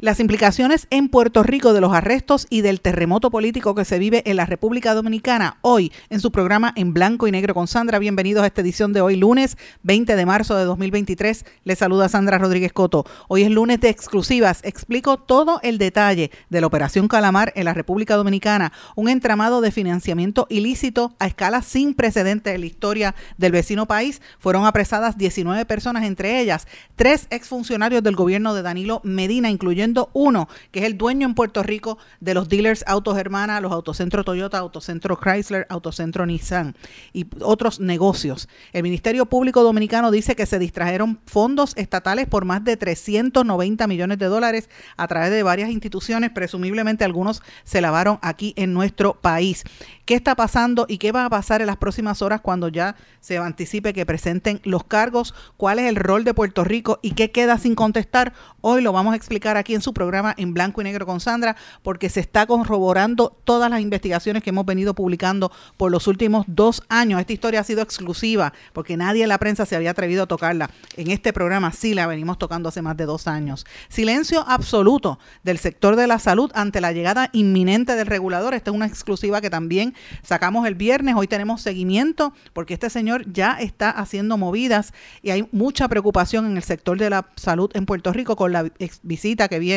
Las 0.00 0.18
implicaciones 0.18 0.86
en 0.88 1.10
Puerto 1.10 1.42
Rico 1.42 1.74
de 1.74 1.82
los 1.82 1.92
arrestos 1.92 2.46
y 2.48 2.62
del 2.62 2.80
terremoto 2.80 3.30
político 3.30 3.74
que 3.74 3.84
se 3.84 3.98
vive 3.98 4.22
en 4.24 4.38
la 4.38 4.46
República 4.46 4.94
Dominicana 4.94 5.58
hoy 5.60 5.92
en 6.08 6.20
su 6.20 6.32
programa 6.32 6.72
En 6.74 6.94
Blanco 6.94 7.28
y 7.28 7.32
Negro 7.32 7.52
con 7.52 7.66
Sandra. 7.66 7.98
Bienvenidos 7.98 8.42
a 8.42 8.46
esta 8.46 8.62
edición 8.62 8.94
de 8.94 9.02
hoy, 9.02 9.16
lunes 9.16 9.58
20 9.82 10.16
de 10.16 10.24
marzo 10.24 10.56
de 10.56 10.64
2023. 10.64 11.44
Les 11.64 11.78
saluda 11.78 12.08
Sandra 12.08 12.38
Rodríguez 12.38 12.72
Coto. 12.72 13.04
Hoy 13.28 13.42
es 13.42 13.50
lunes 13.50 13.78
de 13.80 13.90
exclusivas. 13.90 14.60
Explico 14.64 15.18
todo 15.18 15.60
el 15.62 15.76
detalle 15.76 16.30
de 16.48 16.60
la 16.62 16.66
Operación 16.66 17.06
Calamar 17.06 17.52
en 17.54 17.66
la 17.66 17.74
República 17.74 18.16
Dominicana, 18.16 18.72
un 18.96 19.10
entramado 19.10 19.60
de 19.60 19.70
financiamiento 19.70 20.46
ilícito 20.48 21.14
a 21.18 21.26
escala 21.26 21.60
sin 21.60 21.92
precedentes 21.92 22.54
en 22.54 22.62
la 22.62 22.66
historia 22.66 23.14
del 23.36 23.52
vecino 23.52 23.84
país. 23.84 24.22
Fueron 24.38 24.64
apresadas 24.64 25.18
19 25.18 25.66
personas, 25.66 26.04
entre 26.04 26.40
ellas 26.40 26.66
tres 26.96 27.26
exfuncionarios 27.28 28.02
del 28.02 28.16
gobierno 28.16 28.54
de 28.54 28.62
Danilo 28.62 29.02
Medina, 29.04 29.50
incluyendo 29.50 29.89
uno, 30.12 30.48
que 30.70 30.80
es 30.80 30.84
el 30.86 30.96
dueño 30.96 31.26
en 31.26 31.34
Puerto 31.34 31.62
Rico 31.62 31.98
de 32.20 32.34
los 32.34 32.48
dealers 32.48 32.84
Autos 32.86 33.18
Hermana, 33.18 33.60
los 33.60 33.72
Autocentro 33.72 34.24
Toyota, 34.24 34.58
Autocentro 34.58 35.18
Chrysler, 35.18 35.66
Autocentro 35.68 36.26
Nissan 36.26 36.76
y 37.12 37.26
otros 37.40 37.80
negocios. 37.80 38.48
El 38.72 38.82
Ministerio 38.82 39.26
Público 39.26 39.62
Dominicano 39.62 40.10
dice 40.10 40.36
que 40.36 40.46
se 40.46 40.58
distrajeron 40.58 41.20
fondos 41.26 41.72
estatales 41.76 42.26
por 42.26 42.44
más 42.44 42.64
de 42.64 42.76
390 42.76 43.86
millones 43.86 44.18
de 44.18 44.26
dólares 44.26 44.68
a 44.96 45.08
través 45.08 45.30
de 45.30 45.42
varias 45.42 45.70
instituciones, 45.70 46.30
presumiblemente 46.30 47.04
algunos 47.04 47.42
se 47.64 47.80
lavaron 47.80 48.18
aquí 48.22 48.54
en 48.56 48.72
nuestro 48.72 49.14
país. 49.14 49.64
¿Qué 50.04 50.14
está 50.14 50.34
pasando 50.34 50.86
y 50.88 50.98
qué 50.98 51.12
va 51.12 51.24
a 51.24 51.30
pasar 51.30 51.60
en 51.60 51.68
las 51.68 51.76
próximas 51.76 52.20
horas 52.20 52.40
cuando 52.40 52.68
ya 52.68 52.96
se 53.20 53.38
anticipe 53.38 53.92
que 53.92 54.04
presenten 54.04 54.60
los 54.64 54.82
cargos? 54.82 55.34
¿Cuál 55.56 55.78
es 55.78 55.88
el 55.88 55.96
rol 55.96 56.24
de 56.24 56.34
Puerto 56.34 56.64
Rico 56.64 56.98
y 57.00 57.12
qué 57.12 57.30
queda 57.30 57.58
sin 57.58 57.74
contestar? 57.76 58.32
Hoy 58.60 58.82
lo 58.82 58.92
vamos 58.92 59.12
a 59.12 59.16
explicar 59.16 59.56
aquí 59.56 59.74
en 59.74 59.79
su 59.82 59.94
programa 59.94 60.34
en 60.36 60.54
blanco 60.54 60.80
y 60.80 60.84
negro 60.84 61.06
con 61.06 61.20
Sandra, 61.20 61.56
porque 61.82 62.08
se 62.08 62.20
está 62.20 62.46
corroborando 62.46 63.36
todas 63.44 63.70
las 63.70 63.80
investigaciones 63.80 64.42
que 64.42 64.50
hemos 64.50 64.66
venido 64.66 64.94
publicando 64.94 65.50
por 65.76 65.90
los 65.90 66.06
últimos 66.06 66.44
dos 66.48 66.82
años. 66.88 67.20
Esta 67.20 67.32
historia 67.32 67.60
ha 67.60 67.64
sido 67.64 67.82
exclusiva, 67.82 68.52
porque 68.72 68.96
nadie 68.96 69.22
en 69.22 69.28
la 69.28 69.38
prensa 69.38 69.66
se 69.66 69.76
había 69.76 69.92
atrevido 69.92 70.24
a 70.24 70.26
tocarla. 70.26 70.70
En 70.96 71.10
este 71.10 71.32
programa 71.32 71.72
sí 71.72 71.94
la 71.94 72.06
venimos 72.06 72.38
tocando 72.38 72.68
hace 72.68 72.82
más 72.82 72.96
de 72.96 73.06
dos 73.06 73.26
años. 73.26 73.66
Silencio 73.88 74.44
absoluto 74.46 75.18
del 75.42 75.58
sector 75.58 75.96
de 75.96 76.06
la 76.06 76.18
salud 76.18 76.50
ante 76.54 76.80
la 76.80 76.92
llegada 76.92 77.30
inminente 77.32 77.96
del 77.96 78.06
regulador. 78.06 78.54
Esta 78.54 78.70
es 78.70 78.76
una 78.76 78.86
exclusiva 78.86 79.40
que 79.40 79.50
también 79.50 79.94
sacamos 80.22 80.66
el 80.66 80.74
viernes. 80.74 81.14
Hoy 81.16 81.28
tenemos 81.28 81.62
seguimiento, 81.62 82.32
porque 82.52 82.74
este 82.74 82.90
señor 82.90 83.30
ya 83.32 83.52
está 83.60 83.90
haciendo 83.90 84.36
movidas 84.36 84.92
y 85.22 85.30
hay 85.30 85.48
mucha 85.52 85.88
preocupación 85.88 86.46
en 86.46 86.56
el 86.56 86.62
sector 86.62 86.98
de 86.98 87.10
la 87.10 87.28
salud 87.36 87.70
en 87.74 87.86
Puerto 87.86 88.12
Rico 88.12 88.36
con 88.36 88.52
la 88.52 88.66
visita 89.02 89.48
que 89.48 89.58
viene 89.58 89.69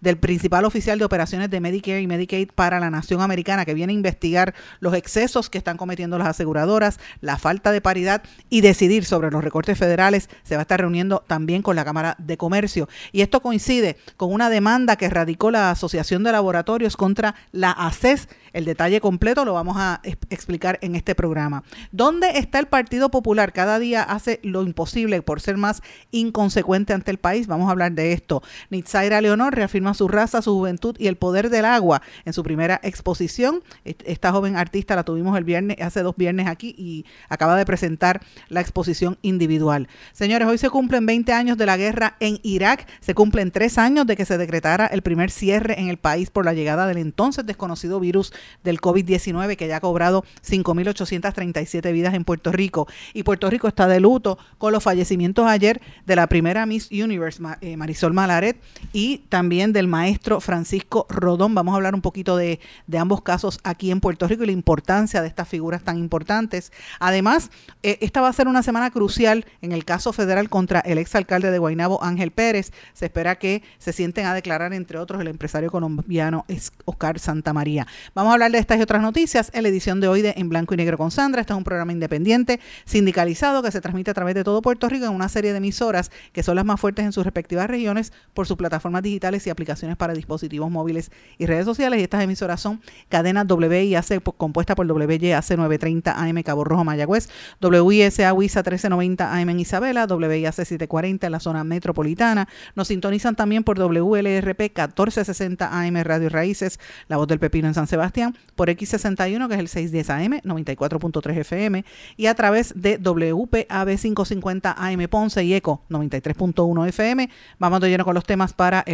del 0.00 0.16
principal 0.16 0.64
oficial 0.64 0.98
de 0.98 1.04
operaciones 1.04 1.50
de 1.50 1.60
Medicare 1.60 2.00
y 2.00 2.06
Medicaid 2.06 2.50
para 2.54 2.80
la 2.80 2.90
nación 2.90 3.20
americana, 3.20 3.64
que 3.64 3.74
viene 3.74 3.92
a 3.92 3.96
investigar 3.96 4.54
los 4.80 4.94
excesos 4.94 5.50
que 5.50 5.58
están 5.58 5.76
cometiendo 5.76 6.18
las 6.18 6.28
aseguradoras, 6.28 6.98
la 7.20 7.38
falta 7.38 7.72
de 7.72 7.80
paridad 7.80 8.22
y 8.48 8.60
decidir 8.60 9.04
sobre 9.04 9.30
los 9.30 9.44
recortes 9.44 9.78
federales. 9.78 10.28
Se 10.42 10.54
va 10.54 10.60
a 10.60 10.62
estar 10.62 10.80
reuniendo 10.80 11.24
también 11.26 11.62
con 11.62 11.76
la 11.76 11.84
Cámara 11.84 12.16
de 12.18 12.36
Comercio. 12.36 12.88
Y 13.12 13.22
esto 13.22 13.40
coincide 13.40 13.96
con 14.16 14.32
una 14.32 14.50
demanda 14.50 14.96
que 14.96 15.10
radicó 15.10 15.50
la 15.50 15.70
Asociación 15.70 16.24
de 16.24 16.32
Laboratorios 16.32 16.96
contra 16.96 17.34
la 17.52 17.72
ACES. 17.72 18.28
El 18.52 18.64
detalle 18.64 19.00
completo 19.00 19.44
lo 19.44 19.54
vamos 19.54 19.76
a 19.78 20.00
explicar 20.30 20.78
en 20.80 20.94
este 20.94 21.14
programa. 21.14 21.64
¿Dónde 21.90 22.38
está 22.38 22.60
el 22.60 22.66
Partido 22.66 23.10
Popular? 23.10 23.52
Cada 23.52 23.78
día 23.80 24.02
hace 24.02 24.38
lo 24.44 24.62
imposible 24.62 25.22
por 25.22 25.40
ser 25.40 25.56
más 25.56 25.82
inconsecuente 26.12 26.92
ante 26.92 27.10
el 27.10 27.18
país. 27.18 27.48
Vamos 27.48 27.68
a 27.68 27.72
hablar 27.72 27.92
de 27.92 28.12
esto. 28.12 28.42
Nitzaira 28.70 29.20
Leonor 29.34 29.54
reafirma 29.54 29.94
su 29.94 30.06
raza, 30.06 30.42
su 30.42 30.54
juventud 30.54 30.94
y 30.96 31.08
el 31.08 31.16
poder 31.16 31.50
del 31.50 31.64
agua 31.64 32.02
en 32.24 32.32
su 32.32 32.44
primera 32.44 32.80
exposición. 32.84 33.64
Esta 33.84 34.30
joven 34.30 34.56
artista 34.56 34.94
la 34.94 35.02
tuvimos 35.02 35.36
el 35.36 35.42
viernes, 35.42 35.76
hace 35.80 36.02
dos 36.02 36.14
viernes 36.16 36.46
aquí 36.46 36.72
y 36.78 37.04
acaba 37.28 37.56
de 37.56 37.66
presentar 37.66 38.20
la 38.48 38.60
exposición 38.60 39.18
individual. 39.22 39.88
Señores, 40.12 40.46
hoy 40.46 40.58
se 40.58 40.70
cumplen 40.70 41.04
20 41.04 41.32
años 41.32 41.58
de 41.58 41.66
la 41.66 41.76
guerra 41.76 42.16
en 42.20 42.38
Irak, 42.44 42.86
se 43.00 43.14
cumplen 43.14 43.50
tres 43.50 43.76
años 43.76 44.06
de 44.06 44.16
que 44.16 44.24
se 44.24 44.38
decretara 44.38 44.86
el 44.86 45.02
primer 45.02 45.32
cierre 45.32 45.80
en 45.80 45.88
el 45.88 45.96
país 45.96 46.30
por 46.30 46.44
la 46.44 46.54
llegada 46.54 46.86
del 46.86 46.98
entonces 46.98 47.44
desconocido 47.44 47.98
virus 47.98 48.32
del 48.62 48.80
COVID-19 48.80 49.56
que 49.56 49.66
ya 49.66 49.78
ha 49.78 49.80
cobrado 49.80 50.24
5.837 50.46 51.92
vidas 51.92 52.14
en 52.14 52.22
Puerto 52.22 52.52
Rico. 52.52 52.86
Y 53.14 53.24
Puerto 53.24 53.50
Rico 53.50 53.66
está 53.66 53.88
de 53.88 53.98
luto 53.98 54.38
con 54.58 54.72
los 54.72 54.84
fallecimientos 54.84 55.46
ayer 55.48 55.80
de 56.06 56.14
la 56.14 56.28
primera 56.28 56.66
Miss 56.66 56.88
Universe, 56.92 57.42
eh, 57.62 57.76
Marisol 57.76 58.12
Malaret, 58.12 58.60
y 58.92 59.23
también 59.28 59.72
del 59.72 59.88
maestro 59.88 60.40
Francisco 60.40 61.06
Rodón. 61.08 61.54
Vamos 61.54 61.72
a 61.72 61.76
hablar 61.76 61.94
un 61.94 62.00
poquito 62.00 62.36
de, 62.36 62.60
ambos 62.98 63.22
casos 63.22 63.58
aquí 63.64 63.90
en 63.90 64.00
Puerto 64.00 64.28
Rico 64.28 64.44
y 64.44 64.46
la 64.46 64.52
importancia 64.52 65.20
de 65.22 65.28
estas 65.28 65.48
figuras 65.48 65.82
tan 65.82 65.98
importantes. 65.98 66.72
Además, 67.00 67.50
eh, 67.82 67.98
esta 68.00 68.20
va 68.20 68.28
a 68.28 68.32
ser 68.32 68.48
una 68.48 68.62
semana 68.62 68.90
crucial 68.90 69.44
en 69.62 69.72
el 69.72 69.84
caso 69.84 70.12
federal 70.12 70.48
contra 70.48 70.80
el 70.80 70.98
exalcalde 70.98 71.50
de 71.50 71.58
Guaynabo, 71.58 72.02
Ángel 72.02 72.30
Pérez. 72.30 72.72
Se 72.92 73.06
espera 73.06 73.36
que 73.36 73.62
se 73.78 73.92
sienten 73.92 74.26
a 74.26 74.34
declarar, 74.34 74.72
entre 74.72 74.98
otros, 74.98 75.20
el 75.20 75.28
empresario 75.28 75.70
colombiano 75.70 76.46
Oscar 76.84 77.18
Santamaría. 77.18 77.86
Vamos 78.14 78.30
a 78.30 78.34
hablar 78.34 78.50
de 78.52 78.58
estas 78.58 78.78
y 78.78 78.82
otras 78.82 79.02
noticias 79.02 79.50
en 79.54 79.62
la 79.62 79.68
edición 79.68 80.00
de 80.00 80.08
hoy 80.08 80.22
de 80.22 80.34
En 80.36 80.48
Blanco 80.48 80.74
y 80.74 80.76
Negro 80.76 80.98
con 80.98 81.10
Sandra. 81.10 81.40
Este 81.40 81.52
es 81.52 81.56
un 81.56 81.64
programa 81.64 81.92
independiente, 81.92 82.60
sindicalizado, 82.84 83.62
que 83.62 83.70
se 83.70 83.80
transmite 83.80 84.10
a 84.10 84.14
través 84.14 84.34
de 84.34 84.44
todo 84.44 84.62
Puerto 84.62 84.88
Rico 84.88 85.06
en 85.06 85.12
una 85.12 85.28
serie 85.28 85.52
de 85.52 85.58
emisoras 85.58 86.10
que 86.32 86.42
son 86.42 86.56
las 86.56 86.64
más 86.64 86.80
fuertes 86.80 87.04
en 87.04 87.12
sus 87.12 87.24
respectivas 87.24 87.68
regiones 87.68 88.12
por 88.32 88.46
su 88.46 88.56
plataformas 88.56 89.02
digitales 89.04 89.46
y 89.46 89.50
aplicaciones 89.50 89.96
para 89.96 90.14
dispositivos 90.14 90.68
móviles 90.70 91.12
y 91.38 91.46
redes 91.46 91.64
sociales. 91.64 92.00
Y 92.00 92.02
estas 92.02 92.24
emisoras 92.24 92.60
son 92.60 92.80
cadena 93.08 93.44
WIAC 93.44 94.20
compuesta 94.36 94.74
por 94.74 94.90
WYAC 94.90 95.50
930 95.50 96.20
AM 96.20 96.42
Cabo 96.42 96.64
Rojo 96.64 96.82
Mayagüez, 96.82 97.28
WISA 97.62 98.32
WISA 98.32 98.58
1390 98.60 99.32
AM 99.32 99.48
en 99.50 99.60
Isabela, 99.60 100.06
WIAC 100.06 100.52
740 100.52 101.26
en 101.26 101.32
la 101.32 101.40
zona 101.40 101.62
metropolitana. 101.62 102.48
Nos 102.74 102.88
sintonizan 102.88 103.36
también 103.36 103.62
por 103.62 103.78
WLRP 103.78 104.60
1460 104.60 105.68
AM 105.80 106.02
Radio 106.02 106.28
Raíces, 106.28 106.80
La 107.08 107.16
Voz 107.16 107.28
del 107.28 107.38
Pepino 107.38 107.68
en 107.68 107.74
San 107.74 107.86
Sebastián, 107.86 108.36
por 108.56 108.68
X61 108.68 109.48
que 109.48 109.54
es 109.54 109.60
el 109.60 109.68
610 109.68 110.10
AM 110.10 110.40
94.3 110.42 111.38
FM 111.38 111.84
y 112.16 112.26
a 112.26 112.34
través 112.34 112.72
de 112.74 112.98
WPAB 112.98 113.96
550 113.96 114.74
AM 114.76 115.08
Ponce 115.08 115.44
y 115.44 115.54
ECO 115.54 115.82
93.1 115.90 116.88
FM. 116.88 117.30
Vamos 117.58 117.80
de 117.80 117.90
lleno 117.90 118.04
con 118.04 118.14
los 118.14 118.24
temas 118.24 118.52
para 118.52 118.80
el 118.86 118.93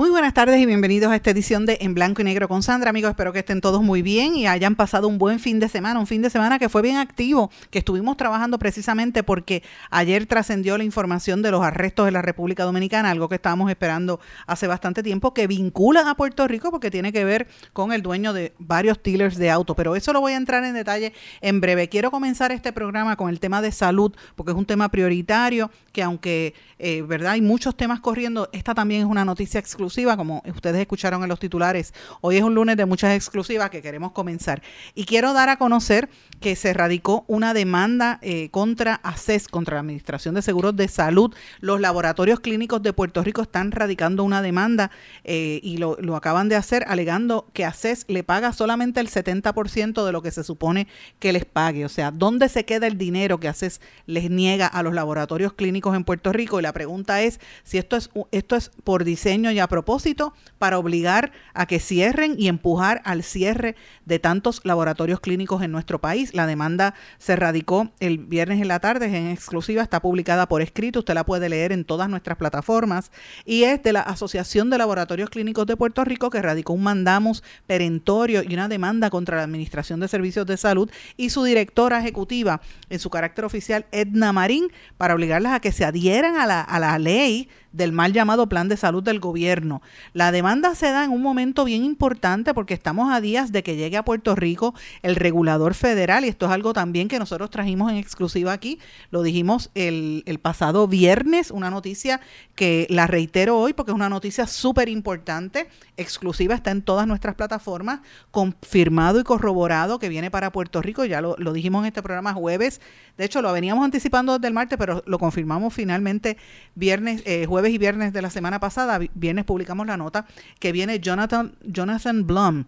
Muy 0.00 0.10
buenas 0.10 0.32
tardes 0.32 0.60
y 0.60 0.64
bienvenidos 0.64 1.10
a 1.10 1.16
esta 1.16 1.32
edición 1.32 1.66
de 1.66 1.78
En 1.80 1.92
Blanco 1.92 2.22
y 2.22 2.24
Negro 2.24 2.46
con 2.46 2.62
Sandra. 2.62 2.90
Amigos, 2.90 3.10
espero 3.10 3.32
que 3.32 3.40
estén 3.40 3.60
todos 3.60 3.82
muy 3.82 4.00
bien 4.00 4.36
y 4.36 4.46
hayan 4.46 4.76
pasado 4.76 5.08
un 5.08 5.18
buen 5.18 5.40
fin 5.40 5.58
de 5.58 5.68
semana, 5.68 5.98
un 5.98 6.06
fin 6.06 6.22
de 6.22 6.30
semana 6.30 6.60
que 6.60 6.68
fue 6.68 6.82
bien 6.82 6.98
activo, 6.98 7.50
que 7.70 7.80
estuvimos 7.80 8.16
trabajando 8.16 8.60
precisamente 8.60 9.24
porque 9.24 9.64
ayer 9.90 10.26
trascendió 10.26 10.78
la 10.78 10.84
información 10.84 11.42
de 11.42 11.50
los 11.50 11.64
arrestos 11.64 12.06
de 12.06 12.12
la 12.12 12.22
República 12.22 12.62
Dominicana, 12.62 13.10
algo 13.10 13.28
que 13.28 13.34
estábamos 13.34 13.70
esperando 13.70 14.20
hace 14.46 14.68
bastante 14.68 15.02
tiempo, 15.02 15.34
que 15.34 15.48
vincula 15.48 16.08
a 16.08 16.14
Puerto 16.14 16.46
Rico 16.46 16.70
porque 16.70 16.92
tiene 16.92 17.12
que 17.12 17.24
ver 17.24 17.48
con 17.72 17.92
el 17.92 18.00
dueño 18.00 18.32
de 18.32 18.52
varios 18.60 19.02
dealers 19.02 19.36
de 19.36 19.50
auto. 19.50 19.74
Pero 19.74 19.96
eso 19.96 20.12
lo 20.12 20.20
voy 20.20 20.34
a 20.34 20.36
entrar 20.36 20.62
en 20.62 20.74
detalle 20.74 21.12
en 21.40 21.60
breve. 21.60 21.88
Quiero 21.88 22.12
comenzar 22.12 22.52
este 22.52 22.72
programa 22.72 23.16
con 23.16 23.30
el 23.30 23.40
tema 23.40 23.60
de 23.62 23.72
salud, 23.72 24.14
porque 24.36 24.52
es 24.52 24.56
un 24.56 24.64
tema 24.64 24.90
prioritario 24.90 25.72
que 25.90 26.04
aunque, 26.04 26.54
eh, 26.78 27.02
¿verdad? 27.02 27.32
Hay 27.32 27.40
muchos 27.40 27.76
temas 27.76 27.98
corriendo, 27.98 28.48
esta 28.52 28.76
también 28.76 29.00
es 29.00 29.06
una 29.08 29.24
noticia 29.24 29.58
exclusiva 29.58 29.87
como 30.16 30.42
ustedes 30.46 30.80
escucharon 30.80 31.22
en 31.22 31.28
los 31.28 31.38
titulares. 31.38 31.94
Hoy 32.20 32.36
es 32.36 32.42
un 32.42 32.54
lunes 32.54 32.76
de 32.76 32.86
muchas 32.86 33.14
exclusivas 33.14 33.70
que 33.70 33.82
queremos 33.82 34.12
comenzar. 34.12 34.62
Y 34.94 35.04
quiero 35.04 35.32
dar 35.32 35.48
a 35.48 35.56
conocer 35.56 36.08
que 36.40 36.56
se 36.56 36.72
radicó 36.72 37.24
una 37.26 37.54
demanda 37.54 38.18
eh, 38.22 38.48
contra 38.50 39.00
ACES, 39.02 39.48
contra 39.48 39.74
la 39.74 39.80
Administración 39.80 40.34
de 40.34 40.42
Seguros 40.42 40.76
de 40.76 40.88
Salud. 40.88 41.34
Los 41.60 41.80
laboratorios 41.80 42.40
clínicos 42.40 42.82
de 42.82 42.92
Puerto 42.92 43.22
Rico 43.22 43.42
están 43.42 43.72
radicando 43.72 44.24
una 44.24 44.42
demanda 44.42 44.90
eh, 45.24 45.60
y 45.62 45.78
lo, 45.78 45.96
lo, 46.00 46.16
acaban 46.16 46.48
de 46.48 46.56
hacer 46.56 46.84
alegando 46.86 47.48
que 47.52 47.64
ACES 47.64 48.04
le 48.08 48.22
paga 48.22 48.52
solamente 48.52 49.00
el 49.00 49.08
70% 49.08 50.04
de 50.04 50.12
lo 50.12 50.22
que 50.22 50.30
se 50.30 50.44
supone 50.44 50.86
que 51.18 51.32
les 51.32 51.44
pague. 51.44 51.84
O 51.84 51.88
sea, 51.88 52.10
¿dónde 52.10 52.48
se 52.48 52.64
queda 52.64 52.86
el 52.86 52.98
dinero 52.98 53.40
que 53.40 53.48
ACES 53.48 53.80
les 54.06 54.30
niega 54.30 54.66
a 54.66 54.82
los 54.82 54.94
laboratorios 54.94 55.52
clínicos 55.54 55.96
en 55.96 56.04
Puerto 56.04 56.32
Rico? 56.32 56.60
Y 56.60 56.62
la 56.62 56.72
pregunta 56.72 57.22
es 57.22 57.40
si 57.64 57.78
esto 57.78 57.96
es, 57.96 58.10
esto 58.30 58.56
es 58.56 58.70
por 58.84 59.04
diseño 59.04 59.50
y 59.50 59.58
a 59.58 59.66
propósito 59.78 60.34
para 60.58 60.76
obligar 60.76 61.30
a 61.54 61.66
que 61.66 61.78
cierren 61.78 62.34
y 62.36 62.48
empujar 62.48 63.00
al 63.04 63.22
cierre 63.22 63.76
de 64.06 64.18
tantos 64.18 64.60
laboratorios 64.64 65.20
clínicos 65.20 65.62
en 65.62 65.70
nuestro 65.70 66.00
país. 66.00 66.34
La 66.34 66.48
demanda 66.48 66.94
se 67.18 67.36
radicó 67.36 67.92
el 68.00 68.18
viernes 68.18 68.60
en 68.60 68.66
la 68.66 68.80
tarde, 68.80 69.06
es 69.06 69.14
en 69.14 69.28
exclusiva, 69.28 69.80
está 69.80 70.00
publicada 70.00 70.48
por 70.48 70.62
escrito, 70.62 70.98
usted 70.98 71.14
la 71.14 71.24
puede 71.24 71.48
leer 71.48 71.70
en 71.70 71.84
todas 71.84 72.08
nuestras 72.08 72.36
plataformas 72.38 73.12
y 73.44 73.62
es 73.62 73.80
de 73.84 73.92
la 73.92 74.00
Asociación 74.00 74.68
de 74.68 74.78
Laboratorios 74.78 75.30
Clínicos 75.30 75.64
de 75.66 75.76
Puerto 75.76 76.04
Rico 76.04 76.28
que 76.28 76.42
radicó 76.42 76.72
un 76.72 76.82
mandamos 76.82 77.44
perentorio 77.68 78.42
y 78.42 78.54
una 78.54 78.66
demanda 78.66 79.10
contra 79.10 79.36
la 79.36 79.44
Administración 79.44 80.00
de 80.00 80.08
Servicios 80.08 80.44
de 80.44 80.56
Salud 80.56 80.90
y 81.16 81.30
su 81.30 81.44
directora 81.44 82.00
ejecutiva 82.00 82.60
en 82.90 82.98
su 82.98 83.10
carácter 83.10 83.44
oficial, 83.44 83.86
Edna 83.92 84.32
Marín, 84.32 84.72
para 84.96 85.14
obligarlas 85.14 85.52
a 85.52 85.60
que 85.60 85.70
se 85.70 85.84
adhieran 85.84 86.34
a 86.34 86.46
la, 86.46 86.62
a 86.62 86.80
la 86.80 86.98
ley 86.98 87.48
del 87.72 87.92
mal 87.92 88.12
llamado 88.12 88.48
plan 88.48 88.68
de 88.68 88.76
salud 88.76 89.02
del 89.02 89.20
gobierno. 89.20 89.82
La 90.12 90.32
demanda 90.32 90.74
se 90.74 90.90
da 90.90 91.04
en 91.04 91.10
un 91.10 91.22
momento 91.22 91.64
bien 91.64 91.84
importante 91.84 92.54
porque 92.54 92.74
estamos 92.74 93.12
a 93.12 93.20
días 93.20 93.52
de 93.52 93.62
que 93.62 93.76
llegue 93.76 93.96
a 93.96 94.04
Puerto 94.04 94.34
Rico 94.34 94.74
el 95.02 95.16
regulador 95.16 95.74
federal 95.74 96.24
y 96.24 96.28
esto 96.28 96.46
es 96.46 96.52
algo 96.52 96.72
también 96.72 97.08
que 97.08 97.18
nosotros 97.18 97.50
trajimos 97.50 97.90
en 97.90 97.98
exclusiva 97.98 98.52
aquí, 98.52 98.78
lo 99.10 99.22
dijimos 99.22 99.70
el, 99.74 100.22
el 100.26 100.38
pasado 100.38 100.88
viernes, 100.88 101.50
una 101.50 101.70
noticia 101.70 102.20
que 102.54 102.86
la 102.90 103.06
reitero 103.06 103.58
hoy 103.58 103.72
porque 103.72 103.92
es 103.92 103.96
una 103.96 104.08
noticia 104.08 104.46
súper 104.46 104.88
importante, 104.88 105.68
exclusiva, 105.96 106.54
está 106.54 106.70
en 106.70 106.82
todas 106.82 107.06
nuestras 107.06 107.34
plataformas, 107.34 108.00
confirmado 108.30 109.20
y 109.20 109.24
corroborado 109.24 109.98
que 109.98 110.08
viene 110.08 110.30
para 110.30 110.52
Puerto 110.52 110.80
Rico, 110.80 111.04
ya 111.04 111.20
lo, 111.20 111.36
lo 111.38 111.52
dijimos 111.52 111.82
en 111.82 111.88
este 111.88 112.02
programa 112.02 112.32
jueves, 112.32 112.80
de 113.16 113.24
hecho 113.24 113.42
lo 113.42 113.52
veníamos 113.52 113.84
anticipando 113.84 114.34
desde 114.34 114.48
el 114.48 114.54
martes, 114.54 114.78
pero 114.78 115.02
lo 115.06 115.18
confirmamos 115.18 115.74
finalmente 115.74 116.36
viernes, 116.74 117.22
eh, 117.26 117.46
jueves 117.46 117.57
jueves 117.58 117.74
y 117.74 117.78
viernes 117.78 118.12
de 118.12 118.22
la 118.22 118.30
semana 118.30 118.60
pasada, 118.60 119.00
viernes 119.14 119.44
publicamos 119.44 119.84
la 119.84 119.96
nota, 119.96 120.26
que 120.60 120.70
viene 120.70 121.00
Jonathan, 121.00 121.56
Jonathan 121.64 122.24
Blum, 122.24 122.66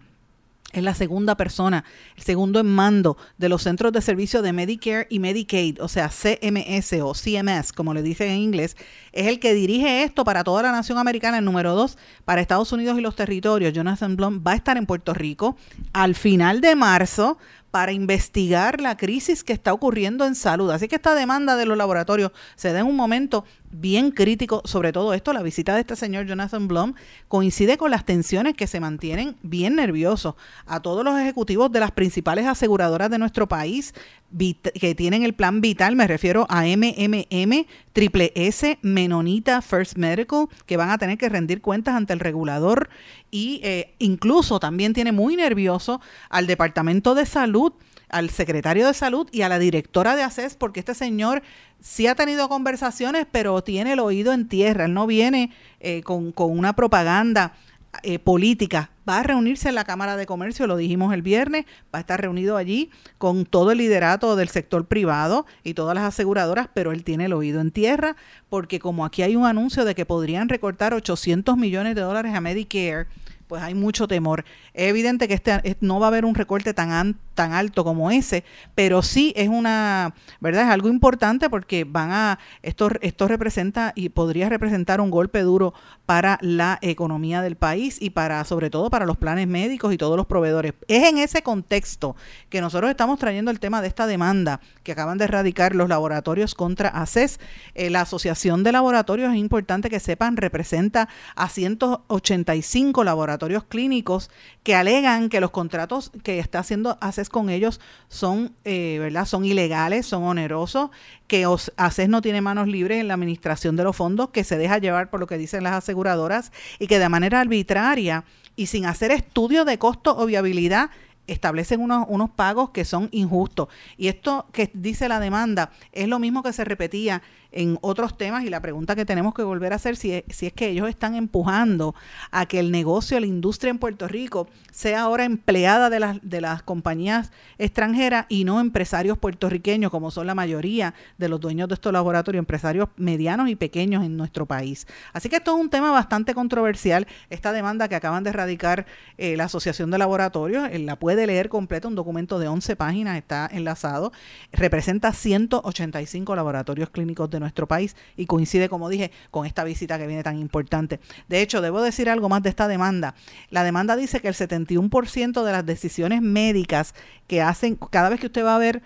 es 0.72 0.82
la 0.82 0.94
segunda 0.94 1.36
persona, 1.36 1.84
el 2.16 2.24
segundo 2.24 2.58
en 2.58 2.66
mando 2.66 3.16
de 3.38 3.48
los 3.48 3.62
centros 3.62 3.92
de 3.92 4.00
servicio 4.00 4.42
de 4.42 4.52
Medicare 4.52 5.06
y 5.08 5.20
Medicaid, 5.20 5.80
o 5.80 5.86
sea, 5.86 6.08
CMS 6.08 6.92
o 7.02 7.14
CMS, 7.14 7.72
como 7.72 7.94
le 7.94 8.02
dicen 8.02 8.30
en 8.30 8.38
inglés, 8.38 8.76
es 9.12 9.28
el 9.28 9.38
que 9.38 9.54
dirige 9.54 10.02
esto 10.02 10.24
para 10.24 10.42
toda 10.42 10.62
la 10.62 10.72
nación 10.72 10.98
americana, 10.98 11.38
el 11.38 11.44
número 11.44 11.76
dos, 11.76 11.96
para 12.24 12.40
Estados 12.40 12.72
Unidos 12.72 12.98
y 12.98 13.00
los 13.00 13.14
territorios. 13.14 13.72
Jonathan 13.72 14.16
Blum 14.16 14.42
va 14.44 14.52
a 14.52 14.56
estar 14.56 14.76
en 14.76 14.86
Puerto 14.86 15.14
Rico 15.14 15.56
al 15.92 16.16
final 16.16 16.60
de 16.60 16.74
marzo 16.74 17.38
para 17.70 17.92
investigar 17.92 18.80
la 18.80 18.96
crisis 18.96 19.44
que 19.44 19.52
está 19.52 19.72
ocurriendo 19.72 20.24
en 20.24 20.34
salud. 20.34 20.70
Así 20.70 20.88
que 20.88 20.96
esta 20.96 21.14
demanda 21.14 21.56
de 21.56 21.66
los 21.66 21.78
laboratorios 21.78 22.32
se 22.56 22.72
da 22.72 22.80
en 22.80 22.86
un 22.86 22.96
momento 22.96 23.44
bien 23.70 24.10
crítico 24.10 24.62
sobre 24.64 24.92
todo 24.92 25.14
esto. 25.14 25.32
La 25.32 25.42
visita 25.42 25.74
de 25.74 25.80
este 25.80 25.96
señor 25.96 26.26
Jonathan 26.26 26.68
Blum 26.68 26.94
coincide 27.28 27.76
con 27.76 27.90
las 27.90 28.04
tensiones 28.04 28.54
que 28.54 28.66
se 28.66 28.80
mantienen 28.80 29.36
bien 29.42 29.76
nerviosos 29.76 30.34
a 30.66 30.80
todos 30.80 31.04
los 31.04 31.18
ejecutivos 31.18 31.70
de 31.72 31.80
las 31.80 31.92
principales 31.92 32.46
aseguradoras 32.46 33.10
de 33.10 33.18
nuestro 33.18 33.48
país 33.48 33.94
que 34.38 34.94
tienen 34.94 35.24
el 35.24 35.34
plan 35.34 35.60
vital, 35.60 35.96
me 35.96 36.06
refiero 36.06 36.46
a 36.48 36.62
MMM, 36.62 37.66
Triple 37.92 38.32
S, 38.36 38.78
Menonita, 38.80 39.60
First 39.60 39.96
Medical, 39.96 40.46
que 40.66 40.76
van 40.76 40.90
a 40.90 40.98
tener 40.98 41.18
que 41.18 41.28
rendir 41.28 41.60
cuentas 41.60 41.96
ante 41.96 42.12
el 42.12 42.20
regulador 42.20 42.90
y 43.32 43.60
eh, 43.64 43.94
incluso 43.98 44.60
también 44.60 44.92
tiene 44.92 45.10
muy 45.10 45.34
nervioso 45.34 46.00
al 46.28 46.46
Departamento 46.46 47.16
de 47.16 47.26
Salud 47.26 47.72
al 48.10 48.30
secretario 48.30 48.86
de 48.86 48.94
salud 48.94 49.28
y 49.32 49.42
a 49.42 49.48
la 49.48 49.58
directora 49.58 50.16
de 50.16 50.22
ACES, 50.22 50.56
porque 50.56 50.80
este 50.80 50.94
señor 50.94 51.42
sí 51.80 52.06
ha 52.06 52.14
tenido 52.14 52.48
conversaciones, 52.48 53.26
pero 53.30 53.62
tiene 53.62 53.92
el 53.92 54.00
oído 54.00 54.32
en 54.32 54.48
tierra. 54.48 54.84
Él 54.84 54.94
no 54.94 55.06
viene 55.06 55.52
eh, 55.80 56.02
con, 56.02 56.32
una 56.36 56.74
propaganda 56.74 57.54
eh, 58.02 58.18
política. 58.18 58.90
Va 59.08 59.18
a 59.18 59.22
reunirse 59.22 59.68
en 59.68 59.74
la 59.74 59.84
Cámara 59.84 60.16
de 60.16 60.26
Comercio, 60.26 60.66
lo 60.66 60.76
dijimos 60.76 61.12
el 61.12 61.22
viernes, 61.22 61.64
va 61.92 61.98
a 61.98 62.00
estar 62.00 62.20
reunido 62.20 62.56
allí 62.56 62.90
con 63.18 63.44
todo 63.44 63.72
el 63.72 63.78
liderato 63.78 64.36
del 64.36 64.48
sector 64.48 64.86
privado 64.86 65.46
y 65.64 65.74
todas 65.74 65.94
las 65.94 66.04
aseguradoras, 66.04 66.68
pero 66.72 66.92
él 66.92 67.02
tiene 67.02 67.24
el 67.24 67.32
oído 67.32 67.60
en 67.60 67.72
tierra, 67.72 68.14
porque 68.48 68.78
como 68.78 69.04
aquí 69.04 69.22
hay 69.22 69.34
un 69.34 69.46
anuncio 69.46 69.84
de 69.84 69.94
que 69.94 70.06
podrían 70.06 70.48
recortar 70.48 70.94
800 70.94 71.56
millones 71.56 71.96
de 71.96 72.02
dólares 72.02 72.34
a 72.34 72.40
Medicare, 72.40 73.08
pues 73.50 73.64
hay 73.64 73.74
mucho 73.74 74.06
temor. 74.06 74.44
Es 74.74 74.90
evidente 74.90 75.26
que 75.26 75.34
este, 75.34 75.76
no 75.80 75.98
va 75.98 76.06
a 76.06 76.08
haber 76.08 76.24
un 76.24 76.36
recorte 76.36 76.72
tan, 76.72 77.18
tan 77.40 77.54
alto 77.54 77.84
como 77.84 78.10
ese, 78.10 78.44
pero 78.74 79.00
sí 79.00 79.32
es 79.34 79.48
una, 79.48 80.12
¿verdad? 80.40 80.64
Es 80.64 80.70
algo 80.70 80.90
importante 80.90 81.48
porque 81.48 81.84
van 81.84 82.12
a, 82.12 82.38
esto, 82.60 82.90
esto 83.00 83.28
representa 83.28 83.94
y 83.96 84.10
podría 84.10 84.50
representar 84.50 85.00
un 85.00 85.10
golpe 85.10 85.40
duro 85.40 85.72
para 86.04 86.38
la 86.42 86.78
economía 86.82 87.40
del 87.40 87.56
país 87.56 87.96
y 87.98 88.10
para, 88.10 88.44
sobre 88.44 88.68
todo, 88.68 88.90
para 88.90 89.06
los 89.06 89.16
planes 89.16 89.48
médicos 89.48 89.94
y 89.94 89.96
todos 89.96 90.18
los 90.18 90.26
proveedores. 90.26 90.74
Es 90.86 91.08
en 91.08 91.16
ese 91.16 91.42
contexto 91.42 92.14
que 92.50 92.60
nosotros 92.60 92.90
estamos 92.90 93.18
trayendo 93.18 93.50
el 93.50 93.58
tema 93.58 93.80
de 93.80 93.88
esta 93.88 94.06
demanda 94.06 94.60
que 94.82 94.92
acaban 94.92 95.16
de 95.16 95.24
erradicar 95.24 95.74
los 95.74 95.88
laboratorios 95.88 96.54
contra 96.54 96.90
ACES. 96.90 97.40
Eh, 97.74 97.88
la 97.88 98.02
Asociación 98.02 98.64
de 98.64 98.72
Laboratorios, 98.72 99.32
es 99.32 99.38
importante 99.38 99.88
que 99.88 99.98
sepan, 99.98 100.36
representa 100.36 101.08
a 101.36 101.48
185 101.48 103.02
laboratorios 103.02 103.64
clínicos 103.64 104.30
que 104.62 104.74
alegan 104.74 105.30
que 105.30 105.40
los 105.40 105.52
contratos 105.52 106.12
que 106.22 106.38
está 106.38 106.58
haciendo 106.58 106.98
ACES 107.00 107.29
con 107.30 107.48
ellos 107.48 107.80
son, 108.08 108.54
eh, 108.64 108.98
¿verdad? 109.00 109.24
son 109.24 109.44
ilegales, 109.44 110.06
son 110.06 110.24
onerosos, 110.24 110.90
que 111.26 111.46
ACES 111.76 112.08
no 112.08 112.20
tiene 112.20 112.40
manos 112.40 112.68
libres 112.68 113.00
en 113.00 113.08
la 113.08 113.14
administración 113.14 113.76
de 113.76 113.84
los 113.84 113.96
fondos, 113.96 114.30
que 114.30 114.44
se 114.44 114.58
deja 114.58 114.78
llevar 114.78 115.10
por 115.10 115.20
lo 115.20 115.26
que 115.26 115.38
dicen 115.38 115.64
las 115.64 115.74
aseguradoras 115.74 116.52
y 116.78 116.86
que 116.86 116.98
de 116.98 117.08
manera 117.08 117.40
arbitraria 117.40 118.24
y 118.56 118.66
sin 118.66 118.86
hacer 118.86 119.10
estudio 119.10 119.64
de 119.64 119.78
costo 119.78 120.16
o 120.18 120.26
viabilidad 120.26 120.90
establecen 121.26 121.80
unos, 121.80 122.06
unos 122.08 122.30
pagos 122.30 122.70
que 122.70 122.84
son 122.84 123.08
injustos. 123.12 123.68
Y 123.96 124.08
esto 124.08 124.46
que 124.52 124.70
dice 124.74 125.08
la 125.08 125.20
demanda 125.20 125.70
es 125.92 126.08
lo 126.08 126.18
mismo 126.18 126.42
que 126.42 126.52
se 126.52 126.64
repetía 126.64 127.22
en 127.52 127.78
otros 127.82 128.16
temas 128.16 128.44
y 128.44 128.50
la 128.50 128.60
pregunta 128.60 128.96
que 128.96 129.04
tenemos 129.04 129.34
que 129.34 129.42
volver 129.42 129.72
a 129.72 129.76
hacer 129.76 129.96
si 129.96 130.12
es, 130.12 130.24
si 130.28 130.46
es 130.46 130.52
que 130.52 130.68
ellos 130.68 130.88
están 130.88 131.14
empujando 131.14 131.94
a 132.30 132.46
que 132.46 132.58
el 132.58 132.70
negocio, 132.70 133.18
la 133.18 133.26
industria 133.26 133.70
en 133.70 133.78
Puerto 133.78 134.08
Rico 134.08 134.48
sea 134.70 135.02
ahora 135.02 135.24
empleada 135.24 135.90
de 135.90 136.00
las, 136.00 136.18
de 136.22 136.40
las 136.40 136.62
compañías 136.62 137.32
extranjeras 137.58 138.26
y 138.28 138.44
no 138.44 138.60
empresarios 138.60 139.18
puertorriqueños 139.18 139.90
como 139.90 140.10
son 140.10 140.26
la 140.26 140.34
mayoría 140.34 140.94
de 141.18 141.28
los 141.28 141.40
dueños 141.40 141.68
de 141.68 141.74
estos 141.74 141.92
laboratorios, 141.92 142.40
empresarios 142.40 142.88
medianos 142.96 143.48
y 143.48 143.56
pequeños 143.56 144.04
en 144.04 144.16
nuestro 144.16 144.46
país. 144.46 144.86
Así 145.12 145.28
que 145.28 145.36
esto 145.36 145.54
es 145.54 145.60
un 145.60 145.70
tema 145.70 145.90
bastante 145.90 146.34
controversial, 146.34 147.06
esta 147.30 147.52
demanda 147.52 147.88
que 147.88 147.96
acaban 147.96 148.24
de 148.24 148.30
erradicar 148.30 148.86
eh, 149.18 149.36
la 149.36 149.44
Asociación 149.44 149.90
de 149.90 149.98
Laboratorios, 149.98 150.68
eh, 150.70 150.78
la 150.78 150.96
puede 150.96 151.26
leer 151.26 151.48
completa, 151.48 151.88
un 151.88 151.94
documento 151.94 152.38
de 152.38 152.48
11 152.48 152.76
páginas 152.76 153.16
está 153.16 153.48
enlazado, 153.52 154.12
representa 154.52 155.12
185 155.12 156.36
laboratorios 156.36 156.90
clínicos 156.90 157.30
de 157.30 157.39
nuestro 157.40 157.66
país 157.66 157.96
y 158.16 158.26
coincide, 158.26 158.68
como 158.68 158.88
dije, 158.88 159.10
con 159.30 159.46
esta 159.46 159.64
visita 159.64 159.98
que 159.98 160.06
viene 160.06 160.22
tan 160.22 160.38
importante. 160.38 161.00
De 161.28 161.40
hecho, 161.42 161.60
debo 161.60 161.82
decir 161.82 162.08
algo 162.08 162.28
más 162.28 162.42
de 162.42 162.50
esta 162.50 162.68
demanda. 162.68 163.14
La 163.50 163.64
demanda 163.64 163.96
dice 163.96 164.20
que 164.20 164.28
el 164.28 164.34
71% 164.34 165.42
de 165.42 165.52
las 165.52 165.66
decisiones 165.66 166.22
médicas 166.22 166.94
que 167.26 167.42
hacen, 167.42 167.76
cada 167.76 168.08
vez 168.08 168.20
que 168.20 168.26
usted 168.26 168.44
va 168.44 168.54
a 168.54 168.58
ver 168.58 168.82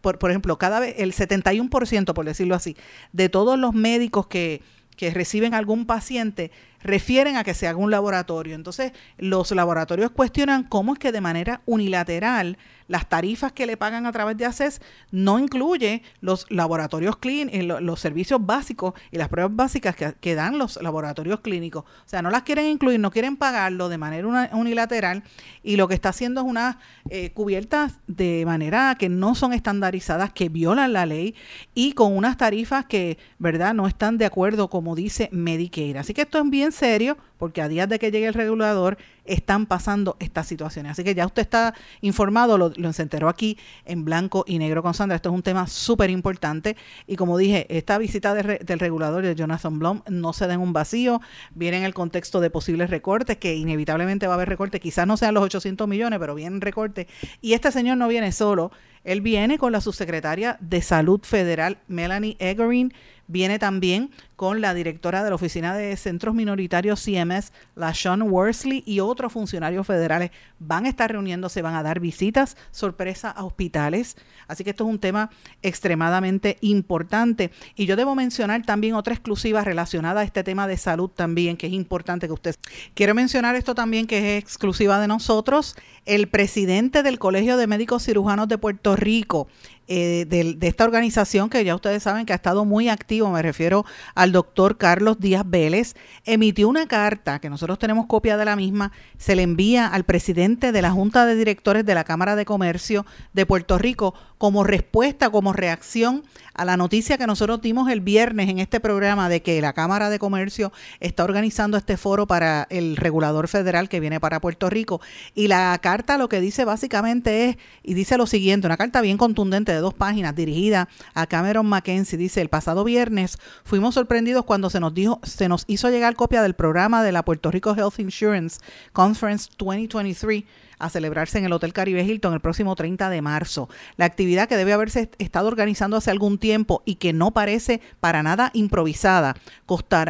por, 0.00 0.18
por, 0.18 0.30
ejemplo, 0.30 0.58
cada 0.58 0.80
vez, 0.80 0.94
el 0.98 1.14
71%, 1.14 2.12
por 2.12 2.24
decirlo 2.24 2.56
así, 2.56 2.76
de 3.12 3.28
todos 3.28 3.58
los 3.58 3.74
médicos 3.74 4.26
que, 4.26 4.60
que 4.96 5.10
reciben 5.12 5.54
algún 5.54 5.86
paciente 5.86 6.50
refieren 6.82 7.36
a 7.36 7.44
que 7.44 7.54
se 7.54 7.66
haga 7.66 7.78
un 7.78 7.90
laboratorio. 7.90 8.54
Entonces, 8.54 8.92
los 9.18 9.50
laboratorios 9.50 10.10
cuestionan 10.10 10.64
cómo 10.64 10.92
es 10.92 10.98
que 10.98 11.12
de 11.12 11.20
manera 11.20 11.62
unilateral 11.66 12.58
las 12.88 13.08
tarifas 13.08 13.52
que 13.52 13.66
le 13.66 13.76
pagan 13.76 14.06
a 14.06 14.12
través 14.12 14.36
de 14.36 14.46
ACES 14.46 14.80
no 15.10 15.38
incluye 15.38 16.02
los 16.20 16.46
laboratorios 16.50 17.18
clínicos, 17.18 17.60
eh, 17.60 17.62
los 17.62 18.00
servicios 18.00 18.44
básicos 18.44 18.94
y 19.12 19.18
las 19.18 19.28
pruebas 19.28 19.54
básicas 19.54 19.94
que, 19.94 20.34
dan 20.34 20.58
los 20.58 20.80
laboratorios 20.82 21.40
clínicos. 21.40 21.84
O 21.84 22.08
sea, 22.08 22.22
no 22.22 22.30
las 22.30 22.42
quieren 22.42 22.66
incluir, 22.66 22.98
no 22.98 23.10
quieren 23.10 23.36
pagarlo 23.36 23.88
de 23.88 23.98
manera 23.98 24.50
unilateral 24.52 25.22
y 25.62 25.76
lo 25.76 25.88
que 25.88 25.94
está 25.94 26.10
haciendo 26.10 26.40
es 26.40 26.46
una 26.46 26.78
eh, 27.10 27.30
cubiertas 27.32 27.98
de 28.06 28.44
manera 28.46 28.96
que 28.98 29.08
no 29.08 29.34
son 29.34 29.52
estandarizadas, 29.52 30.32
que 30.32 30.48
violan 30.48 30.92
la 30.92 31.06
ley 31.06 31.34
y 31.74 31.92
con 31.92 32.16
unas 32.16 32.36
tarifas 32.36 32.86
que, 32.86 33.18
¿verdad?, 33.38 33.74
no 33.74 33.86
están 33.86 34.16
de 34.16 34.24
acuerdo 34.24 34.70
como 34.70 34.94
dice 34.94 35.28
Medicare. 35.32 35.98
Así 35.98 36.14
que 36.14 36.22
esto 36.22 36.38
es 36.38 36.48
bien 36.48 36.67
bien 36.68 36.72
serio 36.72 37.16
porque 37.38 37.62
a 37.62 37.68
días 37.68 37.88
de 37.88 37.98
que 37.98 38.10
llegue 38.10 38.26
el 38.26 38.34
regulador 38.34 38.98
están 39.24 39.66
pasando 39.66 40.16
estas 40.18 40.46
situaciones. 40.46 40.92
Así 40.92 41.04
que 41.04 41.14
ya 41.14 41.24
usted 41.24 41.42
está 41.42 41.74
informado, 42.00 42.58
lo, 42.58 42.72
lo 42.76 42.90
enteró 42.96 43.28
aquí 43.28 43.56
en 43.84 44.04
blanco 44.04 44.44
y 44.46 44.58
negro 44.58 44.82
con 44.82 44.92
Sandra. 44.92 45.16
Esto 45.16 45.28
es 45.28 45.34
un 45.34 45.42
tema 45.42 45.66
súper 45.66 46.10
importante 46.10 46.76
y 47.06 47.16
como 47.16 47.38
dije, 47.38 47.66
esta 47.68 47.96
visita 47.98 48.34
del 48.34 48.78
regulador 48.78 49.22
de 49.22 49.34
Jonathan 49.34 49.78
Blum 49.78 50.02
no 50.08 50.32
se 50.32 50.46
da 50.46 50.54
en 50.54 50.60
un 50.60 50.72
vacío, 50.72 51.20
viene 51.54 51.78
en 51.78 51.84
el 51.84 51.94
contexto 51.94 52.40
de 52.40 52.50
posibles 52.50 52.90
recortes, 52.90 53.36
que 53.36 53.54
inevitablemente 53.54 54.26
va 54.26 54.32
a 54.32 54.36
haber 54.36 54.48
recortes, 54.48 54.80
quizás 54.80 55.06
no 55.06 55.16
sean 55.16 55.34
los 55.34 55.44
800 55.44 55.86
millones, 55.86 56.18
pero 56.18 56.34
vienen 56.34 56.60
recortes. 56.60 57.06
Y 57.40 57.52
este 57.52 57.70
señor 57.70 57.98
no 57.98 58.08
viene 58.08 58.32
solo, 58.32 58.72
él 59.04 59.20
viene 59.20 59.58
con 59.58 59.72
la 59.72 59.80
subsecretaria 59.80 60.56
de 60.60 60.82
Salud 60.82 61.20
Federal, 61.22 61.78
Melanie 61.86 62.36
Egerin, 62.40 62.92
viene 63.28 63.58
también 63.58 64.10
con 64.38 64.60
la 64.60 64.72
directora 64.72 65.24
de 65.24 65.30
la 65.30 65.34
Oficina 65.34 65.76
de 65.76 65.96
Centros 65.96 66.32
Minoritarios 66.32 67.04
CMS, 67.04 67.52
la 67.74 67.92
Sean 67.92 68.22
Worsley, 68.22 68.84
y 68.86 69.00
otros 69.00 69.32
funcionarios 69.32 69.84
federales 69.84 70.30
van 70.60 70.86
a 70.86 70.88
estar 70.88 71.10
reuniéndose, 71.10 71.60
van 71.60 71.74
a 71.74 71.82
dar 71.82 71.98
visitas 71.98 72.56
sorpresa 72.70 73.30
a 73.32 73.44
hospitales. 73.44 74.16
Así 74.46 74.62
que 74.62 74.70
esto 74.70 74.84
es 74.84 74.90
un 74.90 75.00
tema 75.00 75.30
extremadamente 75.60 76.56
importante. 76.60 77.50
Y 77.74 77.86
yo 77.86 77.96
debo 77.96 78.14
mencionar 78.14 78.62
también 78.64 78.94
otra 78.94 79.12
exclusiva 79.12 79.64
relacionada 79.64 80.20
a 80.20 80.24
este 80.24 80.44
tema 80.44 80.68
de 80.68 80.76
salud 80.76 81.10
también, 81.10 81.56
que 81.56 81.66
es 81.66 81.72
importante 81.72 82.28
que 82.28 82.32
usted... 82.32 82.54
Quiero 82.94 83.16
mencionar 83.16 83.56
esto 83.56 83.74
también, 83.74 84.06
que 84.06 84.36
es 84.36 84.44
exclusiva 84.44 85.00
de 85.00 85.08
nosotros. 85.08 85.74
El 86.06 86.28
presidente 86.28 87.02
del 87.02 87.18
Colegio 87.18 87.56
de 87.56 87.66
Médicos 87.66 88.04
Cirujanos 88.04 88.46
de 88.46 88.56
Puerto 88.56 88.94
Rico, 88.94 89.48
eh, 89.90 90.26
de, 90.28 90.52
de, 90.52 90.68
esta 90.68 90.84
organización 90.84 91.48
que 91.48 91.64
ya 91.64 91.74
ustedes 91.74 92.02
saben 92.02 92.26
que 92.26 92.34
ha 92.34 92.36
estado 92.36 92.66
muy 92.66 92.90
activo, 92.90 93.30
me 93.30 93.40
refiero 93.40 93.86
al 94.14 94.27
doctor 94.32 94.76
Carlos 94.76 95.18
Díaz 95.18 95.44
Vélez, 95.46 95.94
emitió 96.24 96.68
una 96.68 96.86
carta, 96.86 97.38
que 97.38 97.50
nosotros 97.50 97.78
tenemos 97.78 98.06
copia 98.06 98.36
de 98.36 98.44
la 98.44 98.56
misma, 98.56 98.92
se 99.16 99.36
le 99.36 99.42
envía 99.42 99.86
al 99.86 100.04
presidente 100.04 100.72
de 100.72 100.82
la 100.82 100.90
Junta 100.90 101.26
de 101.26 101.34
Directores 101.36 101.84
de 101.84 101.94
la 101.94 102.04
Cámara 102.04 102.36
de 102.36 102.44
Comercio 102.44 103.06
de 103.32 103.46
Puerto 103.46 103.78
Rico 103.78 104.14
como 104.38 104.64
respuesta, 104.64 105.30
como 105.30 105.52
reacción 105.52 106.22
a 106.54 106.64
la 106.64 106.76
noticia 106.76 107.18
que 107.18 107.26
nosotros 107.26 107.60
dimos 107.62 107.88
el 107.88 108.00
viernes 108.00 108.48
en 108.48 108.58
este 108.58 108.80
programa 108.80 109.28
de 109.28 109.42
que 109.42 109.60
la 109.60 109.72
Cámara 109.72 110.10
de 110.10 110.18
Comercio 110.18 110.72
está 110.98 111.22
organizando 111.22 111.76
este 111.76 111.96
foro 111.96 112.26
para 112.26 112.66
el 112.70 112.96
regulador 112.96 113.46
federal 113.46 113.88
que 113.88 114.00
viene 114.00 114.18
para 114.18 114.40
Puerto 114.40 114.68
Rico. 114.68 115.00
Y 115.36 115.46
la 115.46 115.78
carta 115.80 116.18
lo 116.18 116.28
que 116.28 116.40
dice 116.40 116.64
básicamente 116.64 117.48
es, 117.48 117.56
y 117.84 117.94
dice 117.94 118.16
lo 118.16 118.26
siguiente, 118.26 118.66
una 118.66 118.76
carta 118.76 119.00
bien 119.00 119.18
contundente 119.18 119.70
de 119.70 119.78
dos 119.78 119.94
páginas 119.94 120.34
dirigida 120.34 120.88
a 121.14 121.26
Cameron 121.26 121.66
McKenzie, 121.66 122.18
dice, 122.18 122.40
el 122.40 122.48
pasado 122.48 122.82
viernes 122.82 123.38
fuimos 123.62 123.94
sorprendidos 123.94 124.44
cuando 124.44 124.68
se 124.68 124.80
nos 124.80 124.94
dijo, 124.94 125.20
se 125.22 125.48
nos 125.48 125.64
hizo 125.68 125.90
llegar 125.90 126.16
copia 126.16 126.42
del 126.42 126.54
programa 126.54 127.04
de 127.04 127.12
la 127.12 127.24
Puerto 127.24 127.52
Rico 127.52 127.74
Health 127.76 128.00
Insurance 128.00 128.58
Conference 128.92 129.48
2023 129.58 130.44
a 130.78 130.90
celebrarse 130.90 131.38
en 131.38 131.44
el 131.44 131.52
Hotel 131.52 131.72
Caribe 131.72 132.02
Hilton 132.02 132.34
el 132.34 132.40
próximo 132.40 132.74
30 132.74 133.10
de 133.10 133.22
marzo. 133.22 133.68
La 133.96 134.04
actividad 134.04 134.48
que 134.48 134.56
debe 134.56 134.72
haberse 134.72 135.10
estado 135.18 135.48
organizando 135.48 135.96
hace 135.96 136.10
algún 136.10 136.38
tiempo 136.38 136.82
y 136.84 136.96
que 136.96 137.12
no 137.12 137.32
parece 137.32 137.80
para 138.00 138.22
nada 138.22 138.50
improvisada 138.54 139.34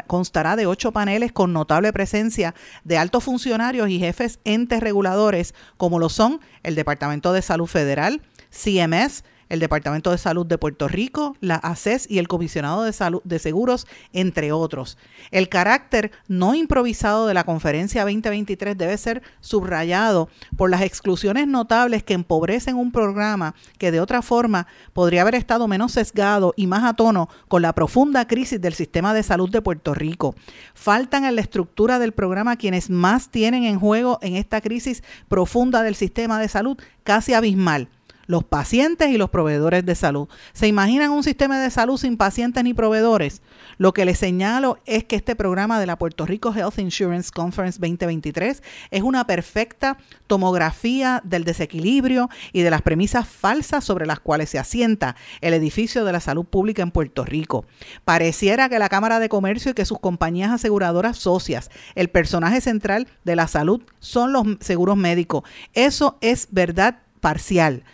constará 0.07 0.57
de 0.57 0.67
ocho 0.67 0.93
paneles 0.93 1.33
con 1.33 1.53
notable 1.53 1.93
presencia 1.93 2.55
de 2.85 2.99
altos 2.99 3.25
funcionarios 3.25 3.89
y 3.89 3.99
jefes 3.99 4.41
entes 4.45 4.81
reguladores 4.81 5.55
como 5.77 5.99
lo 5.99 6.09
son 6.09 6.41
el 6.63 6.75
Departamento 6.75 7.33
de 7.33 7.43
Salud 7.43 7.67
Federal, 7.67 8.23
CMS, 8.51 9.25
el 9.49 9.61
Departamento 9.61 10.11
de 10.11 10.19
Salud 10.19 10.47
de 10.47 10.59
Puerto 10.59 10.89
Rico, 10.89 11.37
la 11.41 11.57
ACES 11.57 12.07
y 12.09 12.19
el 12.19 12.29
Comisionado 12.29 12.83
de 12.83 12.93
Salud 12.93 13.21
de 13.25 13.39
Seguros, 13.39 13.87
entre 14.13 14.53
otros. 14.53 14.99
El 15.31 15.49
carácter 15.49 16.13
no 16.29 16.55
improvisado 16.55 17.27
de 17.27 17.35
la 17.35 17.45
conferencia 17.45 18.03
2023 18.03 18.77
debe 18.77 18.97
ser 18.99 19.23
subrayado 19.41 20.29
por 20.57 20.71
las 20.71 20.83
exclusiones 20.83 21.47
notables 21.47 22.03
que 22.03 22.15
empobrecen 22.15 22.77
un 22.77 22.93
programa 22.93 23.55
que 23.79 23.91
de 23.91 24.01
otra 24.01 24.23
forma 24.23 24.67
podría 24.93 25.23
haber 25.23 25.35
estado 25.35 25.69
menos 25.69 25.93
sesgado 25.93 26.55
y 26.57 26.67
más 26.67 26.85
a 26.85 26.95
tono 26.95 27.29
con 27.49 27.63
la 27.63 27.75
profunda 27.75 28.27
crisis 28.27 28.61
del 28.61 28.75
sistema 28.75 29.15
de 29.15 29.23
salud 29.23 29.51
de 29.51 29.63
Puerto 29.63 29.95
Rico. 29.95 30.35
Faltan 30.75 31.25
en 31.25 31.37
la 31.37 31.41
estructura 31.41 31.99
del 31.99 32.13
programa 32.13 32.57
quienes 32.57 32.91
más 32.91 33.31
tienen 33.31 33.65
en 33.65 33.79
juego 33.79 34.19
en 34.23 34.37
esta 34.37 34.61
crisis 34.61 35.03
profunda 35.29 35.83
del 35.83 35.95
sistema 35.95 36.41
de 36.41 36.49
salud 36.49 36.79
casi 37.05 37.35
abismal 37.35 37.89
los 38.29 38.45
pacientes 38.45 39.09
y 39.09 39.19
los 39.19 39.31
proveedores 39.31 39.85
de 39.85 39.97
salud. 39.97 40.29
¿Se 40.53 40.69
imaginan 40.69 41.11
un 41.11 41.25
sistema 41.25 41.59
de 41.59 41.71
salud 41.71 41.97
sin 41.97 42.17
pacientes 42.17 42.63
ni 42.63 42.75
proveedores? 42.75 43.43
Lo 43.79 43.93
que 43.93 44.05
les 44.05 44.19
señalo 44.19 44.79
es 44.87 45.05
que 45.05 45.17
este 45.17 45.35
programa 45.35 45.81
de 45.81 45.87
la 45.87 45.99
Puerto 45.99 46.27
Rico 46.27 46.55
Health 46.55 46.79
Insurance 46.79 47.31
Conference 47.33 47.81
2023 47.81 48.63
es 48.91 49.03
una 49.03 49.27
perfecta 49.27 49.97
tomografía 50.27 51.23
del 51.25 51.45
desequilibrio 51.45 52.29
y 52.53 52.61
de 52.61 52.71
las 52.71 52.83
premisas 52.83 53.27
falsas 53.27 53.83
sobre 53.83 54.07
las 54.07 54.21
cuales 54.21 54.51
se 54.51 54.59
asienta 54.59 55.17
el 55.41 55.55
edificio 55.55 56.05
de 56.05 56.13
la 56.13 56.21
salud 56.21 56.45
pública 56.45 56.83
en 56.83 56.91
Puerto 56.91 57.25
Rico. 57.25 57.65
Pareciera 58.05 58.69
que 58.69 58.79
la 58.79 58.91
Cámara 58.91 59.21
de 59.21 59.31
Comercio 59.31 59.71
y 59.71 59.75
que 59.75 59.87
sus 59.87 60.01
compañías 60.01 60.53
aseguradoras 60.53 61.17
socias, 61.17 61.71
el 61.95 62.11
personaje 62.11 62.61
central 62.61 63.09
de 63.25 63.37
la 63.37 63.49
salud 63.49 63.83
son 64.01 64.35
los 64.35 64.47
seguros 64.61 64.99
médicos. 64.99 65.45
Eso 65.73 66.19
es 66.21 66.49
verdad 66.51 66.99
parcial 67.21 67.85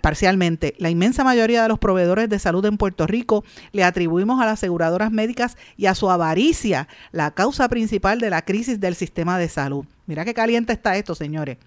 parcialmente. 0.00 0.74
La 0.78 0.90
inmensa 0.90 1.24
mayoría 1.24 1.62
de 1.62 1.68
los 1.68 1.78
proveedores 1.78 2.28
de 2.28 2.38
salud 2.38 2.64
en 2.66 2.76
Puerto 2.76 3.06
Rico 3.06 3.44
le 3.72 3.84
atribuimos 3.84 4.40
a 4.40 4.44
las 4.44 4.54
aseguradoras 4.54 5.12
médicas 5.12 5.56
y 5.76 5.86
a 5.86 5.94
su 5.94 6.10
avaricia 6.10 6.88
la 7.12 7.30
causa 7.32 7.68
principal 7.68 8.20
de 8.20 8.30
la 8.30 8.42
crisis 8.42 8.80
del 8.80 8.94
sistema 8.94 9.38
de 9.38 9.48
salud. 9.48 9.84
Mira 10.06 10.24
qué 10.24 10.34
caliente 10.34 10.72
está 10.72 10.96
esto, 10.96 11.14
señores. 11.14 11.58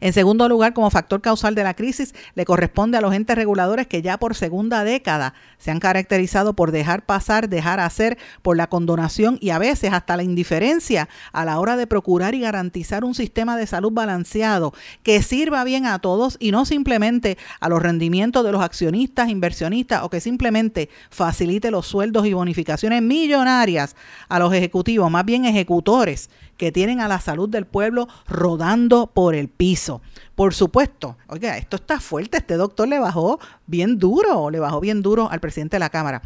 En 0.00 0.12
segundo 0.12 0.48
lugar, 0.48 0.74
como 0.74 0.90
factor 0.90 1.20
causal 1.20 1.54
de 1.54 1.64
la 1.64 1.74
crisis, 1.74 2.14
le 2.34 2.44
corresponde 2.44 2.98
a 2.98 3.00
los 3.00 3.14
entes 3.14 3.36
reguladores 3.36 3.86
que 3.86 4.02
ya 4.02 4.18
por 4.18 4.34
segunda 4.34 4.84
década 4.84 5.34
se 5.58 5.70
han 5.70 5.80
caracterizado 5.80 6.54
por 6.54 6.72
dejar 6.72 7.04
pasar, 7.04 7.48
dejar 7.48 7.80
hacer, 7.80 8.18
por 8.42 8.56
la 8.56 8.68
condonación 8.68 9.38
y 9.40 9.50
a 9.50 9.58
veces 9.58 9.92
hasta 9.92 10.16
la 10.16 10.22
indiferencia 10.22 11.08
a 11.32 11.44
la 11.44 11.58
hora 11.58 11.76
de 11.76 11.86
procurar 11.86 12.34
y 12.34 12.40
garantizar 12.40 13.04
un 13.04 13.14
sistema 13.14 13.56
de 13.56 13.66
salud 13.66 13.92
balanceado 13.92 14.72
que 15.02 15.22
sirva 15.22 15.64
bien 15.64 15.86
a 15.86 15.98
todos 15.98 16.36
y 16.40 16.50
no 16.50 16.64
simplemente 16.64 17.38
a 17.60 17.68
los 17.68 17.82
rendimientos 17.82 18.44
de 18.44 18.52
los 18.52 18.62
accionistas, 18.62 19.28
inversionistas 19.28 20.02
o 20.02 20.10
que 20.10 20.20
simplemente 20.20 20.88
facilite 21.10 21.70
los 21.70 21.86
sueldos 21.86 22.26
y 22.26 22.32
bonificaciones 22.32 23.02
millonarias 23.02 23.96
a 24.28 24.38
los 24.38 24.52
ejecutivos, 24.52 25.10
más 25.10 25.24
bien 25.24 25.44
ejecutores 25.44 26.30
que 26.58 26.72
tienen 26.72 27.00
a 27.00 27.08
la 27.08 27.20
salud 27.20 27.48
del 27.48 27.66
pueblo 27.66 28.08
rodando 28.26 29.06
por 29.06 29.34
el 29.34 29.48
piso. 29.48 30.02
Por 30.34 30.52
supuesto, 30.52 31.16
oiga, 31.28 31.56
esto 31.56 31.76
está 31.76 32.00
fuerte, 32.00 32.36
este 32.36 32.56
doctor 32.56 32.86
le 32.86 32.98
bajó 32.98 33.40
bien 33.66 33.98
duro, 33.98 34.50
le 34.50 34.60
bajó 34.60 34.80
bien 34.80 35.00
duro 35.00 35.30
al 35.30 35.40
presidente 35.40 35.76
de 35.76 35.80
la 35.80 35.88
Cámara. 35.88 36.20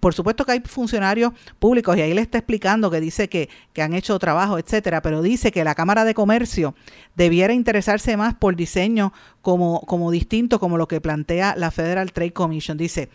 Por 0.00 0.14
supuesto 0.14 0.44
que 0.44 0.52
hay 0.52 0.60
funcionarios 0.60 1.32
públicos 1.58 1.96
y 1.96 2.00
ahí 2.00 2.14
le 2.14 2.22
está 2.22 2.38
explicando 2.38 2.90
que 2.90 3.00
dice 3.00 3.28
que, 3.28 3.48
que 3.72 3.82
han 3.82 3.94
hecho 3.94 4.18
trabajo, 4.18 4.58
etcétera, 4.58 5.02
pero 5.02 5.22
dice 5.22 5.52
que 5.52 5.62
la 5.64 5.74
Cámara 5.74 6.04
de 6.04 6.14
Comercio 6.14 6.74
debiera 7.14 7.52
interesarse 7.52 8.16
más 8.16 8.34
por 8.34 8.56
diseño 8.56 9.12
como, 9.42 9.80
como 9.82 10.10
distinto, 10.10 10.58
como 10.58 10.78
lo 10.78 10.88
que 10.88 11.00
plantea 11.00 11.54
la 11.56 11.70
Federal 11.70 12.12
Trade 12.12 12.32
Commission. 12.32 12.78
Dice, 12.78 13.10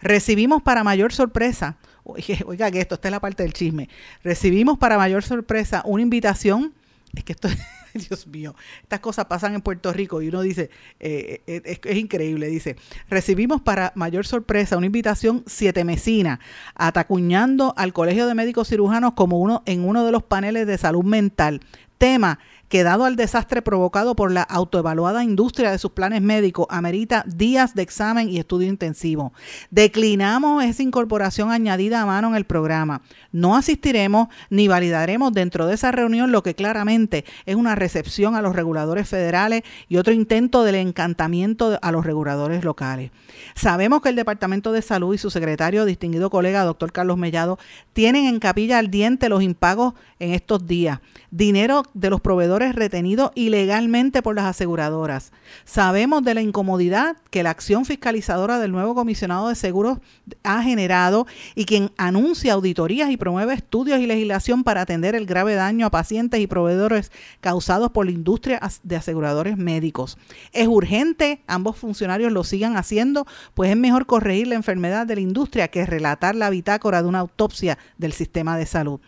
recibimos 0.00 0.62
para 0.62 0.84
mayor 0.84 1.12
sorpresa 1.12 1.78
oiga 2.46 2.70
que 2.70 2.80
esto, 2.80 2.94
está 2.96 3.08
es 3.08 3.12
la 3.12 3.20
parte 3.20 3.42
del 3.42 3.52
chisme. 3.52 3.88
Recibimos 4.22 4.78
para 4.78 4.96
mayor 4.96 5.22
sorpresa 5.22 5.82
una 5.84 6.02
invitación, 6.02 6.72
es 7.14 7.24
que 7.24 7.32
esto, 7.32 7.48
Dios 7.94 8.26
mío, 8.26 8.54
estas 8.82 9.00
cosas 9.00 9.26
pasan 9.26 9.54
en 9.54 9.62
Puerto 9.62 9.92
Rico 9.92 10.22
y 10.22 10.28
uno 10.28 10.42
dice, 10.42 10.70
eh, 11.00 11.42
eh, 11.46 11.80
es, 11.82 11.96
increíble, 11.96 12.48
dice, 12.48 12.76
recibimos 13.08 13.60
para 13.60 13.92
mayor 13.94 14.26
sorpresa 14.26 14.76
una 14.76 14.86
invitación 14.86 15.42
siete 15.46 15.84
mesina, 15.84 16.40
atacuñando 16.74 17.74
al 17.76 17.92
Colegio 17.92 18.26
de 18.26 18.34
Médicos 18.34 18.68
Cirujanos 18.68 19.14
como 19.14 19.38
uno 19.38 19.62
en 19.66 19.84
uno 19.84 20.04
de 20.04 20.12
los 20.12 20.22
paneles 20.22 20.66
de 20.66 20.78
salud 20.78 21.04
mental, 21.04 21.60
tema 21.98 22.38
que 22.70 22.84
dado 22.84 23.04
al 23.04 23.16
desastre 23.16 23.62
provocado 23.62 24.14
por 24.14 24.30
la 24.30 24.42
autoevaluada 24.42 25.24
industria 25.24 25.72
de 25.72 25.78
sus 25.78 25.90
planes 25.90 26.22
médicos, 26.22 26.68
amerita 26.70 27.24
días 27.26 27.74
de 27.74 27.82
examen 27.82 28.30
y 28.30 28.38
estudio 28.38 28.68
intensivo. 28.68 29.32
Declinamos 29.70 30.62
esa 30.62 30.84
incorporación 30.84 31.50
añadida 31.50 32.00
a 32.00 32.06
mano 32.06 32.28
en 32.28 32.36
el 32.36 32.44
programa. 32.44 33.02
No 33.32 33.56
asistiremos 33.56 34.28
ni 34.50 34.68
validaremos 34.68 35.32
dentro 35.32 35.66
de 35.66 35.74
esa 35.74 35.90
reunión 35.90 36.30
lo 36.30 36.44
que 36.44 36.54
claramente 36.54 37.24
es 37.44 37.56
una 37.56 37.74
recepción 37.74 38.36
a 38.36 38.40
los 38.40 38.54
reguladores 38.54 39.08
federales 39.08 39.64
y 39.88 39.96
otro 39.96 40.12
intento 40.12 40.62
del 40.62 40.76
encantamiento 40.76 41.76
a 41.82 41.90
los 41.90 42.06
reguladores 42.06 42.62
locales. 42.62 43.10
Sabemos 43.56 44.00
que 44.00 44.10
el 44.10 44.16
Departamento 44.16 44.70
de 44.70 44.82
Salud 44.82 45.12
y 45.12 45.18
su 45.18 45.30
secretario, 45.30 45.84
distinguido 45.84 46.30
colega, 46.30 46.62
doctor 46.62 46.92
Carlos 46.92 47.18
Mellado, 47.18 47.58
tienen 47.94 48.26
en 48.26 48.38
capilla 48.38 48.78
al 48.78 48.92
diente 48.92 49.28
los 49.28 49.42
impagos 49.42 49.94
en 50.20 50.34
estos 50.34 50.68
días. 50.68 51.00
Dinero 51.32 51.82
de 51.94 52.10
los 52.10 52.20
proveedores 52.20 52.59
retenidos 52.68 53.30
ilegalmente 53.34 54.22
por 54.22 54.36
las 54.36 54.44
aseguradoras. 54.44 55.32
Sabemos 55.64 56.22
de 56.22 56.34
la 56.34 56.42
incomodidad 56.42 57.16
que 57.30 57.42
la 57.42 57.50
acción 57.50 57.84
fiscalizadora 57.84 58.58
del 58.58 58.72
nuevo 58.72 58.94
comisionado 58.94 59.48
de 59.48 59.54
seguros 59.54 59.98
ha 60.42 60.62
generado 60.62 61.26
y 61.54 61.64
quien 61.64 61.90
anuncia 61.96 62.52
auditorías 62.52 63.10
y 63.10 63.16
promueve 63.16 63.54
estudios 63.54 63.98
y 63.98 64.06
legislación 64.06 64.62
para 64.62 64.82
atender 64.82 65.14
el 65.14 65.26
grave 65.26 65.54
daño 65.54 65.86
a 65.86 65.90
pacientes 65.90 66.40
y 66.40 66.46
proveedores 66.46 67.10
causados 67.40 67.90
por 67.90 68.04
la 68.06 68.12
industria 68.12 68.60
de 68.82 68.96
aseguradores 68.96 69.56
médicos. 69.56 70.18
Es 70.52 70.68
urgente, 70.68 71.42
ambos 71.46 71.76
funcionarios 71.76 72.32
lo 72.32 72.44
sigan 72.44 72.76
haciendo, 72.76 73.26
pues 73.54 73.70
es 73.70 73.76
mejor 73.76 74.06
corregir 74.06 74.46
la 74.46 74.54
enfermedad 74.54 75.06
de 75.06 75.16
la 75.16 75.20
industria 75.22 75.68
que 75.68 75.86
relatar 75.86 76.34
la 76.34 76.50
bitácora 76.50 77.02
de 77.02 77.08
una 77.08 77.20
autopsia 77.20 77.78
del 77.98 78.12
sistema 78.12 78.58
de 78.58 78.66
salud. 78.66 79.00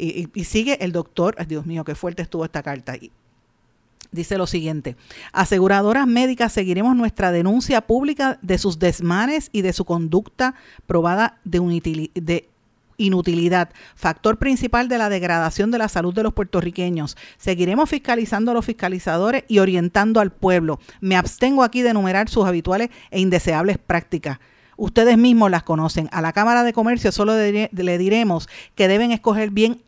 Y, 0.00 0.44
sigue 0.44 0.82
el 0.82 0.92
doctor, 0.92 1.36
Dios 1.46 1.66
mío, 1.66 1.84
qué 1.84 1.94
fuerte 1.94 2.22
estuvo 2.22 2.44
esta 2.44 2.62
carta. 2.62 2.94
dice 4.10 4.38
lo 4.38 4.46
siguiente, 4.46 4.96
aseguradoras 5.32 6.06
médicas 6.06 6.52
seguiremos 6.52 6.96
nuestra 6.96 7.32
denuncia 7.32 7.82
pública 7.82 8.38
de 8.40 8.56
sus 8.56 8.78
desmanes 8.78 9.50
y 9.52 9.60
de 9.60 9.74
su 9.74 9.84
conducta 9.84 10.54
probada 10.86 11.38
de, 11.44 12.10
de 12.14 12.48
inutilidad, 12.96 13.70
factor 13.94 14.38
principal 14.38 14.88
de 14.88 14.96
la 14.96 15.10
degradación 15.10 15.70
de 15.70 15.78
la 15.78 15.88
salud 15.88 16.14
de 16.14 16.22
los 16.22 16.32
puertorriqueños. 16.32 17.18
Seguiremos 17.36 17.90
fiscalizando 17.90 18.52
a 18.52 18.54
los 18.54 18.64
fiscalizadores 18.64 19.44
y 19.48 19.58
orientando 19.58 20.20
al 20.20 20.32
pueblo. 20.32 20.80
Me 21.00 21.16
abstengo 21.16 21.62
aquí 21.62 21.82
de 21.82 21.90
enumerar 21.90 22.30
sus 22.30 22.46
habituales 22.46 22.88
e 23.10 23.20
indeseables 23.20 23.76
prácticas. 23.76 24.38
Ustedes 24.76 25.18
mismos 25.18 25.50
las 25.50 25.62
conocen. 25.62 26.08
A 26.10 26.22
la 26.22 26.32
Cámara 26.32 26.62
de 26.62 26.72
Comercio 26.72 27.12
solo 27.12 27.34
le 27.34 27.98
diremos 27.98 28.48
que 28.74 28.88
deben 28.88 29.12
escoger 29.12 29.50
bien 29.50 29.82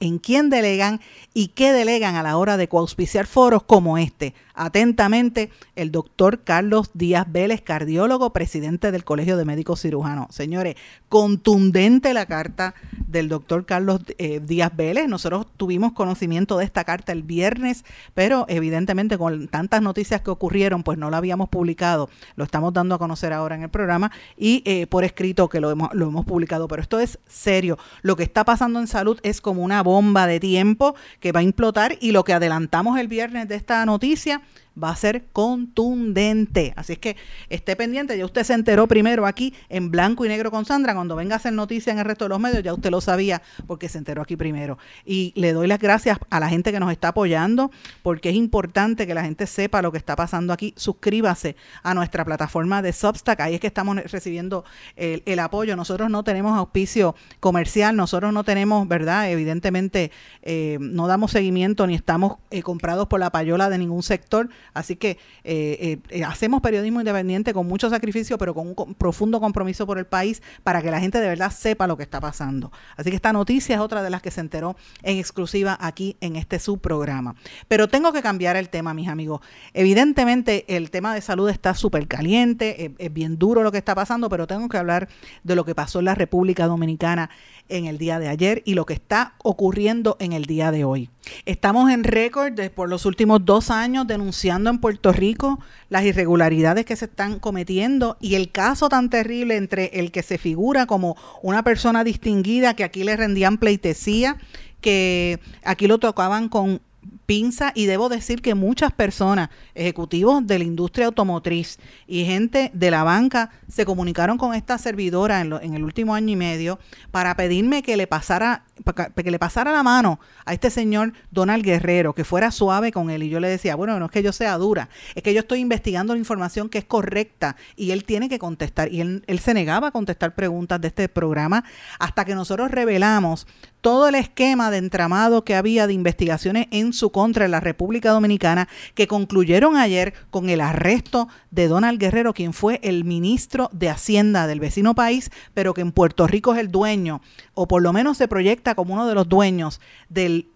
en 0.00 0.18
quién 0.18 0.50
delegan 0.50 1.00
y 1.34 1.48
qué 1.48 1.72
delegan 1.72 2.16
a 2.16 2.22
la 2.22 2.36
hora 2.36 2.56
de 2.56 2.68
coauspiciar 2.68 3.26
foros 3.26 3.62
como 3.62 3.98
este. 3.98 4.34
Atentamente, 4.62 5.48
el 5.74 5.90
doctor 5.90 6.44
Carlos 6.44 6.90
Díaz 6.92 7.24
Vélez, 7.32 7.62
cardiólogo, 7.62 8.34
presidente 8.34 8.92
del 8.92 9.04
Colegio 9.04 9.38
de 9.38 9.46
Médicos 9.46 9.80
Cirujanos. 9.80 10.34
Señores, 10.34 10.74
contundente 11.08 12.12
la 12.12 12.26
carta 12.26 12.74
del 13.06 13.30
doctor 13.30 13.64
Carlos 13.64 14.02
eh, 14.18 14.38
Díaz 14.44 14.76
Vélez. 14.76 15.08
Nosotros 15.08 15.46
tuvimos 15.56 15.92
conocimiento 15.92 16.58
de 16.58 16.66
esta 16.66 16.84
carta 16.84 17.12
el 17.12 17.22
viernes, 17.22 17.86
pero 18.12 18.44
evidentemente 18.50 19.16
con 19.16 19.48
tantas 19.48 19.80
noticias 19.80 20.20
que 20.20 20.30
ocurrieron, 20.30 20.82
pues 20.82 20.98
no 20.98 21.08
la 21.08 21.16
habíamos 21.16 21.48
publicado. 21.48 22.10
Lo 22.36 22.44
estamos 22.44 22.74
dando 22.74 22.94
a 22.94 22.98
conocer 22.98 23.32
ahora 23.32 23.54
en 23.54 23.62
el 23.62 23.70
programa 23.70 24.12
y 24.36 24.62
eh, 24.66 24.86
por 24.86 25.04
escrito 25.04 25.48
que 25.48 25.60
lo 25.60 25.70
hemos, 25.70 25.88
lo 25.94 26.08
hemos 26.08 26.26
publicado. 26.26 26.68
Pero 26.68 26.82
esto 26.82 27.00
es 27.00 27.18
serio. 27.26 27.78
Lo 28.02 28.14
que 28.14 28.24
está 28.24 28.44
pasando 28.44 28.78
en 28.78 28.88
salud 28.88 29.18
es 29.22 29.40
como 29.40 29.62
una 29.62 29.82
bomba 29.82 30.26
de 30.26 30.38
tiempo 30.38 30.94
que 31.18 31.32
va 31.32 31.40
a 31.40 31.44
implotar 31.44 31.96
y 31.98 32.12
lo 32.12 32.24
que 32.24 32.34
adelantamos 32.34 32.98
el 32.98 33.08
viernes 33.08 33.48
de 33.48 33.54
esta 33.54 33.86
noticia 33.86 34.42
va 34.82 34.90
a 34.90 34.96
ser 34.96 35.26
contundente. 35.32 36.72
Así 36.76 36.94
es 36.94 36.98
que 36.98 37.16
esté 37.48 37.76
pendiente, 37.76 38.16
ya 38.16 38.24
usted 38.24 38.44
se 38.44 38.54
enteró 38.54 38.86
primero 38.86 39.26
aquí 39.26 39.54
en 39.68 39.90
blanco 39.90 40.24
y 40.24 40.28
negro 40.28 40.50
con 40.50 40.64
Sandra, 40.64 40.94
cuando 40.94 41.16
venga 41.16 41.34
a 41.34 41.38
hacer 41.38 41.52
noticia 41.52 41.92
en 41.92 41.98
el 41.98 42.04
resto 42.04 42.24
de 42.24 42.30
los 42.30 42.40
medios, 42.40 42.62
ya 42.62 42.74
usted 42.74 42.90
lo 42.90 43.00
sabía 43.00 43.42
porque 43.66 43.88
se 43.88 43.98
enteró 43.98 44.22
aquí 44.22 44.36
primero. 44.36 44.78
Y 45.04 45.32
le 45.36 45.52
doy 45.52 45.66
las 45.66 45.78
gracias 45.78 46.18
a 46.30 46.40
la 46.40 46.48
gente 46.48 46.72
que 46.72 46.80
nos 46.80 46.92
está 46.92 47.08
apoyando, 47.08 47.70
porque 48.02 48.30
es 48.30 48.36
importante 48.36 49.06
que 49.06 49.14
la 49.14 49.22
gente 49.22 49.46
sepa 49.46 49.82
lo 49.82 49.92
que 49.92 49.98
está 49.98 50.16
pasando 50.16 50.52
aquí. 50.52 50.74
Suscríbase 50.76 51.56
a 51.82 51.94
nuestra 51.94 52.24
plataforma 52.24 52.82
de 52.82 52.92
Substack, 52.92 53.40
ahí 53.40 53.54
es 53.54 53.60
que 53.60 53.66
estamos 53.66 53.96
recibiendo 53.96 54.64
el, 54.96 55.38
apoyo. 55.40 55.74
Nosotros 55.76 56.10
no 56.10 56.22
tenemos 56.22 56.56
auspicio 56.56 57.14
comercial, 57.40 57.96
nosotros 57.96 58.32
no 58.32 58.44
tenemos, 58.44 58.86
¿verdad? 58.86 59.30
Evidentemente 59.30 60.10
eh, 60.42 60.76
no 60.80 61.06
damos 61.06 61.30
seguimiento 61.30 61.86
ni 61.86 61.94
estamos 61.94 62.36
eh, 62.50 62.62
comprados 62.62 63.08
por 63.08 63.20
la 63.20 63.30
payola 63.30 63.70
de 63.70 63.78
ningún 63.78 64.02
sector 64.02 64.50
Así 64.74 64.96
que 64.96 65.18
eh, 65.44 65.98
eh, 66.08 66.24
hacemos 66.24 66.60
periodismo 66.60 67.00
independiente 67.00 67.52
con 67.52 67.66
mucho 67.66 67.90
sacrificio, 67.90 68.38
pero 68.38 68.54
con 68.54 68.68
un 68.68 68.94
profundo 68.94 69.40
compromiso 69.40 69.86
por 69.86 69.98
el 69.98 70.06
país 70.06 70.42
para 70.62 70.82
que 70.82 70.90
la 70.90 71.00
gente 71.00 71.20
de 71.20 71.28
verdad 71.28 71.50
sepa 71.50 71.86
lo 71.86 71.96
que 71.96 72.02
está 72.02 72.20
pasando. 72.20 72.72
Así 72.96 73.10
que 73.10 73.16
esta 73.16 73.32
noticia 73.32 73.76
es 73.76 73.80
otra 73.80 74.02
de 74.02 74.10
las 74.10 74.22
que 74.22 74.30
se 74.30 74.40
enteró 74.40 74.76
en 75.02 75.18
exclusiva 75.18 75.76
aquí 75.80 76.16
en 76.20 76.36
este 76.36 76.58
subprograma. 76.58 77.34
Pero 77.68 77.88
tengo 77.88 78.12
que 78.12 78.22
cambiar 78.22 78.56
el 78.56 78.68
tema, 78.68 78.94
mis 78.94 79.08
amigos. 79.08 79.40
Evidentemente 79.74 80.76
el 80.76 80.90
tema 80.90 81.14
de 81.14 81.20
salud 81.20 81.48
está 81.48 81.74
súper 81.74 82.06
caliente, 82.06 82.94
es 82.98 83.12
bien 83.12 83.38
duro 83.38 83.62
lo 83.62 83.72
que 83.72 83.78
está 83.78 83.94
pasando, 83.94 84.28
pero 84.28 84.46
tengo 84.46 84.68
que 84.68 84.76
hablar 84.76 85.08
de 85.42 85.54
lo 85.54 85.64
que 85.64 85.74
pasó 85.74 85.98
en 86.00 86.06
la 86.06 86.14
República 86.14 86.66
Dominicana 86.66 87.30
en 87.68 87.86
el 87.86 87.98
día 87.98 88.18
de 88.18 88.28
ayer 88.28 88.62
y 88.64 88.74
lo 88.74 88.84
que 88.84 88.94
está 88.94 89.34
ocurriendo 89.42 90.16
en 90.20 90.32
el 90.32 90.44
día 90.44 90.70
de 90.70 90.84
hoy. 90.84 91.08
Estamos 91.46 91.90
en 91.90 92.04
récord 92.04 92.58
por 92.74 92.88
los 92.88 93.06
últimos 93.06 93.44
dos 93.44 93.70
años 93.70 94.06
denunciando 94.06 94.49
en 94.50 94.78
Puerto 94.78 95.12
Rico 95.12 95.60
las 95.88 96.04
irregularidades 96.04 96.84
que 96.84 96.96
se 96.96 97.06
están 97.06 97.38
cometiendo 97.38 98.16
y 98.20 98.34
el 98.34 98.50
caso 98.50 98.88
tan 98.88 99.08
terrible 99.08 99.56
entre 99.56 99.86
el 100.00 100.10
que 100.10 100.22
se 100.22 100.38
figura 100.38 100.86
como 100.86 101.16
una 101.42 101.62
persona 101.62 102.04
distinguida 102.04 102.74
que 102.74 102.84
aquí 102.84 103.04
le 103.04 103.16
rendían 103.16 103.58
pleitesía, 103.58 104.38
que 104.80 105.38
aquí 105.62 105.86
lo 105.86 105.98
tocaban 105.98 106.48
con 106.48 106.80
pinza 107.26 107.70
y 107.76 107.86
debo 107.86 108.08
decir 108.08 108.42
que 108.42 108.54
muchas 108.56 108.92
personas, 108.92 109.50
ejecutivos 109.74 110.44
de 110.46 110.58
la 110.58 110.64
industria 110.64 111.06
automotriz 111.06 111.78
y 112.08 112.24
gente 112.24 112.72
de 112.74 112.90
la 112.90 113.04
banca 113.04 113.50
se 113.68 113.84
comunicaron 113.84 114.36
con 114.36 114.52
esta 114.54 114.78
servidora 114.78 115.40
en, 115.40 115.52
en 115.52 115.74
el 115.74 115.84
último 115.84 116.14
año 116.14 116.32
y 116.32 116.36
medio 116.36 116.80
para 117.12 117.36
pedirme 117.36 117.82
que 117.82 117.96
le 117.96 118.08
pasara 118.08 118.64
que 119.14 119.30
le 119.30 119.38
pasara 119.38 119.72
la 119.72 119.82
mano 119.82 120.20
a 120.44 120.52
este 120.52 120.70
señor 120.70 121.12
Donald 121.30 121.64
Guerrero, 121.64 122.14
que 122.14 122.24
fuera 122.24 122.50
suave 122.50 122.92
con 122.92 123.10
él. 123.10 123.22
Y 123.22 123.28
yo 123.28 123.40
le 123.40 123.48
decía, 123.48 123.76
bueno, 123.76 123.98
no 123.98 124.06
es 124.06 124.10
que 124.10 124.22
yo 124.22 124.32
sea 124.32 124.56
dura, 124.58 124.88
es 125.14 125.22
que 125.22 125.34
yo 125.34 125.40
estoy 125.40 125.60
investigando 125.60 126.14
la 126.14 126.18
información 126.18 126.68
que 126.68 126.78
es 126.78 126.84
correcta 126.84 127.56
y 127.76 127.90
él 127.90 128.04
tiene 128.04 128.28
que 128.28 128.38
contestar. 128.38 128.92
Y 128.92 129.00
él, 129.00 129.24
él 129.26 129.38
se 129.38 129.54
negaba 129.54 129.88
a 129.88 129.90
contestar 129.90 130.34
preguntas 130.34 130.80
de 130.80 130.88
este 130.88 131.08
programa 131.08 131.64
hasta 131.98 132.24
que 132.24 132.34
nosotros 132.34 132.70
revelamos 132.70 133.46
todo 133.80 134.08
el 134.08 134.14
esquema 134.14 134.70
de 134.70 134.78
entramado 134.78 135.44
que 135.44 135.54
había 135.54 135.86
de 135.86 135.94
investigaciones 135.94 136.66
en 136.70 136.92
su 136.92 137.10
contra 137.10 137.44
en 137.44 137.50
la 137.50 137.60
República 137.60 138.10
Dominicana 138.10 138.68
que 138.94 139.06
concluyeron 139.06 139.76
ayer 139.76 140.12
con 140.30 140.50
el 140.50 140.60
arresto 140.60 141.28
de 141.50 141.68
Donald 141.68 141.98
Guerrero, 141.98 142.34
quien 142.34 142.52
fue 142.52 142.80
el 142.82 143.04
ministro 143.04 143.70
de 143.72 143.88
Hacienda 143.88 144.46
del 144.46 144.60
vecino 144.60 144.94
país, 144.94 145.30
pero 145.54 145.74
que 145.74 145.80
en 145.80 145.92
Puerto 145.92 146.26
Rico 146.26 146.54
es 146.54 146.60
el 146.60 146.70
dueño, 146.70 147.20
o 147.54 147.66
por 147.66 147.82
lo 147.82 147.92
menos 147.92 148.18
se 148.18 148.28
proyecta 148.28 148.69
como 148.74 148.94
uno 148.94 149.06
de 149.06 149.14
los 149.14 149.28
dueños 149.28 149.80
del 150.08 150.46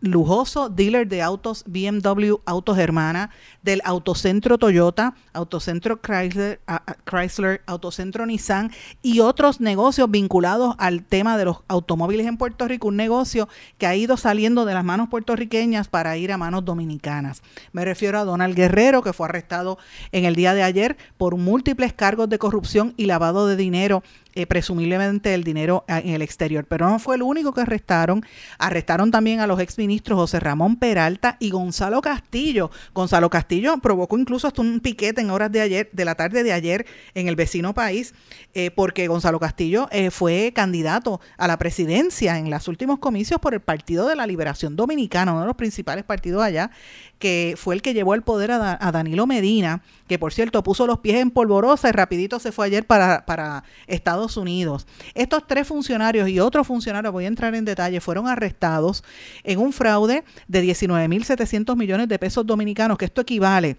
lujoso 0.00 0.68
dealer 0.68 1.08
de 1.08 1.22
autos 1.22 1.64
BMW 1.66 2.36
Autos 2.44 2.78
Hermana, 2.78 3.30
del 3.62 3.82
Autocentro 3.84 4.58
Toyota, 4.58 5.14
Autocentro 5.32 6.00
Chrysler, 6.00 6.60
Chrysler, 7.04 7.62
Autocentro 7.66 8.26
Nissan 8.26 8.70
y 9.02 9.20
otros 9.20 9.60
negocios 9.60 10.10
vinculados 10.10 10.74
al 10.78 11.04
tema 11.04 11.36
de 11.36 11.46
los 11.46 11.58
automóviles 11.68 12.26
en 12.26 12.36
Puerto 12.36 12.68
Rico, 12.68 12.88
un 12.88 12.96
negocio 12.96 13.48
que 13.76 13.86
ha 13.86 13.96
ido 13.96 14.16
saliendo 14.16 14.64
de 14.64 14.74
las 14.74 14.84
manos 14.84 15.08
puertorriqueñas 15.08 15.88
para 15.88 16.16
ir 16.16 16.32
a 16.32 16.38
manos 16.38 16.64
dominicanas. 16.64 17.42
Me 17.72 17.84
refiero 17.84 18.18
a 18.18 18.24
Donald 18.24 18.54
Guerrero, 18.54 19.02
que 19.02 19.12
fue 19.12 19.26
arrestado 19.26 19.78
en 20.12 20.24
el 20.24 20.36
día 20.36 20.54
de 20.54 20.62
ayer 20.62 20.96
por 21.18 21.36
múltiples 21.36 21.92
cargos 21.92 22.28
de 22.28 22.38
corrupción 22.38 22.94
y 22.96 23.06
lavado 23.06 23.46
de 23.46 23.56
dinero 23.56 24.02
eh, 24.34 24.46
presumiblemente 24.46 25.34
el 25.34 25.44
dinero 25.44 25.84
en 25.88 26.14
el 26.14 26.22
exterior. 26.22 26.64
Pero 26.66 26.88
no 26.88 26.98
fue 26.98 27.16
el 27.16 27.22
único 27.22 27.52
que 27.52 27.62
arrestaron. 27.62 28.24
Arrestaron 28.58 29.10
también 29.10 29.40
a 29.40 29.46
los 29.46 29.60
exministros 29.60 30.18
José 30.18 30.40
Ramón 30.40 30.76
Peralta 30.76 31.36
y 31.40 31.50
Gonzalo 31.50 32.00
Castillo. 32.00 32.70
Gonzalo 32.94 33.30
Castillo 33.30 33.78
provocó 33.78 34.18
incluso 34.18 34.46
hasta 34.46 34.62
un 34.62 34.80
piquete 34.80 35.20
en 35.20 35.30
horas 35.30 35.50
de 35.52 35.60
ayer, 35.60 35.88
de 35.92 36.04
la 36.04 36.14
tarde 36.14 36.42
de 36.42 36.52
ayer, 36.52 36.86
en 37.14 37.28
el 37.28 37.36
vecino 37.36 37.74
país, 37.74 38.14
eh, 38.54 38.70
porque 38.70 39.06
Gonzalo 39.08 39.38
Castillo 39.38 39.88
eh, 39.90 40.10
fue 40.10 40.52
candidato 40.54 41.20
a 41.36 41.46
la 41.46 41.58
presidencia 41.58 42.38
en 42.38 42.50
los 42.50 42.68
últimos 42.68 42.98
comicios 42.98 43.40
por 43.40 43.54
el 43.54 43.60
Partido 43.60 44.06
de 44.06 44.16
la 44.16 44.26
Liberación 44.26 44.76
Dominicana, 44.76 45.32
uno 45.32 45.42
de 45.42 45.46
los 45.46 45.56
principales 45.56 46.04
partidos 46.04 46.42
allá, 46.42 46.70
que 47.20 47.54
fue 47.56 47.76
el 47.76 47.82
que 47.82 47.94
llevó 47.94 48.14
el 48.14 48.22
poder 48.22 48.50
a, 48.50 48.90
Danilo 48.92 49.26
Medina, 49.26 49.82
que 50.08 50.18
por 50.18 50.32
cierto 50.32 50.64
puso 50.64 50.86
los 50.86 50.98
pies 50.98 51.20
en 51.20 51.30
polvorosa 51.30 51.88
y 51.88 51.92
rapidito 51.92 52.40
se 52.40 52.50
fue 52.50 52.66
ayer 52.66 52.86
para, 52.86 53.26
para 53.26 53.62
Estados 53.86 54.36
Unidos. 54.36 54.86
Estos 55.14 55.46
tres 55.46 55.68
funcionarios 55.68 56.28
y 56.28 56.40
otros 56.40 56.66
funcionarios, 56.66 57.12
voy 57.12 57.26
a 57.26 57.28
entrar 57.28 57.54
en 57.54 57.66
detalle, 57.66 58.00
fueron 58.00 58.26
arrestados 58.26 59.04
en 59.44 59.60
un 59.60 59.72
fraude 59.72 60.24
de 60.48 60.64
19.700 60.64 61.76
millones 61.76 62.08
de 62.08 62.18
pesos 62.18 62.46
dominicanos, 62.46 62.96
que 62.96 63.04
esto 63.04 63.20
equivale 63.20 63.76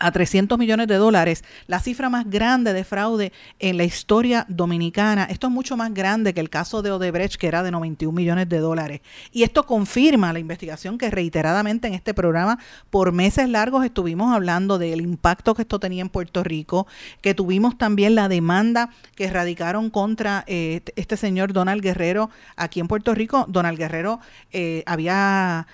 a 0.00 0.10
300 0.10 0.58
millones 0.58 0.88
de 0.88 0.96
dólares, 0.96 1.44
la 1.66 1.78
cifra 1.78 2.08
más 2.08 2.28
grande 2.28 2.72
de 2.72 2.84
fraude 2.84 3.32
en 3.58 3.76
la 3.76 3.84
historia 3.84 4.46
dominicana. 4.48 5.24
Esto 5.24 5.46
es 5.46 5.52
mucho 5.52 5.76
más 5.76 5.94
grande 5.94 6.34
que 6.34 6.40
el 6.40 6.50
caso 6.50 6.82
de 6.82 6.90
Odebrecht, 6.90 7.36
que 7.36 7.46
era 7.46 7.62
de 7.62 7.70
91 7.70 8.16
millones 8.16 8.48
de 8.48 8.58
dólares. 8.58 9.02
Y 9.30 9.42
esto 9.42 9.66
confirma 9.66 10.32
la 10.32 10.38
investigación 10.38 10.96
que 10.96 11.10
reiteradamente 11.10 11.86
en 11.86 11.94
este 11.94 12.14
programa 12.14 12.58
por 12.88 13.12
meses 13.12 13.48
largos 13.48 13.84
estuvimos 13.84 14.34
hablando 14.34 14.78
del 14.78 15.02
impacto 15.02 15.54
que 15.54 15.62
esto 15.62 15.78
tenía 15.78 16.00
en 16.00 16.08
Puerto 16.08 16.42
Rico, 16.42 16.86
que 17.20 17.34
tuvimos 17.34 17.76
también 17.76 18.14
la 18.14 18.28
demanda 18.28 18.90
que 19.14 19.30
radicaron 19.30 19.90
contra 19.90 20.44
eh, 20.46 20.80
este 20.96 21.18
señor 21.18 21.52
Donald 21.52 21.82
Guerrero 21.82 22.30
aquí 22.56 22.80
en 22.80 22.88
Puerto 22.88 23.14
Rico. 23.14 23.44
Donald 23.48 23.76
Guerrero 23.76 24.18
eh, 24.50 24.82
había 24.86 25.66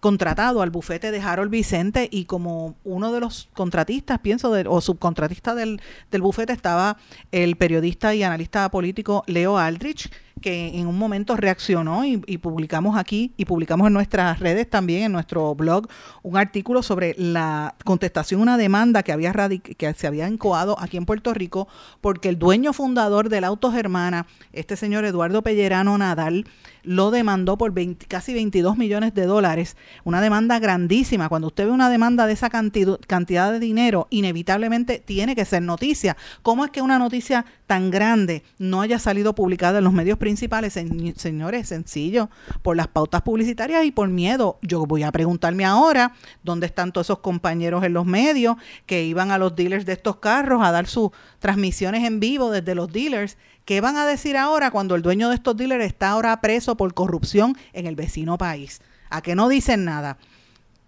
contratado 0.00 0.62
al 0.62 0.70
bufete 0.70 1.10
de 1.10 1.20
Harold 1.20 1.50
Vicente 1.50 2.08
y 2.10 2.24
como 2.24 2.74
uno 2.84 3.12
de 3.12 3.20
los 3.20 3.48
contratistas, 3.52 4.18
pienso, 4.20 4.50
o 4.50 4.80
subcontratistas 4.80 5.54
del, 5.56 5.80
del 6.10 6.22
bufete 6.22 6.52
estaba 6.52 6.96
el 7.30 7.56
periodista 7.56 8.14
y 8.14 8.22
analista 8.22 8.68
político 8.70 9.22
Leo 9.26 9.58
Aldrich, 9.58 10.10
que 10.40 10.78
en 10.78 10.86
un 10.86 10.98
momento 10.98 11.36
reaccionó 11.36 12.04
y, 12.04 12.16
publicamos 12.38 12.96
aquí 12.96 13.32
y 13.36 13.44
publicamos 13.44 13.86
en 13.86 13.92
nuestras 13.92 14.38
redes 14.38 14.68
también, 14.68 15.04
en 15.04 15.12
nuestro 15.12 15.54
blog, 15.54 15.88
un 16.22 16.36
artículo 16.36 16.82
sobre 16.82 17.14
la 17.18 17.74
contestación 17.84 18.40
una 18.40 18.56
demanda 18.56 19.02
que, 19.02 19.12
había 19.12 19.32
que 19.32 19.94
se 19.94 20.06
había 20.06 20.26
encoado 20.26 20.76
aquí 20.80 20.96
en 20.96 21.04
Puerto 21.04 21.34
Rico 21.34 21.68
porque 22.00 22.28
el 22.28 22.38
dueño 22.38 22.72
fundador 22.72 23.28
del 23.28 23.44
Auto 23.44 23.70
Germana, 23.72 24.26
este 24.52 24.76
señor 24.76 25.04
Eduardo 25.04 25.42
Pellerano 25.42 25.96
Nadal, 25.98 26.46
lo 26.82 27.10
demandó 27.10 27.58
por 27.58 27.74
casi 28.08 28.32
22 28.32 28.76
millones 28.76 29.14
de 29.14 29.26
dólares, 29.26 29.76
una 30.04 30.20
demanda 30.20 30.58
grandísima. 30.58 31.28
Cuando 31.28 31.48
usted 31.48 31.66
ve 31.66 31.72
una 31.72 31.90
demanda 31.90 32.26
de 32.26 32.32
esa 32.32 32.50
cantidad, 32.50 32.98
cantidad 33.06 33.52
de 33.52 33.60
dinero, 33.60 34.06
inevitablemente 34.10 34.98
tiene 34.98 35.34
que 35.36 35.44
ser 35.44 35.62
noticia. 35.62 36.16
¿Cómo 36.42 36.64
es 36.64 36.70
que 36.70 36.82
una 36.82 36.98
noticia 36.98 37.44
tan 37.66 37.90
grande 37.90 38.42
no 38.58 38.80
haya 38.80 38.98
salido 38.98 39.34
publicada 39.34 39.78
en 39.78 39.84
los 39.84 39.92
medios 39.92 40.18
principales? 40.20 40.78
Señores, 41.16 41.66
sencillo, 41.68 42.30
por 42.62 42.76
las 42.76 42.86
pautas 42.86 43.22
publicitarias 43.22 43.84
y 43.84 43.90
por 43.90 44.08
miedo. 44.08 44.60
Yo 44.62 44.86
voy 44.86 45.02
a 45.02 45.10
preguntarme 45.10 45.64
ahora 45.64 46.14
dónde 46.44 46.66
están 46.66 46.92
todos 46.92 47.08
esos 47.08 47.18
compañeros 47.18 47.82
en 47.82 47.92
los 47.92 48.06
medios 48.06 48.54
que 48.86 49.02
iban 49.02 49.32
a 49.32 49.38
los 49.38 49.56
dealers 49.56 49.84
de 49.84 49.94
estos 49.94 50.16
carros 50.16 50.62
a 50.62 50.70
dar 50.70 50.86
sus 50.86 51.10
transmisiones 51.40 52.04
en 52.04 52.20
vivo 52.20 52.52
desde 52.52 52.76
los 52.76 52.92
dealers 52.92 53.36
¿Qué 53.70 53.80
van 53.80 53.96
a 53.96 54.04
decir 54.04 54.36
ahora 54.36 54.72
cuando 54.72 54.96
el 54.96 55.02
dueño 55.02 55.28
de 55.28 55.36
estos 55.36 55.56
dealers 55.56 55.84
está 55.84 56.10
ahora 56.10 56.40
preso 56.40 56.76
por 56.76 56.92
corrupción 56.92 57.56
en 57.72 57.86
el 57.86 57.94
vecino 57.94 58.36
país? 58.36 58.80
¿A 59.10 59.22
qué 59.22 59.36
no 59.36 59.48
dicen 59.48 59.84
nada? 59.84 60.18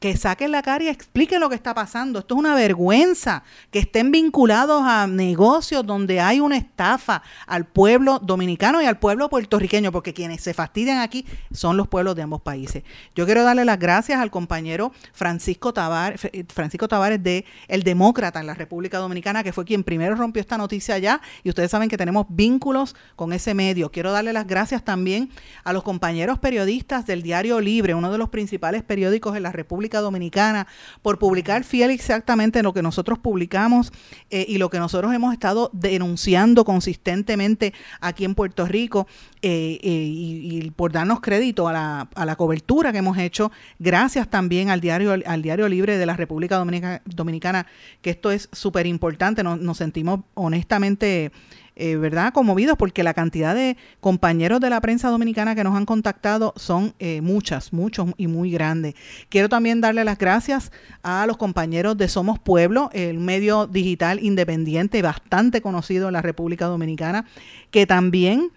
Que 0.03 0.17
saquen 0.17 0.51
la 0.51 0.63
cara 0.63 0.83
y 0.83 0.89
expliquen 0.89 1.39
lo 1.39 1.49
que 1.49 1.55
está 1.55 1.75
pasando. 1.75 2.19
Esto 2.19 2.35
es 2.35 2.41
una 2.41 2.57
vergüenza, 2.57 3.45
que 3.71 3.79
estén 3.79 4.11
vinculados 4.11 4.83
a 4.85 5.07
negocios 5.07 5.87
donde 5.87 6.19
hay 6.19 6.41
una 6.41 6.57
estafa 6.57 7.23
al 7.47 7.67
pueblo 7.67 8.19
dominicano 8.19 8.83
y 8.83 8.87
al 8.87 8.99
pueblo 8.99 9.31
puertorriqueño, 9.31 9.93
porque 9.93 10.13
quienes 10.13 10.43
se 10.43 10.55
fastidian 10.55 10.99
aquí 10.99 11.25
son 11.53 11.77
los 11.77 11.87
pueblos 11.87 12.17
de 12.17 12.23
ambos 12.23 12.43
países. 12.43 12.83
Yo 13.15 13.27
quiero 13.27 13.45
darle 13.45 13.65
las 13.65 13.79
gracias 13.79 14.19
al 14.19 14.33
compañero 14.33 14.91
Francisco 15.13 15.73
Tavares, 15.73 16.21
Francisco 16.53 16.89
Tavares 16.89 17.23
de 17.23 17.45
El 17.69 17.85
Demócrata 17.85 18.41
en 18.41 18.49
la 18.49 18.55
República 18.55 18.99
Dominicana, 18.99 19.45
que 19.45 19.53
fue 19.53 19.65
quien 19.65 19.85
primero 19.85 20.17
rompió 20.17 20.41
esta 20.41 20.59
noticia 20.59 20.97
allá, 20.97 21.21
y 21.45 21.49
ustedes 21.49 21.71
saben 21.71 21.89
que 21.89 21.97
tenemos 21.97 22.27
vínculos 22.29 22.97
con 23.15 23.33
ese 23.33 23.55
medio. 23.55 23.93
Quiero 23.93 24.11
darle 24.11 24.33
las 24.33 24.49
gracias 24.49 24.85
también 24.85 25.31
a 25.63 25.73
los 25.73 25.85
compañeros 25.85 26.41
periodistas 26.41 27.07
del 27.07 27.23
Diario 27.23 27.61
Libre, 27.61 27.95
uno 27.95 28.11
de 28.11 28.19
los 28.19 28.31
principales 28.31 28.83
periódicos 28.83 29.37
en 29.37 29.45
la 29.45 29.53
República 29.53 29.92
Dominicana, 30.01 30.67
por 31.03 31.19
publicar 31.19 31.65
fiel 31.65 31.91
exactamente 31.91 32.63
lo 32.63 32.73
que 32.73 32.83
nosotros 32.83 33.19
publicamos 33.19 33.93
eh, 34.31 34.47
y 34.49 34.59
lo 34.59 34.71
que 34.71 34.79
nosotros 34.79 35.13
hemos 35.15 35.33
estado 35.33 35.71
denunciando 35.73 36.65
consistentemente 36.65 37.75
aquí 38.01 38.25
en 38.25 38.35
Puerto 38.35 38.67
Rico 38.67 39.07
eh, 39.43 39.79
eh, 39.83 39.91
y, 39.91 40.71
por 40.71 40.93
darnos 40.93 41.21
crédito 41.21 41.69
a 41.69 41.73
la, 41.73 42.09
a 42.15 42.25
la, 42.25 42.37
cobertura 42.37 42.93
que 42.93 42.99
hemos 42.99 43.19
hecho. 43.19 43.51
Gracias 43.79 44.29
también 44.31 44.71
al 44.71 44.81
diario, 44.81 45.13
al 45.13 45.43
diario 45.43 45.69
Libre 45.69 45.99
de 45.99 46.07
la 46.07 46.17
República 46.17 46.57
Dominicana, 47.05 47.67
que 48.01 48.11
esto 48.11 48.31
es 48.31 48.49
súper 48.53 48.87
importante. 48.87 49.43
Nos 49.43 49.77
sentimos 49.77 50.21
honestamente 50.35 51.33
eh, 51.85 51.97
¿verdad? 51.97 52.33
Conmovidos 52.33 52.77
porque 52.79 53.03
la 53.03 53.13
cantidad 53.13 53.57
de 53.57 53.77
compañeros 53.99 54.61
de 54.61 54.71
la 54.71 54.81
prensa 54.81 55.09
dominicana 55.09 55.57
que 55.57 55.65
nos 55.65 55.75
han 55.75 55.85
contactado 55.85 56.55
son 56.55 56.95
eh, 57.01 57.21
muchas, 57.23 57.73
muchos 57.73 58.11
y 58.17 58.29
muy 58.29 58.53
grandes. 58.53 58.95
Quiero 59.29 59.49
también 59.49 59.81
darle 59.81 60.05
las 60.05 60.17
gracias 60.17 60.71
a 61.03 61.27
los 61.27 61.39
compañeros 61.39 61.97
de 61.97 62.07
Somos 62.07 62.39
Pueblo, 62.39 62.89
el 62.93 63.19
medio 63.19 63.67
digital 63.67 64.23
independiente 64.23 65.03
bastante 65.03 65.61
conocido 65.61 66.07
en 66.07 66.13
la 66.13 66.23
República 66.23 66.67
Dominicana, 66.67 67.25
que 67.73 67.85
también 67.85 68.53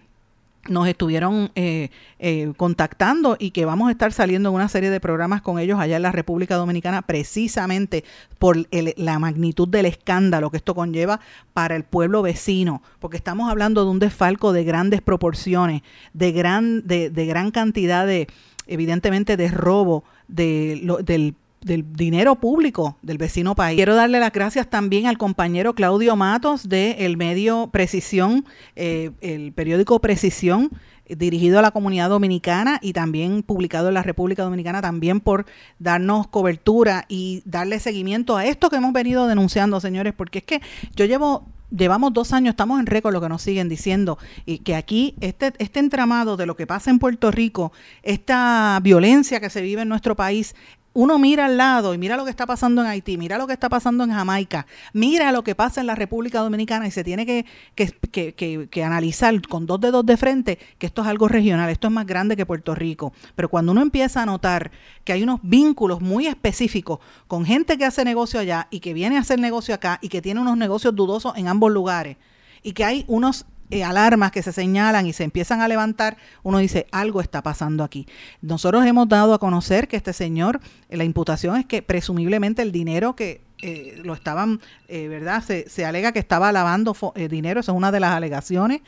nos 0.68 0.88
estuvieron 0.88 1.50
eh, 1.54 1.90
eh, 2.18 2.52
contactando 2.56 3.36
y 3.38 3.50
que 3.50 3.64
vamos 3.64 3.88
a 3.88 3.92
estar 3.92 4.12
saliendo 4.12 4.48
en 4.48 4.54
una 4.54 4.68
serie 4.68 4.90
de 4.90 5.00
programas 5.00 5.42
con 5.42 5.58
ellos 5.58 5.78
allá 5.78 5.96
en 5.96 6.02
la 6.02 6.12
República 6.12 6.56
Dominicana 6.56 7.02
precisamente 7.02 8.04
por 8.38 8.56
la 8.96 9.18
magnitud 9.18 9.68
del 9.68 9.86
escándalo 9.86 10.50
que 10.50 10.56
esto 10.58 10.74
conlleva 10.74 11.20
para 11.52 11.76
el 11.76 11.84
pueblo 11.84 12.22
vecino, 12.22 12.82
porque 13.00 13.16
estamos 13.16 13.50
hablando 13.50 13.84
de 13.84 13.90
un 13.90 13.98
desfalco 13.98 14.52
de 14.52 14.64
grandes 14.64 15.02
proporciones, 15.02 15.82
de 16.12 16.32
gran, 16.32 16.86
de, 16.86 17.10
de 17.10 17.26
gran 17.26 17.50
cantidad 17.50 18.06
de, 18.06 18.28
evidentemente, 18.66 19.36
de 19.36 19.48
robo 19.48 20.04
de, 20.28 20.98
del 21.04 21.34
del 21.60 21.92
dinero 21.92 22.36
público 22.36 22.96
del 23.02 23.18
vecino 23.18 23.54
país. 23.54 23.76
Quiero 23.76 23.94
darle 23.94 24.20
las 24.20 24.32
gracias 24.32 24.68
también 24.68 25.06
al 25.06 25.18
compañero 25.18 25.74
Claudio 25.74 26.16
Matos 26.16 26.68
de 26.68 26.92
el 27.06 27.16
medio 27.16 27.70
Precisión, 27.72 28.44
eh, 28.76 29.10
el 29.20 29.52
periódico 29.52 30.00
Precisión, 30.00 30.70
dirigido 31.08 31.58
a 31.58 31.62
la 31.62 31.70
comunidad 31.70 32.08
dominicana 32.08 32.78
y 32.82 32.92
también 32.92 33.42
publicado 33.42 33.88
en 33.88 33.94
la 33.94 34.02
República 34.02 34.42
Dominicana, 34.42 34.82
también 34.82 35.20
por 35.20 35.46
darnos 35.78 36.26
cobertura 36.26 37.04
y 37.08 37.42
darle 37.44 37.78
seguimiento 37.78 38.36
a 38.36 38.44
esto 38.44 38.70
que 38.70 38.76
hemos 38.76 38.92
venido 38.92 39.26
denunciando, 39.26 39.80
señores, 39.80 40.14
porque 40.16 40.38
es 40.38 40.44
que 40.44 40.62
yo 40.96 41.04
llevo 41.04 41.46
llevamos 41.70 42.12
dos 42.12 42.32
años, 42.32 42.52
estamos 42.52 42.80
en 42.80 42.86
récord 42.86 43.12
lo 43.12 43.20
que 43.20 43.28
nos 43.28 43.42
siguen 43.42 43.68
diciendo, 43.68 44.18
y 44.44 44.58
que 44.58 44.74
aquí 44.74 45.14
este, 45.20 45.52
este 45.58 45.80
entramado 45.80 46.36
de 46.36 46.46
lo 46.46 46.56
que 46.56 46.66
pasa 46.66 46.90
en 46.90 46.98
Puerto 46.98 47.30
Rico, 47.30 47.72
esta 48.02 48.78
violencia 48.82 49.40
que 49.40 49.50
se 49.50 49.62
vive 49.62 49.82
en 49.82 49.88
nuestro 49.88 50.16
país, 50.16 50.54
uno 50.96 51.18
mira 51.18 51.44
al 51.44 51.58
lado 51.58 51.92
y 51.92 51.98
mira 51.98 52.16
lo 52.16 52.24
que 52.24 52.30
está 52.30 52.46
pasando 52.46 52.80
en 52.80 52.88
Haití, 52.88 53.18
mira 53.18 53.36
lo 53.36 53.46
que 53.46 53.52
está 53.52 53.68
pasando 53.68 54.02
en 54.02 54.12
Jamaica, 54.12 54.66
mira 54.94 55.30
lo 55.30 55.44
que 55.44 55.54
pasa 55.54 55.82
en 55.82 55.86
la 55.86 55.94
República 55.94 56.40
Dominicana 56.40 56.86
y 56.86 56.90
se 56.90 57.04
tiene 57.04 57.26
que, 57.26 57.44
que, 57.74 58.82
analizar 58.84 59.46
con 59.46 59.66
dos 59.66 59.78
dedos 59.78 60.06
de 60.06 60.16
frente 60.16 60.58
que 60.78 60.86
esto 60.86 61.02
es 61.02 61.08
algo 61.08 61.28
regional, 61.28 61.68
esto 61.68 61.88
es 61.88 61.92
más 61.92 62.06
grande 62.06 62.34
que 62.34 62.46
Puerto 62.46 62.74
Rico. 62.74 63.12
Pero 63.34 63.50
cuando 63.50 63.72
uno 63.72 63.82
empieza 63.82 64.22
a 64.22 64.26
notar 64.26 64.70
que 65.04 65.12
hay 65.12 65.22
unos 65.22 65.40
vínculos 65.42 66.00
muy 66.00 66.26
específicos 66.26 67.00
con 67.26 67.44
gente 67.44 67.76
que 67.76 67.84
hace 67.84 68.02
negocio 68.02 68.40
allá 68.40 68.66
y 68.70 68.80
que 68.80 68.94
viene 68.94 69.18
a 69.18 69.20
hacer 69.20 69.38
negocio 69.38 69.74
acá 69.74 69.98
y 70.00 70.08
que 70.08 70.22
tiene 70.22 70.40
unos 70.40 70.56
negocios 70.56 70.96
dudosos 70.96 71.36
en 71.36 71.48
ambos 71.48 71.70
lugares 71.72 72.16
y 72.62 72.72
que 72.72 72.84
hay 72.84 73.04
unos 73.06 73.44
eh, 73.70 73.84
alarmas 73.84 74.32
que 74.32 74.42
se 74.42 74.52
señalan 74.52 75.06
y 75.06 75.12
se 75.12 75.24
empiezan 75.24 75.60
a 75.60 75.68
levantar, 75.68 76.16
uno 76.42 76.58
dice, 76.58 76.86
algo 76.92 77.20
está 77.20 77.42
pasando 77.42 77.84
aquí. 77.84 78.06
Nosotros 78.40 78.84
hemos 78.86 79.08
dado 79.08 79.34
a 79.34 79.38
conocer 79.38 79.88
que 79.88 79.96
este 79.96 80.12
señor, 80.12 80.60
la 80.88 81.04
imputación 81.04 81.56
es 81.56 81.66
que 81.66 81.82
presumiblemente 81.82 82.62
el 82.62 82.72
dinero 82.72 83.16
que 83.16 83.44
eh, 83.62 84.00
lo 84.04 84.12
estaban, 84.12 84.60
eh, 84.88 85.08
¿verdad? 85.08 85.42
Se, 85.42 85.68
se, 85.68 85.86
alega 85.86 86.12
que 86.12 86.18
estaba 86.18 86.52
lavando 86.52 86.94
dinero, 87.30 87.60
esa 87.60 87.72
es 87.72 87.76
una 87.76 87.90
de 87.90 88.00
las 88.00 88.12
alegaciones, 88.12 88.82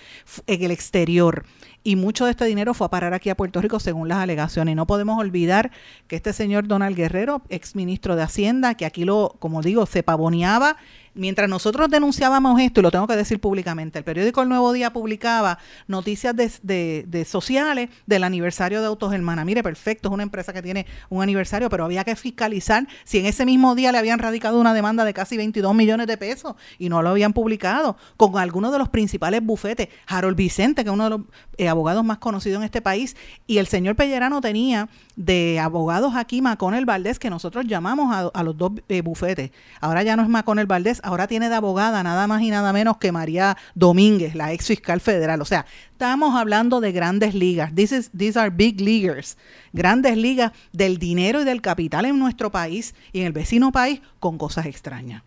en 0.47 0.63
el 0.63 0.71
exterior. 0.71 1.45
Y 1.85 1.97
mucho 1.97 2.27
de 2.27 2.33
este 2.33 2.45
dinero 2.45 2.75
fue 2.75 2.87
a 2.87 2.91
parar 2.91 3.15
aquí 3.15 3.31
a 3.31 3.37
Puerto 3.37 3.63
Rico 3.63 3.81
según 3.81 4.09
las 4.09 4.19
alegaciones. 4.19 4.77
No 4.77 4.87
podemos 4.87 5.19
olvidar 5.19 5.71
que 6.07 6.17
este 6.17 6.35
señor 6.35 6.69
Donald 6.69 6.95
Guerrero, 6.95 7.43
ex 7.49 7.75
ministro 7.75 8.15
de 8.15 8.23
Hacienda, 8.23 8.75
que 8.75 8.85
aquí 8.85 9.05
lo, 9.05 9.37
como 9.39 9.63
digo, 9.63 9.87
se 9.87 10.03
pavoneaba 10.03 10.77
mientras 11.19 11.49
nosotros 11.49 11.91
denunciábamos 11.91 12.61
esto, 12.61 12.81
y 12.81 12.83
lo 12.83 12.91
tengo 12.91 13.07
que 13.07 13.17
decir 13.17 13.41
públicamente, 13.41 13.99
el 13.99 14.05
periódico 14.05 14.41
El 14.41 14.49
Nuevo 14.49 14.73
Día 14.73 14.93
publicaba 14.93 15.59
noticias 15.87 16.35
de, 16.35 17.27
sociales 17.29 17.91
del 18.07 18.25
aniversario 18.25 18.81
de 18.81 18.87
Autos 18.87 19.13
Hermana. 19.13 19.45
Mire, 19.45 19.63
perfecto, 19.63 20.09
es 20.09 20.15
una 20.15 20.23
empresa 20.23 20.53
que 20.53 20.63
tiene 20.63 20.87
un 21.11 21.23
aniversario, 21.23 21.69
pero 21.69 21.85
había 21.85 22.05
que 22.05 22.17
fiscalizar 22.17 22.87
si 23.05 23.19
en 23.19 23.27
ese 23.27 23.45
mismo 23.45 23.75
día 23.75 23.93
le 23.93 23.99
habían 23.99 24.19
radicado 24.19 24.61
una 24.61 24.73
demanda 24.73 25.05
de 25.05 25.13
casi 25.13 25.37
22 25.37 25.75
millones 25.75 26.07
de 26.07 26.17
pesos 26.17 26.55
y 26.79 26.89
no 26.89 27.03
lo 27.03 27.11
habían 27.11 27.33
publicado, 27.33 27.97
con 28.17 28.39
algunos 28.39 28.73
de 28.73 28.79
los 28.79 28.89
principales 28.89 29.45
bufetes. 29.45 29.89
Harold 30.07 30.37
Vicente, 30.37 30.85
que 30.85 30.91
es 30.91 30.95
uno 30.95 31.05
de 31.05 31.11
los 31.11 31.21
eh, 31.57 31.69
abogados 31.69 32.05
más 32.05 32.19
conocidos 32.19 32.59
en 32.59 32.65
este 32.65 32.81
país, 32.81 33.17
y 33.47 33.59
el 33.59 33.67
señor 33.67 33.97
Pellerano 33.97 34.41
tenía 34.41 34.89
de 35.17 35.59
abogados 35.59 36.15
aquí 36.15 36.41
Maconel 36.41 36.87
Valdés, 36.87 37.19
que 37.19 37.29
nosotros 37.29 37.67
llamamos 37.67 38.31
a, 38.33 38.43
los 38.45 38.57
dos 38.57 38.73
eh, 38.89 39.03
bufetes. 39.03 39.51
Ahora 39.81 40.05
ya 40.05 40.15
no 40.15 40.23
es 40.23 40.29
Maconel 40.29 40.67
Valdés, 40.67 41.01
ahora 41.09 41.27
tiene 41.27 41.49
de 41.49 41.55
abogada 41.55 42.03
nada 42.03 42.27
más 42.27 42.43
y 42.43 42.51
nada 42.51 42.73
menos 42.73 42.99
que 42.99 43.13
María 43.13 43.57
Domínguez, 43.75 44.35
la 44.35 44.53
ex 44.53 44.67
fiscal 44.67 45.01
federal. 45.01 45.41
O 45.43 45.45
sea, 45.45 45.67
estamos 45.93 46.35
hablando 46.35 46.81
de 46.81 46.93
grandes 46.93 47.35
ligas. 47.35 47.73
these 47.75 48.39
are 48.39 48.51
big 48.51 48.81
leaguers. 48.81 49.37
Grandes 49.73 50.17
ligas 50.17 50.53
del 50.73 50.99
dinero 50.99 51.43
y 51.43 51.45
del 51.45 51.61
capital 51.61 52.05
en 52.05 52.19
nuestro 52.19 52.51
país 52.51 52.95
y 53.13 53.21
en 53.21 53.27
el 53.27 53.33
vecino 53.33 53.73
país 53.73 54.01
con 54.21 54.39
cosas 54.39 54.67
extrañas 54.67 55.23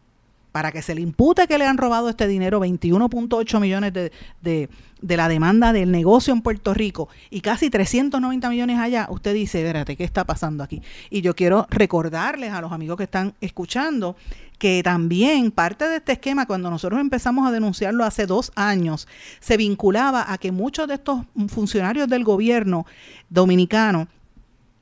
para 0.52 0.72
que 0.72 0.82
se 0.82 0.96
le 0.96 1.02
impute 1.02 1.48
que 1.48 1.58
le 1.58 1.66
han 1.66 1.78
robado 1.78 2.10
este 2.10 2.28
dinero, 2.28 2.60
21.8 2.60 3.60
millones 3.60 3.94
de, 3.94 4.12
de, 4.42 4.70
de, 5.02 5.18
la 5.18 5.30
demanda 5.30 5.72
del 5.72 5.92
negocio 5.92 6.34
en 6.34 6.42
Puerto 6.42 6.74
Rico 6.74 7.08
y 7.30 7.42
casi 7.42 7.70
390 7.70 8.50
millones 8.50 8.78
allá, 8.78 9.08
usted 9.10 9.34
dice, 9.34 9.60
espérate, 9.60 9.96
¿qué 9.96 10.04
está 10.04 10.26
pasando 10.26 10.64
aquí? 10.64 10.82
Y 11.10 11.22
yo 11.22 11.36
quiero 11.36 11.68
recordarles 11.70 12.52
a 12.52 12.62
los 12.62 12.72
amigos 12.72 12.98
que 12.98 13.04
están 13.04 13.34
escuchando 13.40 14.16
que 14.62 14.84
también 14.84 15.50
parte 15.50 15.90
de 15.90 15.96
este 15.96 16.12
esquema, 16.12 16.46
cuando 16.46 16.70
nosotros 16.70 17.02
empezamos 17.02 17.48
a 17.48 17.52
denunciarlo 17.52 18.06
hace 18.06 18.28
dos 18.28 18.52
años, 18.56 19.08
se 19.40 19.58
vinculaba 19.58 20.32
a 20.32 20.38
que 20.38 20.52
muchos 20.52 20.88
de 20.88 20.94
estos 20.94 21.22
funcionarios 21.48 22.08
del 22.08 22.24
gobierno 22.24 22.86
dominicano 23.28 24.08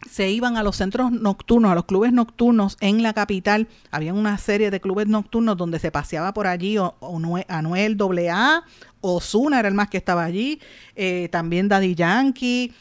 se 0.05 0.29
iban 0.31 0.57
a 0.57 0.63
los 0.63 0.75
centros 0.75 1.13
nocturnos, 1.13 1.71
a 1.71 1.75
los 1.75 1.85
clubes 1.85 2.11
nocturnos 2.11 2.75
en 2.81 3.03
la 3.03 3.13
capital. 3.13 3.69
Había 3.89 4.13
una 4.13 4.37
serie 4.37 4.69
de 4.69 4.81
clubes 4.81 5.07
nocturnos 5.07 5.55
donde 5.55 5.79
se 5.79 5.91
paseaba 5.91 6.33
por 6.33 6.45
allí 6.45 6.77
o, 6.77 6.97
Anuel 7.47 7.97
AA, 8.29 8.65
Osuna 8.99 9.59
era 9.59 9.69
el 9.69 9.75
más 9.75 9.87
que 9.87 9.97
estaba 9.97 10.25
allí, 10.25 10.59
eh, 10.97 11.29
también 11.31 11.69
Daddy 11.69 11.95
Yankee, 11.95 12.73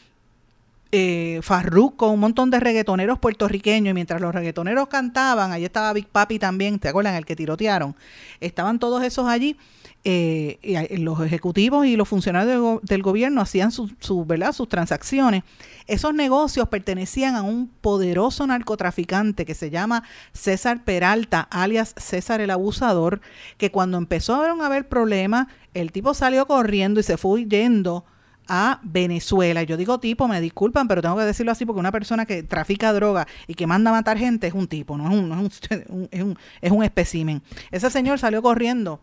eh, 0.91 1.39
Farruko, 1.43 2.09
un 2.09 2.19
montón 2.19 2.49
de 2.49 2.59
reggaetoneros 2.59 3.19
puertorriqueños, 3.19 3.91
y 3.91 3.93
mientras 3.93 4.21
los 4.21 4.33
reggaetoneros 4.33 4.87
cantaban, 4.87 5.51
allí 5.51 5.65
estaba 5.65 5.93
Big 5.93 6.07
Papi 6.07 6.39
también, 6.39 6.79
¿te 6.79 6.89
acuerdan? 6.89 7.15
El 7.15 7.25
que 7.25 7.35
tirotearon. 7.35 7.95
Estaban 8.39 8.79
todos 8.79 9.03
esos 9.03 9.27
allí. 9.27 9.57
Eh, 10.05 10.59
y 10.61 10.95
los 10.95 11.19
ejecutivos 11.19 11.85
y 11.85 11.97
los 11.97 12.07
funcionarios 12.07 12.79
del 12.83 13.03
gobierno 13.03 13.41
hacían 13.41 13.69
su, 13.73 13.89
¿verdad? 14.25 14.53
sus 14.53 14.69
transacciones. 14.69 15.43
Esos 15.87 16.13
negocios 16.13 16.69
pertenecían 16.69 17.35
a 17.35 17.41
un 17.41 17.67
poderoso 17.67 18.47
narcotraficante 18.47 19.45
que 19.45 19.55
se 19.55 19.69
llama 19.69 20.03
César 20.31 20.85
Peralta, 20.85 21.41
alias 21.51 21.95
César 21.97 22.39
el 22.39 22.49
Abusador, 22.49 23.19
que 23.57 23.71
cuando 23.71 23.97
empezó 23.97 24.35
a 24.35 24.65
haber 24.65 24.87
problemas, 24.87 25.47
el 25.73 25.91
tipo 25.91 26.13
salió 26.13 26.47
corriendo 26.47 27.01
y 27.01 27.03
se 27.03 27.17
fue 27.17 27.45
yendo 27.45 28.05
a 28.49 28.79
Venezuela. 28.83 29.63
Yo 29.63 29.77
digo 29.77 29.99
tipo, 29.99 30.27
me 30.27 30.41
disculpan, 30.41 30.87
pero 30.87 31.01
tengo 31.01 31.15
que 31.15 31.23
decirlo 31.23 31.51
así 31.51 31.65
porque 31.65 31.79
una 31.79 31.91
persona 31.91 32.25
que 32.25 32.43
trafica 32.43 32.91
droga 32.91 33.27
y 33.47 33.53
que 33.53 33.67
manda 33.67 33.91
a 33.91 33.93
matar 33.93 34.17
gente 34.17 34.47
es 34.47 34.53
un 34.53 34.67
tipo, 34.67 34.97
no 34.97 35.07
es 35.09 35.15
un, 35.15 35.31
es 35.69 35.89
un, 35.89 36.09
es 36.11 36.23
un, 36.23 36.37
es 36.61 36.71
un 36.71 36.83
espécimen. 36.83 37.41
Ese 37.71 37.89
señor 37.89 38.19
salió 38.19 38.41
corriendo 38.41 38.99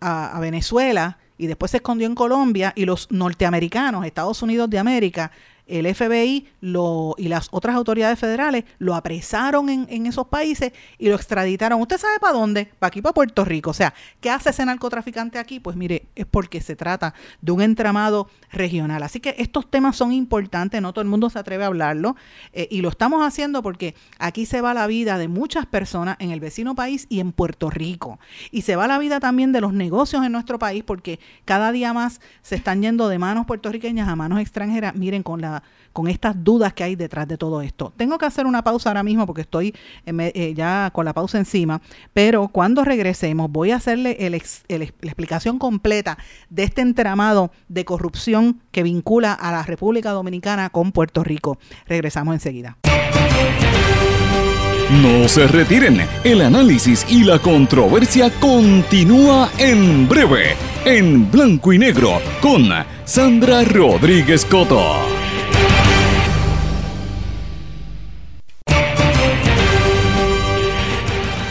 a, 0.00 0.36
a 0.36 0.40
Venezuela 0.40 1.18
y 1.36 1.46
después 1.46 1.70
se 1.70 1.78
escondió 1.78 2.06
en 2.06 2.14
Colombia 2.14 2.72
y 2.74 2.84
los 2.84 3.10
norteamericanos, 3.10 4.04
Estados 4.04 4.42
Unidos 4.42 4.70
de 4.70 4.78
América, 4.78 5.30
el 5.68 5.94
FBI 5.94 6.48
lo, 6.60 7.14
y 7.18 7.28
las 7.28 7.48
otras 7.50 7.76
autoridades 7.76 8.18
federales 8.18 8.64
lo 8.78 8.94
apresaron 8.94 9.68
en, 9.68 10.06
esos 10.06 10.26
países 10.28 10.72
y 10.98 11.08
lo 11.08 11.14
extraditaron. 11.14 11.80
¿Usted 11.80 11.98
sabe 11.98 12.18
para 12.18 12.32
dónde? 12.32 12.66
Para 12.78 12.88
aquí, 12.88 13.02
para 13.02 13.12
Puerto 13.12 13.44
Rico. 13.44 13.70
O 13.70 13.74
sea, 13.74 13.92
¿qué 14.20 14.30
hace 14.30 14.50
ese 14.50 14.64
narcotraficante 14.64 15.38
aquí? 15.38 15.60
Pues 15.60 15.76
mire, 15.76 16.06
es 16.14 16.24
porque 16.26 16.60
se 16.60 16.76
trata 16.76 17.14
de 17.42 17.52
un 17.52 17.60
entramado 17.60 18.28
regional. 18.50 19.02
Así 19.02 19.20
que 19.20 19.34
estos 19.38 19.70
temas 19.70 19.96
son 19.96 20.12
importantes, 20.12 20.80
no 20.80 20.92
todo 20.92 21.02
el 21.02 21.08
mundo 21.08 21.28
se 21.28 21.38
atreve 21.38 21.64
a 21.64 21.66
hablarlo 21.66 22.16
eh, 22.52 22.68
y 22.70 22.80
lo 22.80 22.88
estamos 22.88 23.24
haciendo 23.26 23.62
porque 23.62 23.94
aquí 24.18 24.46
se 24.46 24.60
va 24.60 24.72
la 24.72 24.86
vida 24.86 25.18
de 25.18 25.28
muchas 25.28 25.66
personas 25.66 26.16
en 26.20 26.30
el 26.30 26.40
vecino 26.40 26.74
país 26.74 27.06
y 27.10 27.20
en 27.20 27.32
Puerto 27.32 27.68
Rico. 27.68 28.18
Y 28.50 28.62
se 28.62 28.76
va 28.76 28.86
la 28.86 28.98
vida 28.98 29.20
también 29.20 29.52
de 29.52 29.60
los 29.60 29.74
negocios 29.74 30.24
en 30.24 30.32
nuestro 30.32 30.58
país 30.58 30.82
porque 30.84 31.20
cada 31.44 31.72
día 31.72 31.92
más 31.92 32.20
se 32.42 32.54
están 32.54 32.80
yendo 32.80 33.08
de 33.08 33.18
manos 33.18 33.46
puertorriqueñas 33.46 34.08
a 34.08 34.16
manos 34.16 34.40
extranjeras. 34.40 34.94
Miren, 34.94 35.22
con 35.22 35.40
la 35.40 35.57
con 35.98 36.06
estas 36.06 36.44
dudas 36.44 36.74
que 36.74 36.84
hay 36.84 36.94
detrás 36.94 37.26
de 37.26 37.36
todo 37.36 37.60
esto. 37.60 37.92
Tengo 37.96 38.18
que 38.18 38.26
hacer 38.26 38.46
una 38.46 38.62
pausa 38.62 38.88
ahora 38.88 39.02
mismo 39.02 39.26
porque 39.26 39.40
estoy 39.40 39.74
eh, 40.06 40.54
ya 40.56 40.92
con 40.92 41.04
la 41.04 41.12
pausa 41.12 41.38
encima, 41.38 41.82
pero 42.14 42.46
cuando 42.46 42.84
regresemos 42.84 43.50
voy 43.50 43.72
a 43.72 43.76
hacerle 43.78 44.16
la 44.30 44.84
explicación 45.08 45.58
completa 45.58 46.16
de 46.50 46.62
este 46.62 46.82
entramado 46.82 47.50
de 47.66 47.84
corrupción 47.84 48.60
que 48.70 48.84
vincula 48.84 49.32
a 49.32 49.50
la 49.50 49.64
República 49.64 50.12
Dominicana 50.12 50.70
con 50.70 50.92
Puerto 50.92 51.24
Rico. 51.24 51.58
Regresamos 51.88 52.32
enseguida. 52.32 52.78
No 55.02 55.26
se 55.26 55.48
retiren, 55.48 56.00
el 56.22 56.42
análisis 56.42 57.04
y 57.08 57.24
la 57.24 57.40
controversia 57.40 58.30
continúa 58.38 59.50
en 59.58 60.08
breve, 60.08 60.54
en 60.84 61.28
blanco 61.28 61.72
y 61.72 61.78
negro, 61.80 62.20
con 62.40 62.68
Sandra 63.04 63.64
Rodríguez 63.64 64.44
Coto. 64.44 65.27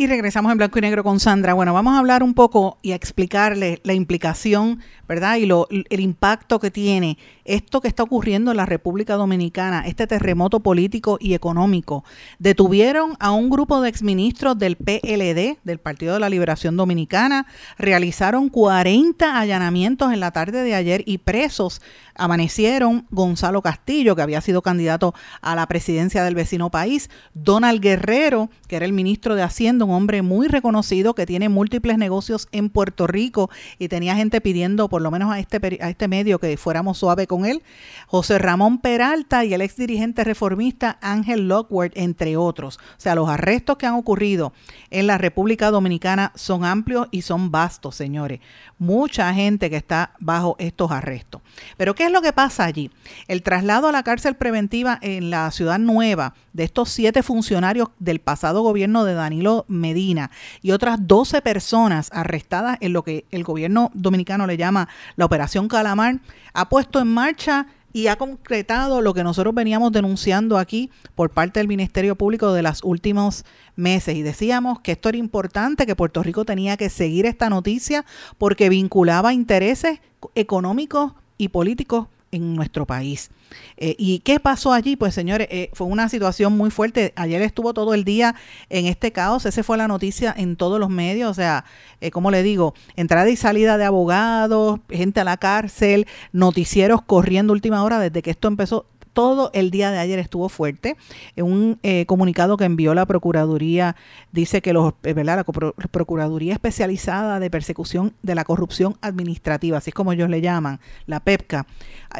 Y 0.00 0.06
regresamos 0.06 0.50
en 0.50 0.56
blanco 0.56 0.78
y 0.78 0.80
negro 0.80 1.04
con 1.04 1.20
Sandra. 1.20 1.52
Bueno, 1.52 1.74
vamos 1.74 1.94
a 1.94 1.98
hablar 1.98 2.22
un 2.22 2.32
poco 2.32 2.78
y 2.80 2.92
a 2.92 2.94
explicarle 2.94 3.82
la 3.84 3.92
implicación, 3.92 4.80
¿verdad? 5.06 5.36
Y 5.36 5.44
lo, 5.44 5.68
el 5.68 6.00
impacto 6.00 6.58
que 6.58 6.70
tiene 6.70 7.18
esto 7.44 7.82
que 7.82 7.88
está 7.88 8.04
ocurriendo 8.04 8.50
en 8.50 8.56
la 8.56 8.64
República 8.64 9.16
Dominicana, 9.16 9.86
este 9.86 10.06
terremoto 10.06 10.60
político 10.60 11.18
y 11.20 11.34
económico. 11.34 12.02
Detuvieron 12.38 13.14
a 13.20 13.32
un 13.32 13.50
grupo 13.50 13.82
de 13.82 13.90
exministros 13.90 14.58
del 14.58 14.76
PLD, 14.76 15.58
del 15.64 15.80
Partido 15.80 16.14
de 16.14 16.20
la 16.20 16.30
Liberación 16.30 16.78
Dominicana, 16.78 17.46
realizaron 17.76 18.48
40 18.48 19.38
allanamientos 19.38 20.14
en 20.14 20.20
la 20.20 20.30
tarde 20.30 20.62
de 20.62 20.76
ayer 20.76 21.02
y 21.04 21.18
presos 21.18 21.82
amanecieron 22.20 23.06
Gonzalo 23.10 23.62
Castillo, 23.62 24.14
que 24.14 24.22
había 24.22 24.40
sido 24.42 24.60
candidato 24.62 25.14
a 25.40 25.54
la 25.56 25.66
presidencia 25.66 26.22
del 26.22 26.34
vecino 26.34 26.70
país, 26.70 27.08
Donald 27.32 27.80
Guerrero, 27.80 28.50
que 28.68 28.76
era 28.76 28.84
el 28.84 28.92
ministro 28.92 29.34
de 29.34 29.42
Hacienda, 29.42 29.86
un 29.86 29.92
hombre 29.92 30.20
muy 30.20 30.46
reconocido 30.46 31.14
que 31.14 31.26
tiene 31.26 31.48
múltiples 31.48 31.96
negocios 31.96 32.46
en 32.52 32.68
Puerto 32.68 33.06
Rico 33.06 33.50
y 33.78 33.88
tenía 33.88 34.14
gente 34.16 34.40
pidiendo 34.40 34.88
por 34.88 35.00
lo 35.00 35.10
menos 35.10 35.32
a 35.32 35.38
este, 35.38 35.78
a 35.80 35.88
este 35.88 36.08
medio 36.08 36.38
que 36.38 36.56
fuéramos 36.56 36.98
suave 36.98 37.26
con 37.26 37.46
él, 37.46 37.62
José 38.06 38.38
Ramón 38.38 38.78
Peralta 38.78 39.44
y 39.44 39.54
el 39.54 39.62
ex 39.62 39.76
dirigente 39.76 40.22
reformista 40.22 40.98
Ángel 41.00 41.48
Lockwood, 41.48 41.92
entre 41.94 42.36
otros. 42.36 42.76
O 42.76 43.00
sea, 43.00 43.14
los 43.14 43.28
arrestos 43.28 43.78
que 43.78 43.86
han 43.86 43.94
ocurrido 43.94 44.52
en 44.90 45.06
la 45.06 45.16
República 45.16 45.70
Dominicana 45.70 46.32
son 46.34 46.64
amplios 46.64 47.08
y 47.10 47.22
son 47.22 47.50
vastos, 47.50 47.96
señores. 47.96 48.40
Mucha 48.78 49.32
gente 49.32 49.70
que 49.70 49.76
está 49.76 50.12
bajo 50.18 50.56
estos 50.58 50.90
arrestos. 50.90 51.40
Pero 51.76 51.94
¿qué 51.94 52.04
es 52.04 52.09
lo 52.12 52.22
que 52.22 52.32
pasa 52.32 52.64
allí? 52.64 52.90
El 53.28 53.42
traslado 53.42 53.88
a 53.88 53.92
la 53.92 54.02
cárcel 54.02 54.36
preventiva 54.36 54.98
en 55.02 55.30
la 55.30 55.50
ciudad 55.50 55.78
nueva 55.78 56.34
de 56.52 56.64
estos 56.64 56.90
siete 56.90 57.22
funcionarios 57.22 57.88
del 57.98 58.20
pasado 58.20 58.62
gobierno 58.62 59.04
de 59.04 59.14
Danilo 59.14 59.64
Medina 59.68 60.30
y 60.62 60.72
otras 60.72 61.06
12 61.06 61.42
personas 61.42 62.10
arrestadas 62.12 62.78
en 62.80 62.92
lo 62.92 63.02
que 63.02 63.24
el 63.30 63.44
gobierno 63.44 63.90
dominicano 63.94 64.46
le 64.46 64.56
llama 64.56 64.88
la 65.16 65.24
Operación 65.24 65.68
Calamar, 65.68 66.20
ha 66.52 66.68
puesto 66.68 67.00
en 67.00 67.08
marcha 67.08 67.66
y 67.92 68.06
ha 68.06 68.16
concretado 68.16 69.00
lo 69.00 69.14
que 69.14 69.24
nosotros 69.24 69.54
veníamos 69.54 69.92
denunciando 69.92 70.58
aquí 70.58 70.90
por 71.14 71.30
parte 71.30 71.60
del 71.60 71.68
Ministerio 71.68 72.16
Público 72.16 72.52
de 72.52 72.62
los 72.62 72.84
últimos 72.84 73.44
meses. 73.76 74.16
Y 74.16 74.22
decíamos 74.22 74.80
que 74.80 74.92
esto 74.92 75.08
era 75.08 75.18
importante, 75.18 75.86
que 75.86 75.96
Puerto 75.96 76.22
Rico 76.22 76.44
tenía 76.44 76.76
que 76.76 76.88
seguir 76.88 77.26
esta 77.26 77.50
noticia 77.50 78.04
porque 78.38 78.68
vinculaba 78.68 79.32
intereses 79.32 80.00
económicos 80.34 81.12
y 81.40 81.48
políticos 81.48 82.06
en 82.32 82.54
nuestro 82.54 82.86
país. 82.86 83.30
Eh, 83.76 83.96
¿Y 83.98 84.20
qué 84.20 84.38
pasó 84.38 84.72
allí? 84.72 84.94
Pues 84.94 85.14
señores, 85.14 85.48
eh, 85.50 85.70
fue 85.72 85.86
una 85.86 86.08
situación 86.08 86.56
muy 86.56 86.70
fuerte. 86.70 87.12
Ayer 87.16 87.42
estuvo 87.42 87.74
todo 87.74 87.94
el 87.94 88.04
día 88.04 88.34
en 88.68 88.86
este 88.86 89.10
caos, 89.10 89.46
esa 89.46 89.62
fue 89.64 89.76
la 89.76 89.88
noticia 89.88 90.32
en 90.36 90.56
todos 90.56 90.78
los 90.78 90.90
medios, 90.90 91.30
o 91.30 91.34
sea, 91.34 91.64
eh, 92.00 92.10
como 92.10 92.30
le 92.30 92.42
digo, 92.42 92.74
entrada 92.94 93.28
y 93.30 93.36
salida 93.36 93.78
de 93.78 93.84
abogados, 93.84 94.80
gente 94.90 95.20
a 95.20 95.24
la 95.24 95.38
cárcel, 95.38 96.06
noticieros 96.32 97.02
corriendo 97.02 97.52
última 97.52 97.82
hora 97.82 97.98
desde 97.98 98.22
que 98.22 98.30
esto 98.30 98.48
empezó 98.48 98.86
todo 99.20 99.50
el 99.52 99.70
día 99.70 99.90
de 99.90 99.98
ayer 99.98 100.18
estuvo 100.18 100.48
fuerte. 100.48 100.96
Un 101.36 101.78
eh, 101.82 102.06
comunicado 102.06 102.56
que 102.56 102.64
envió 102.64 102.94
la 102.94 103.04
Procuraduría 103.04 103.94
dice 104.32 104.62
que 104.62 104.72
los, 104.72 104.94
eh, 105.02 105.12
la 105.22 105.44
Procuraduría 105.44 106.54
Especializada 106.54 107.38
de 107.38 107.50
Persecución 107.50 108.14
de 108.22 108.34
la 108.34 108.44
Corrupción 108.44 108.96
Administrativa, 109.02 109.76
así 109.76 109.90
es 109.90 109.94
como 109.94 110.14
ellos 110.14 110.30
le 110.30 110.40
llaman, 110.40 110.80
la 111.04 111.20
PEPCA, 111.20 111.66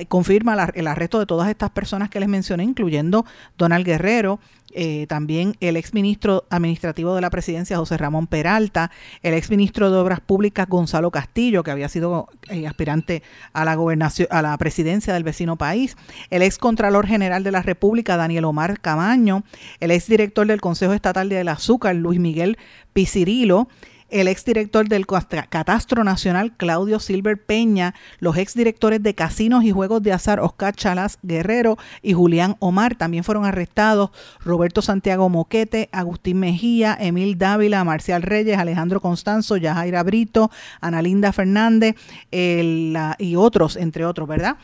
confirma 0.08 0.70
el 0.74 0.86
arresto 0.86 1.18
de 1.18 1.24
todas 1.24 1.48
estas 1.48 1.70
personas 1.70 2.10
que 2.10 2.20
les 2.20 2.28
mencioné, 2.28 2.64
incluyendo 2.64 3.24
Donald 3.56 3.86
Guerrero, 3.86 4.38
eh, 4.72 5.06
también 5.08 5.56
el 5.60 5.76
exministro 5.76 6.44
administrativo 6.50 7.14
de 7.14 7.20
la 7.20 7.30
presidencia, 7.30 7.76
José 7.76 7.96
Ramón 7.96 8.26
Peralta, 8.26 8.90
el 9.22 9.34
exministro 9.34 9.90
de 9.90 9.98
Obras 9.98 10.20
Públicas, 10.20 10.68
Gonzalo 10.68 11.10
Castillo, 11.10 11.62
que 11.62 11.70
había 11.70 11.88
sido 11.88 12.28
eh, 12.48 12.66
aspirante 12.66 13.22
a 13.52 13.64
la 13.64 13.74
gobernación, 13.74 14.28
a 14.30 14.42
la 14.42 14.56
presidencia 14.58 15.12
del 15.12 15.24
vecino 15.24 15.56
país, 15.56 15.96
el 16.30 16.42
ex 16.42 16.58
Contralor 16.58 17.06
General 17.06 17.42
de 17.42 17.50
la 17.50 17.62
República, 17.62 18.16
Daniel 18.16 18.44
Omar 18.44 18.80
Camaño, 18.80 19.44
el 19.80 19.90
ex 19.90 20.06
director 20.06 20.46
del 20.46 20.60
Consejo 20.60 20.92
Estatal 20.92 21.28
del 21.28 21.48
Azúcar, 21.48 21.96
Luis 21.96 22.20
Miguel 22.20 22.58
Picirilo, 22.92 23.68
el 24.10 24.28
exdirector 24.28 24.88
del 24.88 25.06
Catastro 25.06 26.04
Nacional, 26.04 26.56
Claudio 26.56 27.00
Silver 27.00 27.42
Peña, 27.42 27.94
los 28.18 28.36
exdirectores 28.36 29.02
de 29.02 29.14
Casinos 29.14 29.64
y 29.64 29.72
Juegos 29.72 30.02
de 30.02 30.12
Azar, 30.12 30.40
Oscar 30.40 30.74
Chalas 30.74 31.18
Guerrero 31.22 31.78
y 32.02 32.12
Julián 32.12 32.56
Omar. 32.58 32.94
También 32.96 33.24
fueron 33.24 33.44
arrestados 33.44 34.10
Roberto 34.44 34.82
Santiago 34.82 35.28
Moquete, 35.28 35.88
Agustín 35.92 36.40
Mejía, 36.40 36.96
Emil 37.00 37.38
Dávila, 37.38 37.84
Marcial 37.84 38.22
Reyes, 38.22 38.58
Alejandro 38.58 39.00
Constanzo, 39.00 39.56
Yajaira 39.56 40.02
Brito, 40.02 40.50
Analinda 40.80 41.32
Fernández 41.32 41.96
y 42.30 43.36
otros, 43.36 43.76
entre 43.76 44.04
otros, 44.04 44.28
¿verdad? 44.28 44.56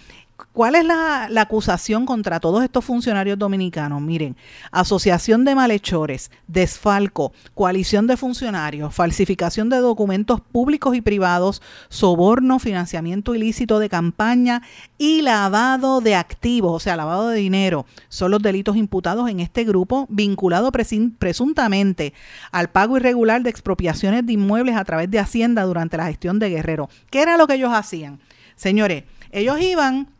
¿Cuál 0.53 0.75
es 0.75 0.85
la, 0.85 1.29
acusación 1.41 2.05
contra 2.05 2.41
todos 2.41 2.63
estos 2.63 2.85
funcionarios 2.85 3.39
dominicanos? 3.39 4.03
Miren, 4.03 4.37
asociación 4.71 5.45
de 5.45 5.55
malhechores, 5.55 6.31
desfalco, 6.47 7.33
coalición 7.55 8.07
de 8.07 8.19
funcionarios, 8.19 8.95
falsificación 8.95 9.71
de 9.71 9.79
documentos 9.79 10.41
públicos 10.41 10.95
y 10.95 11.01
privados, 11.01 11.63
soborno, 11.89 12.59
financiamiento 12.59 13.35
ilícito 13.35 13.79
de 13.79 13.89
campaña 13.89 14.63
y 14.99 15.23
lavado 15.23 16.03
de 16.03 16.15
activos, 16.15 16.73
o 16.73 16.81
sea, 16.81 16.97
lavado 16.97 17.29
de 17.29 17.39
dinero. 17.39 17.87
Son 18.09 18.31
los 18.31 18.43
delitos 18.43 18.77
imputados 18.77 19.31
en 19.31 19.41
este 19.41 19.65
grupo 19.65 20.07
vinculado 20.11 20.71
presuntamente 21.19 22.13
al 22.53 22.69
pago 22.69 22.99
irregular 22.99 23.43
de 23.43 23.51
expropiaciones 23.51 24.27
de 24.27 24.35
inmuebles 24.35 24.77
a 24.77 24.85
través 24.85 25.11
de 25.11 25.19
Hacienda 25.19 25.63
durante 25.63 25.97
la 25.97 26.07
gestión 26.07 26.39
de 26.39 26.51
Guerrero. 26.51 26.91
¿Qué 27.11 27.23
era 27.23 27.39
lo 27.39 27.47
que 27.47 27.55
ellos 27.55 27.73
hacían? 27.73 28.21
Señores, 28.55 29.05
ellos 29.33 29.61
iban 29.61 30.16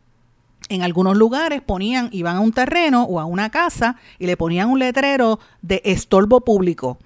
en 0.69 0.83
algunos 0.83 1.15
lugares 1.15 1.61
ponían, 1.61 2.09
iban 2.11 2.37
a 2.37 2.39
un 2.39 2.51
terreno 2.51 3.03
o 3.03 3.19
a 3.19 3.25
una 3.25 3.49
casa 3.49 3.95
y 4.19 4.25
le 4.25 4.37
ponían 4.37 4.69
un 4.69 4.79
letrero 4.79 5.39
de 5.61 5.81
estorbo 5.85 6.41
público. 6.41 6.97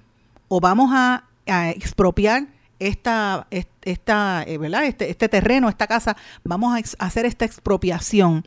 O 0.48 0.60
vamos 0.60 0.90
a, 0.92 1.24
expropiar 1.44 2.46
esta, 2.88 3.46
esta 3.82 4.44
eh, 4.46 4.58
¿verdad? 4.58 4.84
Este, 4.84 5.10
este, 5.10 5.28
terreno, 5.28 5.68
esta 5.68 5.86
casa, 5.86 6.16
vamos 6.44 6.76
a 6.98 7.04
hacer 7.04 7.26
esta 7.26 7.44
expropiación. 7.44 8.44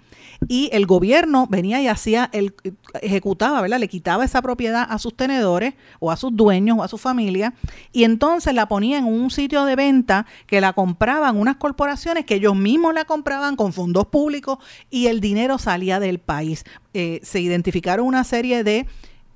Y 0.47 0.69
el 0.73 0.85
gobierno 0.85 1.47
venía 1.47 1.81
y 1.81 1.87
hacía, 1.87 2.29
el, 2.33 2.53
ejecutaba, 3.01 3.61
¿verdad? 3.61 3.79
Le 3.79 3.87
quitaba 3.87 4.25
esa 4.25 4.41
propiedad 4.41 4.85
a 4.89 4.99
sus 4.99 5.15
tenedores 5.15 5.75
o 5.99 6.11
a 6.11 6.17
sus 6.17 6.35
dueños 6.35 6.77
o 6.79 6.83
a 6.83 6.87
su 6.87 6.97
familia 6.97 7.53
y 7.91 8.03
entonces 8.03 8.53
la 8.53 8.67
ponía 8.67 8.97
en 8.97 9.05
un 9.05 9.31
sitio 9.31 9.65
de 9.65 9.75
venta 9.75 10.25
que 10.45 10.61
la 10.61 10.73
compraban 10.73 11.37
unas 11.37 11.55
corporaciones 11.57 12.25
que 12.25 12.35
ellos 12.35 12.55
mismos 12.55 12.93
la 12.93 13.05
compraban 13.05 13.55
con 13.55 13.73
fondos 13.73 14.07
públicos 14.07 14.57
y 14.89 15.07
el 15.07 15.21
dinero 15.21 15.57
salía 15.57 15.99
del 15.99 16.19
país. 16.19 16.63
Eh, 16.93 17.19
se 17.23 17.39
identificaron 17.39 18.05
una 18.05 18.23
serie 18.23 18.63
de 18.63 18.87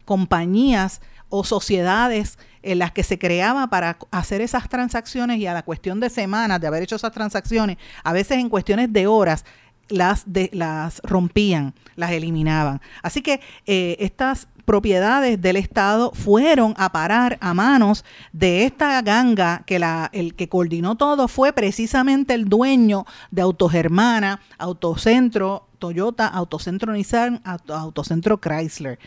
compañías 0.05 1.01
o 1.29 1.43
sociedades 1.43 2.37
en 2.63 2.79
las 2.79 2.91
que 2.91 3.03
se 3.03 3.17
creaba 3.17 3.67
para 3.67 3.97
hacer 4.11 4.41
esas 4.41 4.69
transacciones 4.69 5.37
y 5.39 5.47
a 5.47 5.53
la 5.53 5.63
cuestión 5.63 5.99
de 5.99 6.09
semanas 6.09 6.59
de 6.59 6.67
haber 6.67 6.83
hecho 6.83 6.95
esas 6.95 7.11
transacciones, 7.11 7.77
a 8.03 8.13
veces 8.13 8.37
en 8.37 8.49
cuestiones 8.49 8.91
de 8.91 9.07
horas, 9.07 9.45
las, 9.89 10.25
las 10.51 11.01
rompían, 11.03 11.73
las 11.95 12.11
eliminaban. 12.11 12.81
Así 13.01 13.21
que 13.21 13.41
eh, 13.65 13.97
estas 13.99 14.47
propiedades 14.65 15.41
del 15.41 15.55
Estado 15.55 16.11
fueron 16.13 16.75
a 16.77 16.91
parar 16.91 17.39
a 17.41 17.55
manos 17.55 18.05
de 18.33 18.65
esta 18.65 19.01
ganga 19.01 19.63
que 19.65 19.79
la, 19.79 20.11
el 20.13 20.35
que 20.35 20.47
coordinó 20.47 20.95
todo 20.95 21.27
fue 21.27 21.53
precisamente 21.53 22.35
el 22.35 22.45
dueño 22.45 23.05
de 23.31 23.41
Autogermana, 23.41 24.41
Autocentro, 24.59 25.68
Toyota, 25.79 26.27
Autocentro 26.27 26.93
Nissan, 26.93 27.41
Autocentro 27.43 28.39
Chrysler 28.39 28.99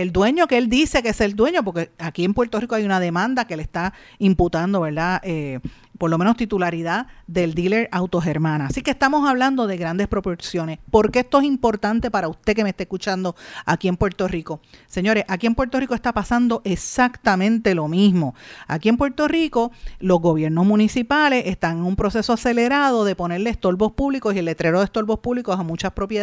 el 0.00 0.12
dueño 0.12 0.46
que 0.46 0.58
él 0.58 0.68
dice 0.68 1.02
que 1.02 1.10
es 1.10 1.20
el 1.20 1.34
dueño, 1.34 1.64
porque 1.64 1.90
aquí 1.98 2.24
en 2.24 2.34
Puerto 2.34 2.60
Rico 2.60 2.74
hay 2.74 2.84
una 2.84 3.00
demanda 3.00 3.46
que 3.46 3.56
le 3.56 3.62
está 3.62 3.92
imputando, 4.18 4.80
¿verdad? 4.80 5.20
Eh, 5.24 5.60
por 5.98 6.10
lo 6.10 6.18
menos 6.18 6.36
titularidad 6.36 7.08
del 7.26 7.54
dealer 7.54 7.88
Autogermana. 7.90 8.66
Así 8.66 8.82
que 8.82 8.92
estamos 8.92 9.28
hablando 9.28 9.66
de 9.66 9.76
grandes 9.76 10.06
proporciones. 10.06 10.78
¿Por 10.92 11.10
qué 11.10 11.20
esto 11.20 11.40
es 11.40 11.44
importante 11.44 12.08
para 12.10 12.28
usted 12.28 12.54
que 12.54 12.62
me 12.62 12.70
esté 12.70 12.84
escuchando 12.84 13.34
aquí 13.66 13.88
en 13.88 13.96
Puerto 13.96 14.28
Rico? 14.28 14.60
Señores, 14.86 15.24
aquí 15.26 15.48
en 15.48 15.56
Puerto 15.56 15.80
Rico 15.80 15.94
está 15.94 16.12
pasando 16.12 16.62
exactamente 16.64 17.74
lo 17.74 17.88
mismo. 17.88 18.36
Aquí 18.68 18.88
en 18.88 18.96
Puerto 18.96 19.26
Rico 19.26 19.72
los 19.98 20.20
gobiernos 20.20 20.64
municipales 20.64 21.46
están 21.46 21.78
en 21.78 21.84
un 21.84 21.96
proceso 21.96 22.32
acelerado 22.32 23.04
de 23.04 23.16
ponerle 23.16 23.50
estorbos 23.50 23.92
públicos 23.92 24.36
y 24.36 24.38
el 24.38 24.44
letrero 24.44 24.78
de 24.78 24.84
estorbos 24.84 25.18
públicos 25.18 25.58
a 25.58 25.64
muchas 25.64 25.90
propiedades 25.92 26.17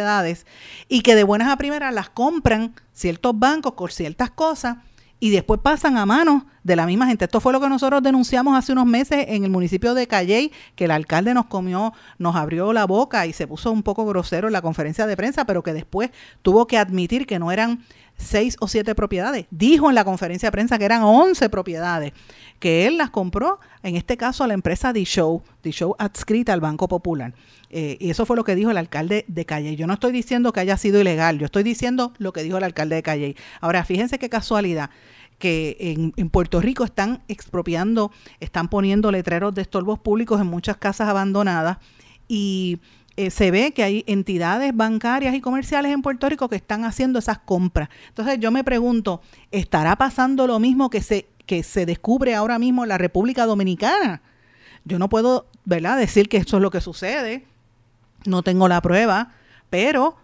y 0.88 1.02
que 1.02 1.14
de 1.14 1.24
buenas 1.24 1.48
a 1.48 1.56
primeras 1.56 1.92
las 1.92 2.10
compran 2.10 2.74
ciertos 2.92 3.38
bancos 3.38 3.74
con 3.74 3.90
ciertas 3.90 4.30
cosas 4.30 4.76
y 5.18 5.30
después 5.30 5.60
pasan 5.60 5.96
a 5.96 6.04
manos 6.04 6.42
de 6.62 6.76
la 6.76 6.86
misma 6.86 7.06
gente. 7.06 7.24
Esto 7.24 7.40
fue 7.40 7.52
lo 7.52 7.60
que 7.60 7.68
nosotros 7.68 8.02
denunciamos 8.02 8.56
hace 8.56 8.72
unos 8.72 8.86
meses 8.86 9.24
en 9.28 9.44
el 9.44 9.50
municipio 9.50 9.94
de 9.94 10.06
Calley, 10.06 10.52
que 10.74 10.84
el 10.84 10.90
alcalde 10.90 11.32
nos 11.32 11.46
comió, 11.46 11.94
nos 12.18 12.36
abrió 12.36 12.72
la 12.72 12.84
boca 12.84 13.26
y 13.26 13.32
se 13.32 13.46
puso 13.46 13.70
un 13.70 13.82
poco 13.82 14.04
grosero 14.04 14.48
en 14.48 14.52
la 14.52 14.62
conferencia 14.62 15.06
de 15.06 15.16
prensa, 15.16 15.46
pero 15.46 15.62
que 15.62 15.72
después 15.72 16.10
tuvo 16.42 16.66
que 16.66 16.76
admitir 16.76 17.26
que 17.26 17.38
no 17.38 17.50
eran 17.50 17.84
seis 18.16 18.56
o 18.60 18.68
siete 18.68 18.94
propiedades. 18.94 19.46
Dijo 19.50 19.88
en 19.88 19.94
la 19.94 20.04
conferencia 20.04 20.48
de 20.48 20.52
prensa 20.52 20.78
que 20.78 20.84
eran 20.84 21.02
once 21.02 21.48
propiedades, 21.48 22.12
que 22.58 22.86
él 22.86 22.96
las 22.96 23.10
compró, 23.10 23.60
en 23.82 23.96
este 23.96 24.16
caso 24.16 24.44
a 24.44 24.46
la 24.46 24.54
empresa 24.54 24.92
D-Show, 24.92 25.42
D-Show 25.62 25.94
adscrita 25.98 26.52
al 26.52 26.60
Banco 26.60 26.88
Popular. 26.88 27.34
Eh, 27.70 27.96
y 28.00 28.10
eso 28.10 28.26
fue 28.26 28.36
lo 28.36 28.44
que 28.44 28.54
dijo 28.54 28.70
el 28.70 28.78
alcalde 28.78 29.24
de 29.28 29.44
Calle. 29.44 29.76
Yo 29.76 29.86
no 29.86 29.94
estoy 29.94 30.12
diciendo 30.12 30.52
que 30.52 30.60
haya 30.60 30.76
sido 30.76 31.00
ilegal, 31.00 31.38
yo 31.38 31.46
estoy 31.46 31.62
diciendo 31.62 32.12
lo 32.18 32.32
que 32.32 32.42
dijo 32.42 32.58
el 32.58 32.64
alcalde 32.64 32.96
de 32.96 33.02
Calle. 33.02 33.36
Ahora, 33.60 33.84
fíjense 33.84 34.18
qué 34.18 34.28
casualidad 34.28 34.90
que 35.38 35.76
en, 35.78 36.14
en, 36.16 36.30
Puerto 36.30 36.62
Rico 36.62 36.82
están 36.82 37.22
expropiando, 37.28 38.10
están 38.40 38.68
poniendo 38.68 39.10
letreros 39.10 39.54
de 39.54 39.60
estorbos 39.60 39.98
públicos 39.98 40.40
en 40.40 40.46
muchas 40.46 40.78
casas 40.78 41.10
abandonadas 41.10 41.76
y 42.26 42.80
eh, 43.16 43.30
se 43.30 43.50
ve 43.50 43.72
que 43.72 43.82
hay 43.82 44.04
entidades 44.06 44.76
bancarias 44.76 45.34
y 45.34 45.40
comerciales 45.40 45.92
en 45.92 46.02
Puerto 46.02 46.28
Rico 46.28 46.48
que 46.48 46.56
están 46.56 46.84
haciendo 46.84 47.18
esas 47.18 47.38
compras. 47.38 47.88
Entonces 48.08 48.38
yo 48.38 48.50
me 48.50 48.64
pregunto, 48.64 49.20
¿estará 49.50 49.96
pasando 49.96 50.46
lo 50.46 50.58
mismo 50.58 50.90
que 50.90 51.02
se, 51.02 51.26
que 51.46 51.62
se 51.62 51.86
descubre 51.86 52.34
ahora 52.34 52.58
mismo 52.58 52.84
en 52.84 52.88
la 52.88 52.98
República 52.98 53.46
Dominicana? 53.46 54.22
Yo 54.84 54.98
no 54.98 55.08
puedo, 55.08 55.46
¿verdad?, 55.64 55.98
decir 55.98 56.28
que 56.28 56.36
eso 56.36 56.56
es 56.56 56.62
lo 56.62 56.70
que 56.70 56.80
sucede 56.80 57.44
no 58.26 58.42
tengo 58.42 58.68
la 58.68 58.80
prueba, 58.80 59.32
pero 59.70 60.16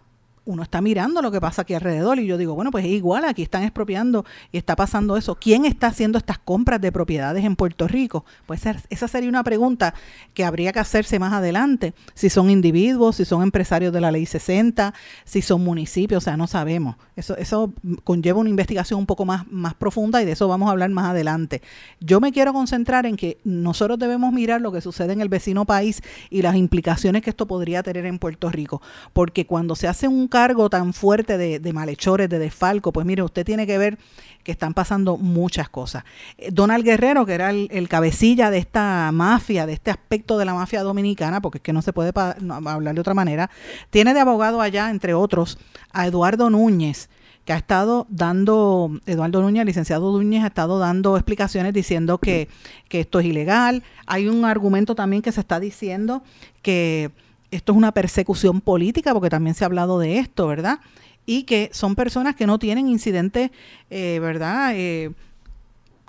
uno 0.44 0.62
está 0.62 0.80
mirando 0.80 1.22
lo 1.22 1.30
que 1.30 1.40
pasa 1.40 1.62
aquí 1.62 1.74
alrededor 1.74 2.18
y 2.18 2.26
yo 2.26 2.36
digo, 2.36 2.54
bueno, 2.54 2.70
pues 2.70 2.84
es 2.84 2.90
igual, 2.90 3.24
aquí 3.24 3.42
están 3.42 3.62
expropiando 3.62 4.24
y 4.50 4.58
está 4.58 4.74
pasando 4.74 5.16
eso. 5.16 5.36
¿Quién 5.36 5.64
está 5.64 5.88
haciendo 5.88 6.18
estas 6.18 6.38
compras 6.38 6.80
de 6.80 6.90
propiedades 6.90 7.44
en 7.44 7.54
Puerto 7.54 7.86
Rico? 7.86 8.24
Pues 8.46 8.62
esa 8.90 9.08
sería 9.08 9.28
una 9.28 9.44
pregunta 9.44 9.94
que 10.34 10.44
habría 10.44 10.72
que 10.72 10.80
hacerse 10.80 11.18
más 11.18 11.32
adelante. 11.32 11.94
Si 12.14 12.28
son 12.28 12.50
individuos, 12.50 13.16
si 13.16 13.24
son 13.24 13.42
empresarios 13.42 13.92
de 13.92 14.00
la 14.00 14.10
ley 14.10 14.26
60, 14.26 14.94
si 15.24 15.42
son 15.42 15.62
municipios, 15.62 16.22
o 16.22 16.24
sea, 16.24 16.36
no 16.36 16.46
sabemos. 16.46 16.96
Eso, 17.14 17.36
eso 17.36 17.72
conlleva 18.04 18.40
una 18.40 18.50
investigación 18.50 18.98
un 18.98 19.06
poco 19.06 19.24
más, 19.24 19.46
más 19.50 19.74
profunda 19.74 20.22
y 20.22 20.24
de 20.24 20.32
eso 20.32 20.48
vamos 20.48 20.68
a 20.68 20.72
hablar 20.72 20.90
más 20.90 21.10
adelante. 21.10 21.62
Yo 22.00 22.20
me 22.20 22.32
quiero 22.32 22.52
concentrar 22.52 23.06
en 23.06 23.16
que 23.16 23.38
nosotros 23.44 23.98
debemos 23.98 24.32
mirar 24.32 24.60
lo 24.60 24.72
que 24.72 24.80
sucede 24.80 25.12
en 25.12 25.20
el 25.20 25.28
vecino 25.28 25.64
país 25.64 26.02
y 26.30 26.42
las 26.42 26.56
implicaciones 26.56 27.22
que 27.22 27.30
esto 27.30 27.46
podría 27.46 27.82
tener 27.82 28.06
en 28.06 28.18
Puerto 28.18 28.50
Rico, 28.50 28.82
porque 29.12 29.46
cuando 29.46 29.76
se 29.76 29.86
hace 29.86 30.08
un 30.08 30.28
cargo 30.32 30.70
tan 30.70 30.94
fuerte 30.94 31.36
de, 31.36 31.72
malhechores, 31.74 32.26
de 32.30 32.38
desfalco, 32.38 32.90
pues 32.90 33.04
mire, 33.04 33.22
usted 33.22 33.44
tiene 33.44 33.66
que 33.66 33.76
ver 33.76 33.98
que 34.42 34.50
están 34.50 34.72
pasando 34.72 35.18
muchas 35.18 35.68
cosas. 35.68 36.04
Eh, 36.38 36.48
Donald 36.50 36.82
Guerrero, 36.84 37.26
que 37.26 37.34
era 37.34 37.50
el, 37.50 37.88
cabecilla 37.90 38.50
de 38.50 38.56
esta 38.56 39.10
mafia, 39.12 39.66
de 39.66 39.74
este 39.74 39.90
aspecto 39.90 40.38
de 40.38 40.46
la 40.46 40.54
mafia 40.54 40.82
dominicana, 40.82 41.42
porque 41.42 41.58
es 41.58 41.62
que 41.62 41.74
no 41.74 41.82
se 41.82 41.92
puede 41.92 42.12
hablar 42.16 42.94
de 42.94 43.00
otra 43.00 43.12
manera, 43.12 43.50
tiene 43.90 44.14
de 44.14 44.20
abogado 44.20 44.62
allá, 44.62 44.88
entre 44.88 45.12
otros, 45.12 45.58
a 45.92 46.06
Eduardo 46.06 46.48
Núñez 46.48 47.10
que 47.44 47.52
ha 47.52 47.56
estado 47.56 48.06
dando, 48.08 49.00
Eduardo 49.04 49.42
Núñez, 49.42 49.66
licenciado 49.66 50.12
Núñez, 50.12 50.44
ha 50.44 50.46
estado 50.46 50.78
dando 50.78 51.16
explicaciones 51.16 51.74
diciendo 51.74 52.18
que, 52.18 52.48
que 52.88 53.00
esto 53.00 53.18
es 53.18 53.26
ilegal. 53.26 53.82
Hay 54.06 54.28
un 54.28 54.44
argumento 54.44 54.94
también 54.94 55.22
que 55.22 55.32
se 55.32 55.40
está 55.40 55.58
diciendo 55.58 56.22
que 56.62 57.10
esto 57.52 57.72
es 57.72 57.78
una 57.78 57.92
persecución 57.92 58.60
política, 58.60 59.12
porque 59.12 59.30
también 59.30 59.54
se 59.54 59.64
ha 59.64 59.66
hablado 59.66 59.98
de 59.98 60.18
esto, 60.18 60.46
¿verdad? 60.48 60.80
Y 61.26 61.44
que 61.44 61.70
son 61.72 61.94
personas 61.94 62.34
que 62.34 62.46
no 62.46 62.58
tienen 62.58 62.88
incidentes, 62.88 63.50
eh, 63.90 64.18
¿verdad? 64.20 64.72
Eh, 64.74 65.12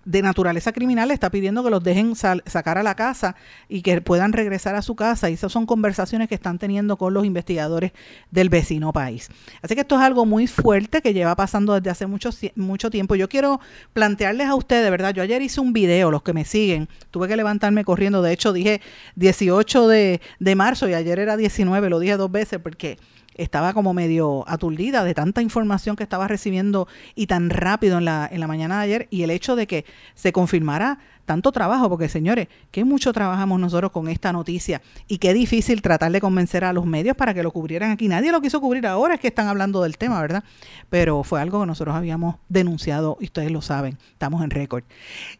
de 0.05 0.21
naturaleza 0.21 0.71
criminal 0.71 1.11
está 1.11 1.29
pidiendo 1.29 1.63
que 1.63 1.69
los 1.69 1.83
dejen 1.83 2.15
sacar 2.15 2.77
a 2.77 2.83
la 2.83 2.95
casa 2.95 3.35
y 3.69 3.81
que 3.81 4.01
puedan 4.01 4.33
regresar 4.33 4.75
a 4.75 4.81
su 4.81 4.95
casa. 4.95 5.29
Y 5.29 5.33
esas 5.33 5.51
son 5.51 5.65
conversaciones 5.65 6.27
que 6.27 6.35
están 6.35 6.59
teniendo 6.59 6.97
con 6.97 7.13
los 7.13 7.25
investigadores 7.25 7.91
del 8.31 8.49
vecino 8.49 8.91
país. 8.91 9.29
Así 9.61 9.75
que 9.75 9.81
esto 9.81 9.95
es 9.95 10.01
algo 10.01 10.25
muy 10.25 10.47
fuerte 10.47 11.01
que 11.01 11.13
lleva 11.13 11.35
pasando 11.35 11.73
desde 11.73 11.89
hace 11.89 12.05
mucho, 12.05 12.29
mucho 12.55 12.89
tiempo. 12.89 13.15
Yo 13.15 13.29
quiero 13.29 13.59
plantearles 13.93 14.47
a 14.47 14.55
ustedes, 14.55 14.89
¿verdad? 14.91 15.13
Yo 15.13 15.23
ayer 15.23 15.41
hice 15.41 15.61
un 15.61 15.73
video, 15.73 16.11
los 16.11 16.23
que 16.23 16.33
me 16.33 16.45
siguen, 16.45 16.89
tuve 17.11 17.27
que 17.27 17.35
levantarme 17.35 17.85
corriendo. 17.85 18.21
De 18.21 18.33
hecho, 18.33 18.53
dije 18.53 18.81
18 19.15 19.87
de, 19.87 20.21
de 20.39 20.55
marzo 20.55 20.89
y 20.89 20.93
ayer 20.93 21.19
era 21.19 21.37
19, 21.37 21.89
lo 21.89 21.99
dije 21.99 22.17
dos 22.17 22.31
veces 22.31 22.59
porque 22.59 22.97
estaba 23.35 23.73
como 23.73 23.93
medio 23.93 24.43
aturdida 24.47 25.03
de 25.03 25.13
tanta 25.13 25.41
información 25.41 25.95
que 25.95 26.03
estaba 26.03 26.27
recibiendo 26.27 26.87
y 27.15 27.27
tan 27.27 27.49
rápido 27.49 27.97
en 27.97 28.05
la, 28.05 28.29
en 28.31 28.39
la 28.39 28.47
mañana 28.47 28.77
de 28.77 28.83
ayer 28.83 29.07
y 29.09 29.23
el 29.23 29.31
hecho 29.31 29.55
de 29.55 29.67
que 29.67 29.85
se 30.15 30.31
confirmara 30.31 30.99
tanto 31.25 31.51
trabajo, 31.51 31.89
porque 31.89 32.09
señores, 32.09 32.47
qué 32.71 32.83
mucho 32.83 33.13
trabajamos 33.13 33.59
nosotros 33.59 33.91
con 33.91 34.07
esta 34.07 34.33
noticia 34.33 34.81
y 35.07 35.17
qué 35.17 35.33
difícil 35.33 35.81
tratar 35.81 36.11
de 36.11 36.19
convencer 36.19 36.65
a 36.65 36.73
los 36.73 36.85
medios 36.85 37.15
para 37.15 37.33
que 37.33 37.43
lo 37.43 37.51
cubrieran 37.51 37.91
aquí. 37.91 38.07
Nadie 38.07 38.31
lo 38.31 38.41
quiso 38.41 38.59
cubrir 38.59 38.85
ahora, 38.87 39.15
es 39.15 39.19
que 39.19 39.27
están 39.27 39.47
hablando 39.47 39.81
del 39.83 39.97
tema, 39.97 40.19
¿verdad? 40.21 40.43
Pero 40.89 41.23
fue 41.23 41.41
algo 41.41 41.61
que 41.61 41.67
nosotros 41.67 41.95
habíamos 41.95 42.35
denunciado 42.49 43.17
y 43.19 43.25
ustedes 43.25 43.51
lo 43.51 43.61
saben, 43.61 43.97
estamos 44.11 44.43
en 44.43 44.49
récord. 44.49 44.83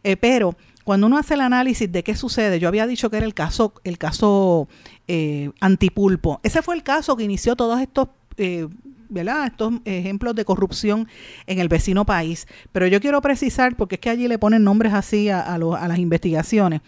Eh, 0.02 0.16
pero 0.16 0.56
cuando 0.84 1.06
uno 1.06 1.18
hace 1.18 1.34
el 1.34 1.40
análisis 1.40 1.90
de 1.90 2.04
qué 2.04 2.14
sucede, 2.14 2.60
yo 2.60 2.68
había 2.68 2.86
dicho 2.86 3.10
que 3.10 3.16
era 3.16 3.26
el 3.26 3.34
caso, 3.34 3.74
el 3.84 3.98
caso 3.98 4.68
eh, 5.08 5.50
antipulpo. 5.60 6.40
Ese 6.42 6.62
fue 6.62 6.74
el 6.74 6.82
caso 6.82 7.16
que 7.16 7.24
inició 7.24 7.56
todos 7.56 7.80
estos 7.80 8.08
eh, 8.36 8.68
¿verdad? 9.08 9.46
estos 9.46 9.74
ejemplos 9.84 10.34
de 10.34 10.44
corrupción 10.44 11.08
en 11.46 11.58
el 11.58 11.68
vecino 11.68 12.04
país. 12.04 12.46
Pero 12.72 12.86
yo 12.86 13.00
quiero 13.00 13.20
precisar, 13.20 13.76
porque 13.76 13.96
es 13.96 14.00
que 14.00 14.10
allí 14.10 14.28
le 14.28 14.38
ponen 14.38 14.64
nombres 14.64 14.92
así 14.92 15.28
a, 15.28 15.40
a, 15.40 15.54
a 15.54 15.88
las 15.88 15.98
investigaciones. 15.98 16.80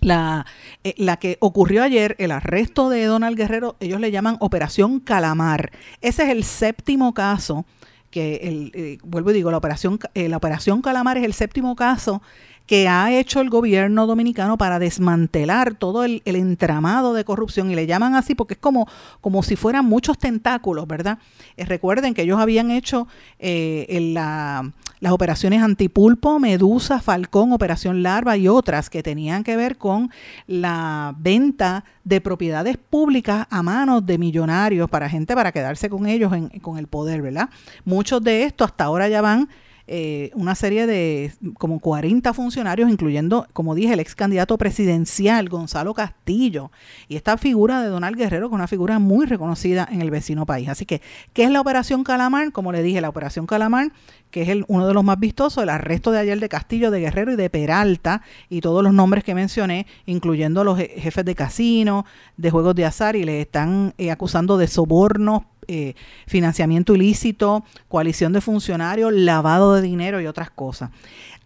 La, 0.00 0.44
eh, 0.82 0.94
la, 0.98 1.16
que 1.18 1.36
ocurrió 1.40 1.84
ayer, 1.84 2.16
el 2.18 2.32
arresto 2.32 2.88
de 2.90 3.04
Donald 3.04 3.36
Guerrero, 3.36 3.76
ellos 3.78 4.00
le 4.00 4.10
llaman 4.10 4.36
Operación 4.40 4.98
Calamar. 4.98 5.70
Ese 6.00 6.24
es 6.24 6.30
el 6.30 6.42
séptimo 6.42 7.14
caso 7.14 7.64
que, 8.10 8.36
el, 8.42 8.72
eh, 8.74 8.98
vuelvo 9.04 9.30
y 9.30 9.34
digo, 9.34 9.50
la 9.50 9.58
operación, 9.58 9.98
eh, 10.14 10.28
la 10.28 10.38
operación 10.38 10.82
Calamar 10.82 11.18
es 11.18 11.24
el 11.24 11.34
séptimo 11.34 11.76
caso 11.76 12.22
que 12.66 12.88
ha 12.88 13.12
hecho 13.12 13.40
el 13.40 13.48
gobierno 13.48 14.06
dominicano 14.06 14.58
para 14.58 14.78
desmantelar 14.78 15.74
todo 15.74 16.04
el, 16.04 16.22
entramado 16.24 17.14
de 17.14 17.24
corrupción 17.24 17.70
y 17.70 17.74
le 17.74 17.86
llaman 17.86 18.14
así 18.14 18.34
porque 18.34 18.54
es 18.54 18.60
como, 18.60 18.88
como 19.20 19.42
si 19.42 19.56
fueran 19.56 19.86
muchos 19.86 20.18
tentáculos, 20.18 20.86
¿verdad? 20.86 21.18
Eh, 21.56 21.64
recuerden 21.64 22.12
que 22.12 22.22
ellos 22.22 22.40
habían 22.40 22.70
hecho 22.70 23.06
eh, 23.38 24.10
la, 24.12 24.72
las 25.00 25.12
operaciones 25.12 25.62
antipulpo, 25.62 26.38
medusa, 26.38 27.00
falcón, 27.00 27.52
operación 27.52 28.02
larva 28.02 28.36
y 28.36 28.48
otras 28.48 28.90
que 28.90 29.02
tenían 29.02 29.44
que 29.44 29.56
ver 29.56 29.76
con 29.78 30.10
la 30.46 31.14
venta 31.18 31.84
de 32.04 32.20
propiedades 32.20 32.76
públicas 32.76 33.46
a 33.50 33.62
manos 33.62 34.04
de 34.04 34.18
millonarios 34.18 34.90
para 34.90 35.08
gente 35.08 35.34
para 35.34 35.52
quedarse 35.52 35.88
con 35.88 36.06
ellos 36.06 36.32
en, 36.32 36.48
con 36.60 36.78
el 36.78 36.88
poder, 36.88 37.22
¿verdad? 37.22 37.48
Muchos 37.84 38.22
de 38.22 38.44
estos 38.44 38.70
hasta 38.70 38.84
ahora 38.84 39.08
ya 39.08 39.20
van 39.20 39.48
eh, 39.88 40.30
una 40.34 40.54
serie 40.56 40.86
de 40.86 41.32
como 41.58 41.78
40 41.78 42.32
funcionarios, 42.34 42.90
incluyendo, 42.90 43.46
como 43.52 43.74
dije, 43.74 43.92
el 43.92 44.00
ex 44.00 44.14
candidato 44.16 44.58
presidencial 44.58 45.48
Gonzalo 45.48 45.94
Castillo. 45.94 46.72
Y 47.08 47.16
esta 47.16 47.36
figura 47.38 47.82
de 47.82 47.88
Donald 47.88 48.16
Guerrero, 48.16 48.48
que 48.48 48.54
es 48.54 48.56
una 48.56 48.66
figura 48.66 48.98
muy 48.98 49.26
reconocida 49.26 49.88
en 49.90 50.02
el 50.02 50.10
vecino 50.10 50.44
país. 50.44 50.68
Así 50.68 50.86
que, 50.86 51.02
¿qué 51.32 51.44
es 51.44 51.50
la 51.50 51.60
Operación 51.60 52.02
Calamar? 52.02 52.50
Como 52.52 52.72
le 52.72 52.82
dije, 52.82 53.00
la 53.00 53.08
Operación 53.08 53.46
Calamar, 53.46 53.92
que 54.30 54.42
es 54.42 54.48
el, 54.48 54.64
uno 54.66 54.88
de 54.88 54.94
los 54.94 55.04
más 55.04 55.20
vistosos, 55.20 55.62
el 55.62 55.68
arresto 55.68 56.10
de 56.10 56.18
ayer 56.18 56.40
de 56.40 56.48
Castillo, 56.48 56.90
de 56.90 57.00
Guerrero 57.00 57.32
y 57.32 57.36
de 57.36 57.48
Peralta, 57.48 58.22
y 58.48 58.60
todos 58.60 58.82
los 58.82 58.92
nombres 58.92 59.22
que 59.22 59.34
mencioné, 59.34 59.86
incluyendo 60.04 60.64
los 60.64 60.78
jefes 60.78 61.24
de 61.24 61.34
casino, 61.34 62.06
de 62.36 62.50
juegos 62.50 62.74
de 62.74 62.84
azar, 62.86 63.14
y 63.14 63.24
le 63.24 63.40
están 63.40 63.94
eh, 63.98 64.10
acusando 64.10 64.58
de 64.58 64.66
sobornos 64.66 65.42
eh, 65.68 65.94
financiamiento 66.26 66.94
ilícito, 66.94 67.64
coalición 67.88 68.32
de 68.32 68.40
funcionarios, 68.40 69.12
lavado 69.12 69.74
de 69.74 69.82
dinero 69.82 70.20
y 70.20 70.26
otras 70.26 70.50
cosas. 70.50 70.90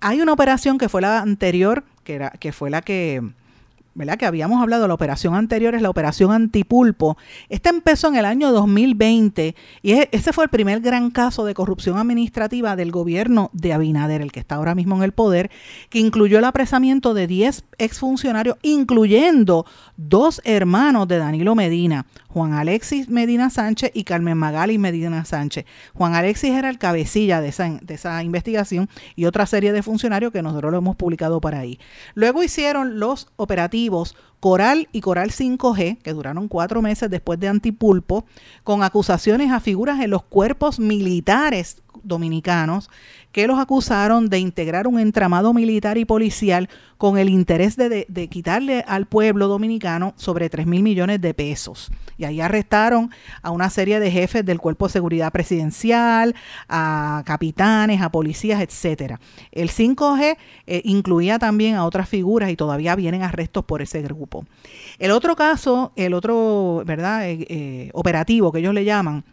Hay 0.00 0.20
una 0.20 0.32
operación 0.32 0.78
que 0.78 0.88
fue 0.88 1.02
la 1.02 1.20
anterior, 1.20 1.84
que, 2.04 2.14
era, 2.14 2.30
que 2.30 2.52
fue 2.52 2.70
la 2.70 2.82
que 2.82 3.22
¿verdad? 3.94 4.16
Que 4.18 4.26
habíamos 4.26 4.62
hablado, 4.62 4.86
la 4.86 4.94
operación 4.94 5.34
anterior 5.34 5.74
es 5.74 5.82
la 5.82 5.90
operación 5.90 6.32
antipulpo. 6.32 7.16
Esta 7.48 7.70
empezó 7.70 8.08
en 8.08 8.16
el 8.16 8.24
año 8.24 8.52
2020 8.52 9.54
y 9.82 9.92
ese 10.12 10.32
fue 10.32 10.44
el 10.44 10.50
primer 10.50 10.80
gran 10.80 11.10
caso 11.10 11.44
de 11.44 11.54
corrupción 11.54 11.98
administrativa 11.98 12.76
del 12.76 12.92
gobierno 12.92 13.50
de 13.52 13.72
Abinader, 13.72 14.22
el 14.22 14.32
que 14.32 14.40
está 14.40 14.56
ahora 14.56 14.74
mismo 14.74 14.96
en 14.96 15.02
el 15.02 15.12
poder, 15.12 15.50
que 15.88 15.98
incluyó 15.98 16.38
el 16.38 16.44
apresamiento 16.44 17.14
de 17.14 17.26
10 17.26 17.64
exfuncionarios, 17.78 18.56
incluyendo 18.62 19.66
dos 19.96 20.40
hermanos 20.44 21.08
de 21.08 21.18
Danilo 21.18 21.54
Medina, 21.54 22.06
Juan 22.28 22.52
Alexis 22.52 23.08
Medina 23.08 23.50
Sánchez 23.50 23.90
y 23.92 24.04
Carmen 24.04 24.38
Magali 24.38 24.78
Medina 24.78 25.24
Sánchez. 25.24 25.66
Juan 25.94 26.14
Alexis 26.14 26.52
era 26.52 26.70
el 26.70 26.78
cabecilla 26.78 27.40
de 27.40 27.48
esa, 27.48 27.68
de 27.68 27.94
esa 27.94 28.22
investigación 28.22 28.88
y 29.16 29.24
otra 29.24 29.46
serie 29.46 29.72
de 29.72 29.82
funcionarios 29.82 30.32
que 30.32 30.42
nosotros 30.42 30.70
lo 30.70 30.78
hemos 30.78 30.96
publicado 30.96 31.40
por 31.40 31.54
ahí. 31.54 31.78
Luego 32.14 32.42
hicieron 32.42 33.00
los 33.00 33.28
operativos 33.36 33.80
Coral 34.40 34.88
y 34.92 35.02
Coral 35.02 35.30
5G, 35.30 35.98
que 35.98 36.12
duraron 36.12 36.48
cuatro 36.48 36.80
meses 36.80 37.10
después 37.10 37.38
de 37.38 37.48
Antipulpo, 37.48 38.24
con 38.64 38.82
acusaciones 38.82 39.52
a 39.52 39.60
figuras 39.60 40.00
en 40.00 40.10
los 40.10 40.22
cuerpos 40.22 40.80
militares 40.80 41.82
dominicanos 42.02 42.88
que 43.32 43.46
los 43.46 43.58
acusaron 43.58 44.28
de 44.28 44.38
integrar 44.38 44.86
un 44.86 44.98
entramado 44.98 45.52
militar 45.54 45.98
y 45.98 46.04
policial 46.04 46.68
con 46.98 47.16
el 47.16 47.30
interés 47.30 47.76
de, 47.76 48.28
quitarle 48.28 48.84
al 48.86 49.06
pueblo 49.06 49.48
dominicano 49.48 50.12
sobre 50.16 50.50
3 50.50 50.66
mil 50.66 50.82
millones 50.82 51.20
de 51.20 51.32
pesos. 51.32 51.90
Y 52.18 52.24
ahí 52.24 52.42
arrestaron 52.42 53.10
a 53.40 53.50
una 53.50 53.70
serie 53.70 54.00
de 54.00 54.10
jefes 54.10 54.44
del 54.44 54.58
Cuerpo 54.58 54.86
de 54.86 54.92
Seguridad 54.92 55.32
Presidencial, 55.32 56.34
a 56.68 57.22
capitanes, 57.24 58.02
a 58.02 58.10
policías, 58.10 58.60
etcétera. 58.60 59.18
El 59.50 59.70
5G 59.70 60.36
eh, 60.66 60.82
incluía 60.84 61.38
también 61.38 61.76
a 61.76 61.86
otras 61.86 62.08
figuras 62.08 62.50
y 62.50 62.56
todavía 62.56 62.94
vienen 62.96 63.22
arrestos 63.22 63.64
por 63.64 63.80
ese 63.80 64.02
grupo. 64.02 64.44
El 64.98 65.12
otro 65.12 65.36
caso, 65.36 65.92
el 65.96 66.12
otro, 66.12 66.82
¿verdad? 66.84 67.30
Eh, 67.30 67.46
eh, 67.48 67.90
operativo 67.94 68.52
que 68.52 68.58
ellos 68.58 68.74
le 68.74 68.84
llaman, 68.84 69.24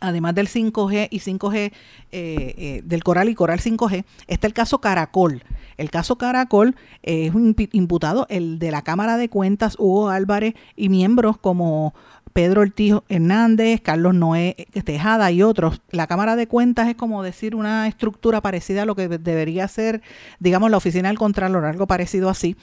además 0.00 0.34
del 0.34 0.48
5G 0.48 1.08
y 1.10 1.20
5G, 1.20 1.56
eh, 1.56 1.72
eh, 2.12 2.82
del 2.84 3.04
Coral 3.04 3.28
y 3.28 3.34
Coral 3.34 3.60
5G, 3.60 4.04
está 4.26 4.46
el 4.46 4.52
caso 4.52 4.80
Caracol. 4.80 5.42
El 5.76 5.90
caso 5.90 6.16
Caracol 6.16 6.74
es 7.02 7.34
un 7.34 7.54
imputado, 7.72 8.26
el 8.30 8.58
de 8.58 8.70
la 8.70 8.82
Cámara 8.82 9.16
de 9.16 9.28
Cuentas, 9.28 9.76
Hugo 9.78 10.08
Álvarez 10.08 10.54
y 10.74 10.88
miembros 10.88 11.36
como 11.36 11.94
Pedro 12.36 12.60
Ortiz 12.60 12.94
Hernández, 13.08 13.80
Carlos 13.80 14.14
Noé 14.14 14.68
Tejada 14.84 15.30
y 15.32 15.42
otros. 15.42 15.80
La 15.90 16.06
Cámara 16.06 16.36
de 16.36 16.46
Cuentas 16.46 16.86
es 16.86 16.94
como 16.94 17.22
decir 17.22 17.54
una 17.54 17.88
estructura 17.88 18.42
parecida 18.42 18.82
a 18.82 18.84
lo 18.84 18.94
que 18.94 19.08
debería 19.08 19.66
ser, 19.68 20.02
digamos, 20.38 20.70
la 20.70 20.76
Oficina 20.76 21.08
del 21.08 21.16
Contralor, 21.16 21.64
algo 21.64 21.86
parecido 21.86 22.28
así, 22.28 22.54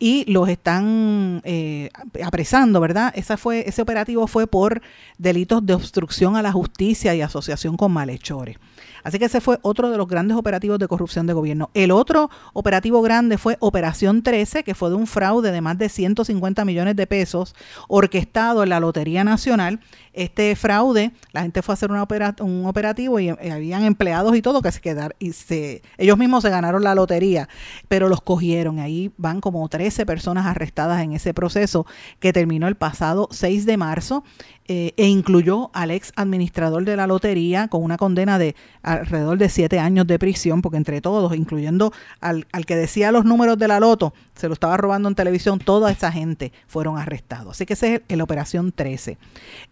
y 0.00 0.24
los 0.30 0.48
están 0.48 1.42
eh, 1.44 1.90
apresando, 2.24 2.80
¿verdad? 2.80 3.12
Esa 3.14 3.36
fue, 3.36 3.68
ese 3.68 3.82
operativo 3.82 4.26
fue 4.26 4.48
por 4.48 4.82
delitos 5.16 5.64
de 5.64 5.74
obstrucción 5.74 6.34
a 6.34 6.42
la 6.42 6.50
justicia 6.50 6.79
y 6.80 7.20
asociación 7.20 7.76
con 7.76 7.92
malhechores. 7.92 8.56
Así 9.02 9.18
que 9.18 9.26
ese 9.26 9.40
fue 9.40 9.58
otro 9.62 9.90
de 9.90 9.96
los 9.96 10.08
grandes 10.08 10.36
operativos 10.36 10.78
de 10.78 10.88
corrupción 10.88 11.26
de 11.26 11.32
gobierno. 11.32 11.70
El 11.74 11.90
otro 11.90 12.30
operativo 12.52 13.02
grande 13.02 13.38
fue 13.38 13.56
Operación 13.60 14.22
13, 14.22 14.64
que 14.64 14.74
fue 14.74 14.90
de 14.90 14.96
un 14.96 15.06
fraude 15.06 15.52
de 15.52 15.60
más 15.60 15.78
de 15.78 15.88
150 15.88 16.64
millones 16.64 16.96
de 16.96 17.06
pesos 17.06 17.54
orquestado 17.88 18.62
en 18.62 18.68
la 18.68 18.80
Lotería 18.80 19.24
Nacional. 19.24 19.80
Este 20.12 20.56
fraude, 20.56 21.12
la 21.32 21.42
gente 21.42 21.62
fue 21.62 21.72
a 21.72 21.74
hacer 21.74 21.90
un 21.92 22.66
operativo 22.66 23.20
y, 23.20 23.28
eh, 23.28 23.52
habían 23.52 23.84
empleados 23.84 24.36
y 24.36 24.42
todo 24.42 24.60
que 24.60 24.72
se 24.72 24.80
quedaron 24.80 25.14
y 25.18 25.32
se, 25.32 25.82
ellos 25.98 26.18
mismos 26.18 26.42
se 26.42 26.50
ganaron 26.50 26.82
la 26.82 26.94
lotería, 26.94 27.48
pero 27.88 28.08
los 28.08 28.20
cogieron. 28.20 28.80
Ahí 28.80 29.12
van 29.16 29.40
como 29.40 29.68
13 29.68 30.06
personas 30.06 30.46
arrestadas 30.46 31.02
en 31.02 31.12
ese 31.12 31.32
proceso 31.32 31.86
que 32.18 32.32
terminó 32.32 32.66
el 32.66 32.76
pasado 32.76 33.28
6 33.30 33.66
de 33.66 33.76
marzo. 33.76 34.24
Eh, 34.72 34.94
e 34.96 35.08
incluyó 35.08 35.72
al 35.74 35.90
ex 35.90 36.12
administrador 36.14 36.84
de 36.84 36.94
la 36.94 37.08
lotería 37.08 37.66
con 37.66 37.82
una 37.82 37.96
condena 37.96 38.38
de 38.38 38.54
alrededor 38.92 39.38
de 39.38 39.48
siete 39.48 39.78
años 39.78 40.06
de 40.06 40.18
prisión, 40.18 40.62
porque 40.62 40.76
entre 40.76 41.00
todos, 41.00 41.34
incluyendo 41.36 41.92
al, 42.20 42.46
al 42.52 42.66
que 42.66 42.76
decía 42.76 43.12
los 43.12 43.24
números 43.24 43.58
de 43.58 43.68
la 43.68 43.80
loto, 43.80 44.12
se 44.40 44.48
lo 44.48 44.54
estaba 44.54 44.76
robando 44.76 45.08
en 45.08 45.14
televisión, 45.14 45.58
toda 45.58 45.90
esa 45.90 46.10
gente 46.10 46.52
fueron 46.66 46.98
arrestados. 46.98 47.56
Así 47.56 47.66
que 47.66 47.74
ese 47.74 47.96
es 47.96 48.02
el, 48.08 48.20
Operación 48.22 48.72
13. 48.72 49.18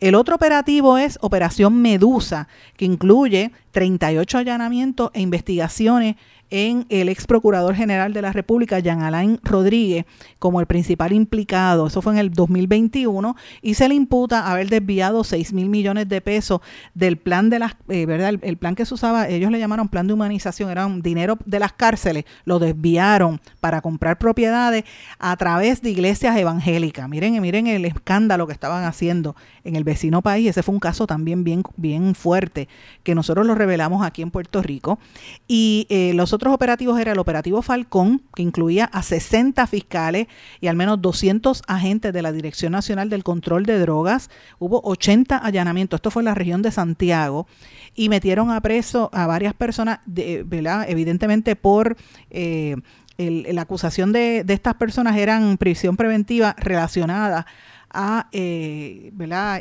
El 0.01 0.14
otro 0.14 0.37
operativo 0.37 0.99
es 0.99 1.19
Operación 1.23 1.81
Medusa, 1.81 2.49
que 2.77 2.85
incluye 2.85 3.53
38 3.73 4.39
allanamientos 4.39 5.11
e 5.14 5.21
investigaciones 5.21 6.16
en 6.51 6.87
el 6.89 7.09
ex 7.09 7.27
procurador 7.27 7.75
general 7.75 8.13
de 8.13 8.23
la 8.23 8.33
República, 8.33 8.79
Jean 8.79 9.03
Alain 9.03 9.39
Rodríguez, 9.43 10.07
como 10.39 10.61
el 10.61 10.67
principal 10.67 11.13
implicado. 11.13 11.87
Eso 11.87 12.03
fue 12.03 12.13
en 12.15 12.19
el 12.19 12.31
2021 12.31 13.37
y 13.63 13.75
se 13.75 13.89
le 13.89 13.95
imputa 13.95 14.51
haber 14.51 14.69
desviado 14.69 15.25
6 15.25 15.53
mil 15.53 15.69
millones 15.69 16.09
de 16.09 16.21
pesos 16.21 16.61
del 16.95 17.17
plan 17.17 17.51
de 17.51 17.59
las, 17.59 17.77
eh, 17.89 18.07
¿verdad? 18.07 18.35
El, 18.43 18.57
plan 18.57 18.75
que 18.75 18.87
se 18.87 18.95
usaba, 18.95 19.29
ellos 19.29 19.51
le 19.51 19.59
llamaron 19.59 19.89
plan 19.89 20.07
de 20.07 20.13
humanización, 20.13 20.71
era 20.71 20.89
dinero 21.01 21.39
de 21.45 21.59
las 21.59 21.73
cárceles, 21.73 22.25
lo 22.45 22.59
desviaron 22.59 23.41
para 23.61 23.81
comprar 23.81 24.19
propiedades 24.19 24.85
a 25.19 25.37
través 25.37 25.83
de 25.83 25.91
iglesias 25.91 26.37
evangélicas. 26.37 27.09
Miren, 27.09 27.41
miren 27.41 27.67
el 27.67 27.85
escándalo 27.85 28.47
que 28.47 28.53
estaban 28.53 28.85
haciendo 28.85 29.37
en 29.65 29.77
el 29.77 29.85
vecino 29.85 30.23
país. 30.23 30.49
Ese 30.49 30.63
fue 30.63 30.75
un 30.75 30.81
caso 30.81 31.07
también 31.07 31.45
bien, 31.45 31.63
bien 31.77 32.15
fuerte 32.15 32.69
que 33.03 33.15
nosotros 33.15 33.47
lo 33.47 33.55
revelamos 33.55 34.05
aquí 34.05 34.23
en 34.23 34.31
Puerto 34.31 34.63
Rico. 34.63 34.99
Y 35.47 35.87
eh, 35.91 36.13
los 36.15 36.31
otros 36.39 36.55
operativos 36.55 36.99
era 37.01 37.12
el 37.12 37.18
operativo 37.18 37.61
Falcón, 37.62 38.22
que 38.34 38.43
incluía 38.43 38.84
a 38.86 39.03
60 39.03 39.66
fiscales 39.66 40.28
y 40.61 40.68
al 40.68 40.76
menos 40.76 41.03
200 41.03 41.62
agentes 41.66 42.12
de 42.12 42.22
la 42.22 42.32
Dirección 42.32 42.72
Nacional 42.72 43.11
del 43.11 43.24
Control 43.24 43.66
de 43.66 43.78
Drogas. 43.78 44.30
Hubo 44.61 44.80
80 44.84 45.36
allanamientos, 45.36 45.99
esto 45.99 46.12
fue 46.12 46.22
en 46.22 46.26
la 46.26 46.34
región 46.34 46.62
de 46.62 46.70
Santiago, 46.70 47.49
y 47.95 48.09
metieron 48.09 48.51
a 48.51 48.61
preso 48.61 49.11
a 49.12 49.26
varias 49.26 49.55
personas, 49.55 49.99
de, 50.07 50.47
evidentemente 50.89 51.57
por... 51.57 51.97
Eh, 52.30 52.76
la 53.20 53.62
acusación 53.62 54.12
de, 54.12 54.45
de 54.45 54.55
estas 54.55 54.74
personas 54.74 55.16
eran 55.16 55.59
prisión 55.59 55.97
preventiva 55.97 56.55
relacionada 56.57 57.47
a 57.91 58.28
eh, 58.32 59.12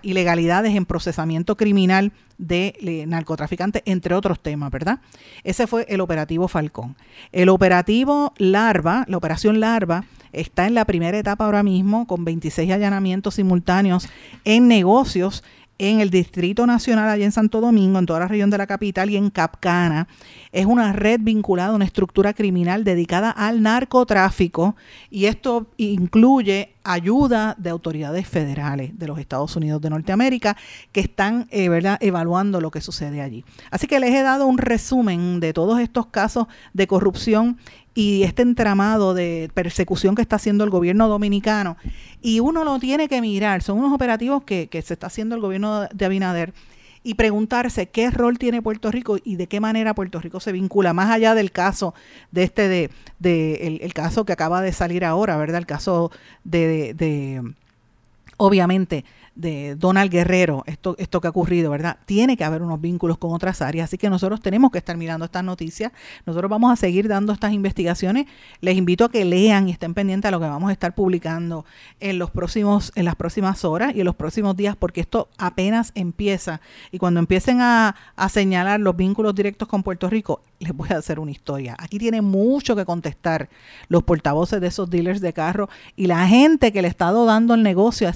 ilegalidades 0.04 0.76
en 0.76 0.86
procesamiento 0.86 1.56
criminal 1.58 2.12
de 2.38 3.06
narcotraficantes, 3.08 3.82
entre 3.86 4.14
otros 4.14 4.42
temas, 4.42 4.72
¿verdad? 4.72 5.00
Ese 5.44 5.66
fue 5.68 5.86
el 5.90 6.02
operativo 6.02 6.48
Falcón. 6.48 6.96
El 7.32 7.50
operativo 7.50 8.34
Larva, 8.38 9.06
la 9.08 9.18
operación 9.18 9.60
Larva, 9.60 10.04
está 10.34 10.68
en 10.68 10.74
la 10.74 10.86
primera 10.86 11.18
etapa 11.18 11.46
ahora 11.46 11.64
mismo 11.64 12.06
con 12.06 12.26
26 12.26 12.72
allanamientos 12.72 13.36
simultáneos 13.36 14.08
en 14.44 14.68
negocios 14.68 15.44
en 15.80 16.00
el 16.00 16.10
Distrito 16.10 16.66
Nacional, 16.66 17.10
allá 17.10 17.26
en 17.26 17.32
Santo 17.32 17.62
Domingo, 17.62 18.00
en 18.00 18.06
toda 18.06 18.20
la 18.20 18.28
región 18.28 18.50
de 18.50 18.58
la 18.58 18.68
capital 18.68 19.10
y 19.10 19.18
en 19.18 19.30
Capcana. 19.30 20.08
Es 20.52 20.66
una 20.66 20.94
red 20.94 21.20
vinculada 21.22 21.70
a 21.70 21.76
una 21.76 21.86
estructura 21.86 22.34
criminal 22.34 22.84
dedicada 22.84 23.32
al 23.32 23.62
narcotráfico 23.62 24.76
y 25.10 25.26
esto 25.26 25.68
incluye 25.78 26.74
ayuda 26.84 27.56
de 27.58 27.70
autoridades 27.70 28.28
federales 28.28 28.98
de 28.98 29.08
los 29.08 29.20
Estados 29.20 29.56
Unidos 29.56 29.82
de 29.82 29.90
Norteamérica 29.90 30.56
que 30.92 31.02
están 31.02 31.48
eh, 31.52 31.70
¿verdad? 31.70 31.98
evaluando 32.02 32.62
lo 32.62 32.72
que 32.72 32.82
sucede 32.82 33.22
allí. 33.22 33.44
Así 33.72 33.88
que 33.88 34.00
les 34.00 34.14
he 34.14 34.22
dado 34.24 34.48
un 34.48 34.58
resumen 34.58 35.40
de 35.40 35.54
todos 35.54 35.80
estos 35.80 36.08
casos 36.08 36.48
de 36.74 36.88
corrupción 36.88 37.58
y 37.98 38.22
este 38.22 38.44
entramado 38.44 39.16
de 39.16 39.50
persecución 39.56 40.14
que 40.14 40.22
está 40.22 40.36
haciendo 40.36 40.64
el 40.64 40.70
gobierno 40.70 41.08
dominicano. 41.08 41.78
Y 42.22 42.42
uno 42.42 42.64
lo 42.64 42.78
tiene 42.78 43.08
que 43.08 43.22
mirar, 43.22 43.64
son 43.64 43.80
unos 43.80 43.92
operativos 43.92 44.44
que, 44.44 44.70
se 44.86 44.94
está 44.94 45.08
haciendo 45.08 45.34
el 45.34 45.42
gobierno 45.42 45.88
de 45.92 46.06
Abinader 46.06 46.54
y 47.02 47.16
preguntarse 47.16 47.88
qué 47.88 48.12
rol 48.12 48.38
tiene 48.38 48.62
Puerto 48.62 48.92
Rico 48.92 49.18
y 49.24 49.36
de 49.36 49.48
qué 49.48 49.60
manera 49.60 49.96
Puerto 49.96 50.20
Rico 50.20 50.40
se 50.40 50.52
vincula, 50.52 50.94
más 50.94 51.10
allá 51.10 51.34
del 51.34 51.52
caso 51.52 51.96
de 52.32 52.44
este, 52.44 52.68
de, 52.68 52.92
de 53.18 53.80
el, 53.82 53.94
caso 53.96 54.26
que 54.26 54.34
acaba 54.34 54.62
de 54.62 54.74
salir 54.74 55.04
ahora, 55.04 55.36
¿verdad? 55.36 55.58
El 55.58 55.66
caso 55.66 56.12
de, 56.44 56.94
de 56.94 57.42
obviamente, 58.38 59.06
de 59.38 59.76
Donald 59.76 60.12
Guerrero, 60.12 60.64
esto, 60.66 60.96
esto 60.98 61.22
que 61.22 61.28
ha 61.28 61.30
ocurrido, 61.30 61.72
¿verdad? 61.72 61.98
Tiene 62.06 62.36
que 62.36 62.44
haber 62.44 62.62
unos 62.62 62.82
vínculos 62.82 63.18
con 63.18 63.34
otras 63.34 63.62
áreas, 63.62 63.86
así 63.86 63.98
que 63.98 64.10
nosotros 64.10 64.42
tenemos 64.42 64.72
que 64.72 64.80
estar 64.80 64.98
mirando 64.98 65.26
estas 65.26 65.44
noticias, 65.44 65.92
nosotros 66.26 66.50
vamos 66.50 66.72
a 66.72 66.76
seguir 66.76 67.08
dando 67.08 67.34
estas 67.34 67.54
investigaciones, 67.54 68.26
les 68.62 68.76
invito 68.76 69.06
a 69.06 69.12
que 69.12 69.24
lean 69.26 69.70
y 69.70 69.72
estén 69.72 69.94
pendientes 69.94 70.28
a 70.28 70.32
lo 70.32 70.40
que 70.40 70.48
vamos 70.48 70.70
a 70.70 70.74
estar 70.74 70.94
publicando 70.96 71.66
en 72.00 72.20
los 72.20 72.32
próximos, 72.32 72.92
en 72.96 73.06
las 73.06 73.16
próximas 73.16 73.64
horas 73.64 73.96
y 73.96 74.00
en 74.00 74.06
los 74.06 74.16
próximos 74.16 74.58
días, 74.58 74.76
porque 74.76 75.02
esto 75.02 75.30
apenas 75.38 75.92
empieza, 75.96 76.60
y 76.92 76.98
cuando 76.98 77.20
empiecen 77.20 77.62
a, 77.62 77.96
a 78.16 78.30
señalar 78.30 78.80
los 78.80 78.98
vínculos 78.98 79.36
directos 79.36 79.68
con 79.68 79.84
Puerto 79.84 80.10
Rico, 80.10 80.42
les 80.60 80.74
voy 80.76 80.90
a 80.90 80.98
hacer 80.98 81.20
una 81.20 81.32
historia. 81.32 81.76
Aquí 81.78 82.00
tiene 82.00 82.22
mucho 82.22 82.76
que 82.76 82.84
contestar 82.84 83.50
los 83.90 84.04
portavoces 84.04 84.60
de 84.60 84.68
esos 84.68 84.90
dealers 84.90 85.22
de 85.22 85.32
carro 85.32 85.70
y 85.96 86.08
la 86.08 86.28
gente 86.28 86.74
que 86.74 86.82
le 86.82 86.88
estado 86.88 87.26
dando 87.26 87.54
el 87.54 87.62
negocio 87.62 88.08
a 88.10 88.14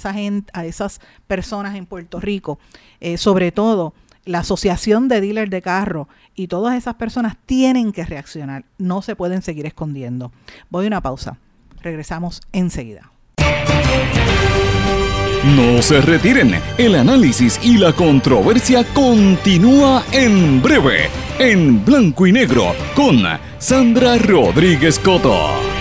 a 0.54 0.66
esas 0.66 1.00
personas 1.28 1.76
en 1.76 1.86
Puerto 1.86 2.20
Rico, 2.20 2.60
eh, 3.00 3.18
sobre 3.18 3.52
todo 3.52 3.94
la 4.26 4.40
asociación 4.40 5.08
de 5.08 5.22
dealers 5.22 5.50
de 5.50 5.62
carro 5.62 6.08
y 6.36 6.48
todas 6.48 6.78
esas 6.78 6.96
personas 6.96 7.38
tienen 7.46 7.92
que 7.92 8.06
reaccionar, 8.06 8.66
no 8.78 9.02
se 9.02 9.16
pueden 9.16 9.42
seguir 9.42 9.66
escondiendo. 9.66 10.32
Voy 10.70 10.86
a 10.86 10.88
una 10.88 11.02
pausa, 11.02 11.38
regresamos 11.82 12.42
enseguida. 12.52 13.12
No 15.44 15.82
se 15.82 16.02
retiren, 16.02 16.54
el 16.78 16.96
análisis 16.96 17.60
y 17.64 17.78
la 17.80 17.94
controversia 17.94 18.84
continúa 18.94 20.04
en 20.12 20.62
breve, 20.62 21.10
en 21.40 21.84
blanco 21.84 22.28
y 22.28 22.32
negro, 22.32 22.76
con 22.96 23.24
Sandra 23.58 24.20
Rodríguez 24.20 25.00
Coto. 25.00 25.81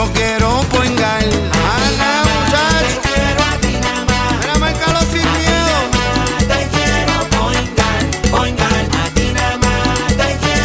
Yo 0.00 0.06
quiero 0.14 0.62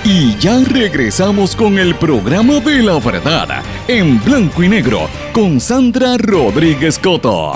Y 0.04 0.36
ya 0.38 0.58
regresamos 0.64 1.54
con 1.54 1.78
el 1.78 1.94
programa 1.94 2.58
de 2.60 2.82
la 2.82 2.98
verdad, 2.98 3.62
en 3.86 4.22
blanco 4.24 4.64
y 4.64 4.68
negro, 4.68 5.08
con 5.32 5.60
Sandra 5.60 6.16
Rodríguez 6.18 6.98
Coto. 6.98 7.52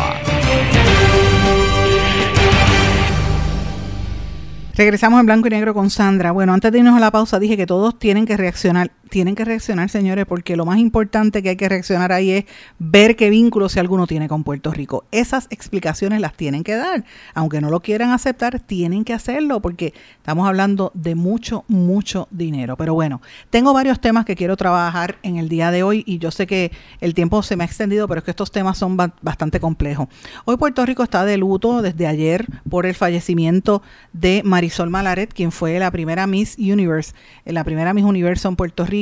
Regresamos 4.76 5.20
en 5.20 5.26
blanco 5.26 5.48
y 5.48 5.50
negro 5.50 5.72
con 5.72 5.88
Sandra. 5.88 6.32
Bueno, 6.32 6.52
antes 6.52 6.70
de 6.70 6.78
irnos 6.78 6.96
a 6.96 7.00
la 7.00 7.10
pausa 7.10 7.38
dije 7.38 7.56
que 7.56 7.66
todos 7.66 7.98
tienen 7.98 8.26
que 8.26 8.36
reaccionar 8.36 8.90
tienen 9.08 9.34
que 9.34 9.44
reaccionar, 9.44 9.88
señores, 9.88 10.26
porque 10.26 10.56
lo 10.56 10.64
más 10.66 10.78
importante 10.78 11.42
que 11.42 11.50
hay 11.50 11.56
que 11.56 11.68
reaccionar 11.68 12.12
ahí 12.12 12.30
es 12.30 12.44
ver 12.78 13.16
qué 13.16 13.30
vínculo, 13.30 13.68
si 13.68 13.78
alguno, 13.78 14.06
tiene 14.06 14.28
con 14.28 14.44
Puerto 14.44 14.72
Rico. 14.72 15.04
Esas 15.12 15.46
explicaciones 15.50 16.20
las 16.20 16.34
tienen 16.34 16.64
que 16.64 16.74
dar. 16.74 17.04
Aunque 17.34 17.60
no 17.60 17.70
lo 17.70 17.80
quieran 17.80 18.10
aceptar, 18.10 18.60
tienen 18.60 19.04
que 19.04 19.12
hacerlo, 19.12 19.60
porque 19.60 19.94
estamos 20.16 20.48
hablando 20.48 20.90
de 20.94 21.14
mucho, 21.14 21.64
mucho 21.68 22.28
dinero. 22.30 22.76
Pero 22.76 22.94
bueno, 22.94 23.20
tengo 23.50 23.72
varios 23.72 24.00
temas 24.00 24.24
que 24.24 24.36
quiero 24.36 24.56
trabajar 24.56 25.18
en 25.22 25.36
el 25.36 25.48
día 25.48 25.70
de 25.70 25.82
hoy 25.82 26.02
y 26.06 26.18
yo 26.18 26.30
sé 26.30 26.46
que 26.46 26.72
el 27.00 27.14
tiempo 27.14 27.42
se 27.42 27.56
me 27.56 27.64
ha 27.64 27.66
extendido, 27.66 28.08
pero 28.08 28.18
es 28.18 28.24
que 28.24 28.32
estos 28.32 28.50
temas 28.50 28.78
son 28.78 28.96
bastante 28.96 29.60
complejos. 29.60 30.08
Hoy 30.44 30.56
Puerto 30.56 30.84
Rico 30.84 31.02
está 31.02 31.24
de 31.24 31.36
luto 31.36 31.82
desde 31.82 32.06
ayer 32.06 32.46
por 32.68 32.86
el 32.86 32.94
fallecimiento 32.94 33.82
de 34.12 34.42
Marisol 34.44 34.90
Malaret, 34.90 35.32
quien 35.32 35.52
fue 35.52 35.78
la 35.78 35.90
primera 35.90 36.26
Miss 36.26 36.56
Universe, 36.58 37.12
la 37.44 37.64
primera 37.64 37.94
Miss 37.94 38.04
Universo 38.04 38.48
en 38.48 38.56
Puerto 38.56 38.84
Rico 38.84 38.95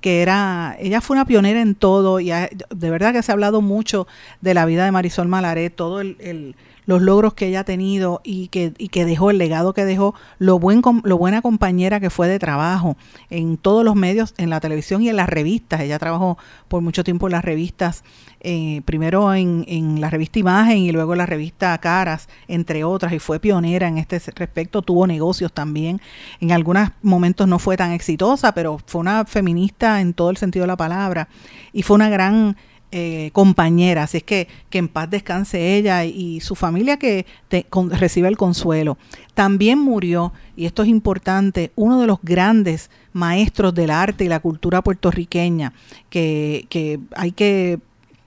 que 0.00 0.22
era, 0.22 0.76
ella 0.78 1.00
fue 1.00 1.14
una 1.16 1.24
pionera 1.24 1.60
en 1.60 1.74
todo 1.74 2.20
y 2.20 2.30
de 2.30 2.90
verdad 2.90 3.12
que 3.12 3.22
se 3.22 3.32
ha 3.32 3.34
hablado 3.34 3.60
mucho 3.60 4.06
de 4.40 4.54
la 4.54 4.64
vida 4.64 4.84
de 4.84 4.92
Marisol 4.92 5.28
Malaret, 5.28 5.74
todo 5.74 6.00
el, 6.00 6.56
los 6.86 7.02
logros 7.02 7.34
que 7.34 7.48
ella 7.48 7.60
ha 7.60 7.64
tenido 7.64 8.20
y 8.24 8.48
que, 8.48 8.72
y 8.78 8.88
que 8.88 9.04
dejó, 9.04 9.30
el 9.30 9.38
legado 9.38 9.74
que 9.74 9.84
dejó, 9.84 10.14
lo, 10.38 10.58
buen, 10.58 10.82
lo 11.02 11.18
buena 11.18 11.42
compañera 11.42 12.00
que 12.00 12.10
fue 12.10 12.28
de 12.28 12.38
trabajo 12.38 12.96
en 13.28 13.56
todos 13.56 13.84
los 13.84 13.94
medios, 13.94 14.34
en 14.38 14.50
la 14.50 14.60
televisión 14.60 15.02
y 15.02 15.08
en 15.08 15.16
las 15.16 15.28
revistas. 15.28 15.80
Ella 15.80 15.98
trabajó 15.98 16.38
por 16.68 16.82
mucho 16.82 17.04
tiempo 17.04 17.26
en 17.26 17.32
las 17.32 17.44
revistas 17.44 18.04
eh, 18.40 18.82
primero 18.84 19.34
en, 19.34 19.64
en, 19.66 20.00
la 20.00 20.08
revista 20.08 20.38
Imagen 20.38 20.78
y 20.78 20.92
luego 20.92 21.14
en 21.14 21.18
la 21.18 21.26
revista 21.26 21.76
Caras, 21.78 22.28
entre 22.46 22.84
otras, 22.84 23.12
y 23.12 23.18
fue 23.18 23.40
pionera 23.40 23.88
en 23.88 23.98
este 23.98 24.20
respecto, 24.36 24.82
tuvo 24.82 25.06
negocios 25.06 25.52
también. 25.52 26.00
En 26.40 26.52
algunos 26.52 26.90
momentos 27.02 27.48
no 27.48 27.58
fue 27.58 27.76
tan 27.76 27.92
exitosa, 27.92 28.52
pero 28.52 28.78
fue 28.86 29.00
una 29.00 29.24
feminista 29.24 30.00
en 30.00 30.14
todo 30.14 30.30
el 30.30 30.36
sentido 30.36 30.62
de 30.62 30.68
la 30.68 30.76
palabra 30.76 31.28
y 31.72 31.82
fue 31.82 31.96
una 31.96 32.08
gran 32.08 32.56
eh, 32.98 33.30
compañera, 33.34 34.04
así 34.04 34.16
es 34.16 34.22
que 34.22 34.48
que 34.70 34.78
en 34.78 34.88
paz 34.88 35.10
descanse 35.10 35.76
ella 35.76 36.06
y, 36.06 36.40
su 36.40 36.54
familia 36.54 36.96
que 36.96 37.26
recibe 37.90 38.28
el 38.28 38.38
consuelo. 38.38 38.96
También 39.34 39.78
murió, 39.78 40.32
y 40.56 40.64
esto 40.64 40.82
es 40.82 40.88
importante, 40.88 41.72
uno 41.76 42.00
de 42.00 42.06
los 42.06 42.20
grandes 42.22 42.88
maestros 43.12 43.74
del 43.74 43.90
arte 43.90 44.24
y 44.24 44.28
la 44.28 44.40
cultura 44.40 44.80
puertorriqueña, 44.80 45.74
que, 46.08 46.64
que 46.70 46.98
hay 47.14 47.32
que 47.32 47.80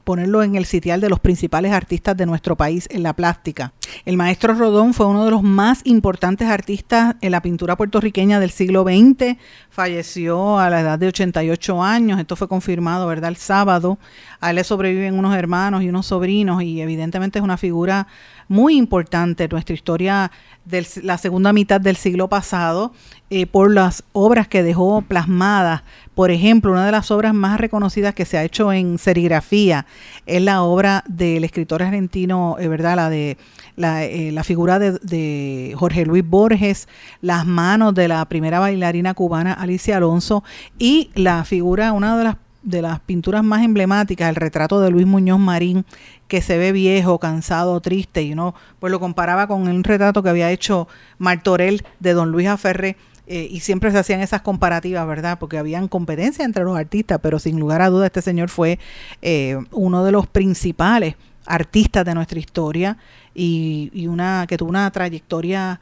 ponerlo 0.10 0.42
en 0.42 0.56
el 0.56 0.66
sitial 0.66 1.02
de 1.02 1.08
los 1.08 1.20
principales 1.20 1.72
artistas 1.72 2.18
de 2.18 2.26
nuestro 2.26 2.58
país 2.58 2.88
en 2.90 3.04
la 3.04 3.14
plástica. 3.14 3.74
El 4.06 4.18
maestro 4.18 4.56
Rodón 4.56 4.96
fue 4.96 5.06
uno 5.06 5.24
de 5.24 5.30
los 5.30 5.44
más 5.44 5.82
importantes 5.84 6.48
artistas 6.48 7.16
en 7.22 7.30
la 7.30 7.44
pintura 7.44 7.78
puertorriqueña 7.78 8.40
del 8.40 8.50
siglo 8.50 8.82
XX. 8.82 9.38
Falleció 9.70 10.58
a 10.58 10.72
la 10.72 10.82
edad 10.82 10.98
de 10.98 11.10
88 11.10 11.84
años. 11.84 12.20
Esto 12.20 12.36
fue 12.36 12.48
confirmado, 12.48 13.06
¿verdad? 13.06 13.30
El 13.30 13.36
sábado. 13.36 14.00
A 14.40 14.50
él 14.50 14.56
le 14.56 14.64
sobreviven 14.64 15.14
unos 15.14 15.36
hermanos 15.36 15.84
y 15.84 15.90
unos 15.90 16.08
sobrinos 16.08 16.64
y 16.64 16.82
evidentemente 16.82 17.38
es 17.38 17.44
una 17.44 17.58
figura 17.58 18.08
muy 18.50 18.76
importante 18.76 19.46
en 19.46 19.52
nuestra 19.52 19.76
historia 19.76 20.32
de 20.66 20.86
la 21.04 21.18
segunda 21.18 21.54
mitad 21.54 21.80
del 21.80 21.96
siglo 21.96 22.28
pasado 22.28 22.92
eh, 23.30 23.46
por 23.46 23.72
las 23.72 24.04
obras 24.12 24.48
que 24.48 24.64
dejó 24.64 25.04
plasmadas. 25.04 25.84
Por 26.16 26.32
ejemplo, 26.32 26.72
una 26.72 26.86
de 26.86 26.92
las 26.92 27.12
obras 27.12 27.34
más 27.34 27.60
reconocidas 27.60 28.16
que 28.16 28.26
se 28.26 28.38
ha 28.38 28.44
hecho 28.44 28.74
en 28.74 28.98
serigrafía 28.98 29.86
es 30.26 30.42
la 30.42 30.64
obra 30.64 31.04
del 31.08 31.44
escritor 31.44 31.84
argentino, 31.84 32.58
eh, 32.60 32.68
¿verdad? 32.68 32.96
La 32.96 33.10
de 33.10 33.38
la, 33.76 34.04
eh, 34.04 34.36
figura 34.44 34.80
de, 34.80 34.94
de, 35.04 35.76
Jorge 35.78 36.06
Luis 36.06 36.28
Borges, 36.28 36.88
las 37.22 37.46
manos 37.46 37.94
de 37.94 38.08
la 38.08 38.26
primera 38.26 38.60
bailarina 38.60 39.14
cubana 39.14 39.54
Alicia 39.54 39.98
Alonso 39.98 40.44
y 40.80 41.12
la 41.14 41.46
figura, 41.46 41.94
una 41.94 42.18
de 42.18 42.24
las 42.24 42.36
de 42.64 42.82
las 42.82 43.00
pinturas 43.00 43.44
más 43.44 43.64
emblemáticas, 43.64 44.30
el 44.30 44.36
retrato 44.36 44.82
de 44.82 44.90
Luis 44.90 45.08
Muñoz 45.08 45.40
Marín, 45.40 45.86
que 46.28 46.42
se 46.42 46.58
ve 46.58 46.72
viejo, 46.72 47.20
cansado, 47.20 47.80
triste, 47.80 48.22
y 48.24 48.34
uno 48.34 48.54
pues 48.80 48.92
lo 48.92 49.00
comparaba 49.00 49.48
con 49.48 49.68
un 49.68 49.84
retrato 49.84 50.22
que 50.24 50.30
había 50.30 50.52
hecho 50.52 50.88
Martorell 51.18 51.84
de 52.00 52.14
Don 52.14 52.32
Luis 52.32 52.48
Aferré, 52.48 52.98
eh, 53.32 53.48
y 53.50 53.60
siempre 53.60 53.92
se 53.92 54.00
hacían 54.00 54.22
esas 54.22 54.42
comparativas, 54.42 55.06
¿verdad? 55.08 55.38
Porque 55.38 55.60
habían 55.60 55.88
competencia 55.88 56.44
entre 56.44 56.64
los 56.64 56.76
artistas, 56.76 57.20
pero 57.22 57.38
sin 57.38 57.60
lugar 57.60 57.82
a 57.84 57.90
duda 57.90 58.08
este 58.08 58.24
señor 58.24 58.50
fue 58.50 58.80
eh, 59.22 59.56
uno 59.72 60.04
de 60.04 60.12
los 60.12 60.26
principales 60.26 61.16
artistas 61.46 62.04
de 62.06 62.16
nuestra 62.16 62.40
historia 62.40 62.98
y, 63.36 63.92
y, 63.94 64.08
una 64.08 64.46
que 64.48 64.58
tuvo 64.58 64.70
una 64.70 64.90
trayectoria 64.90 65.80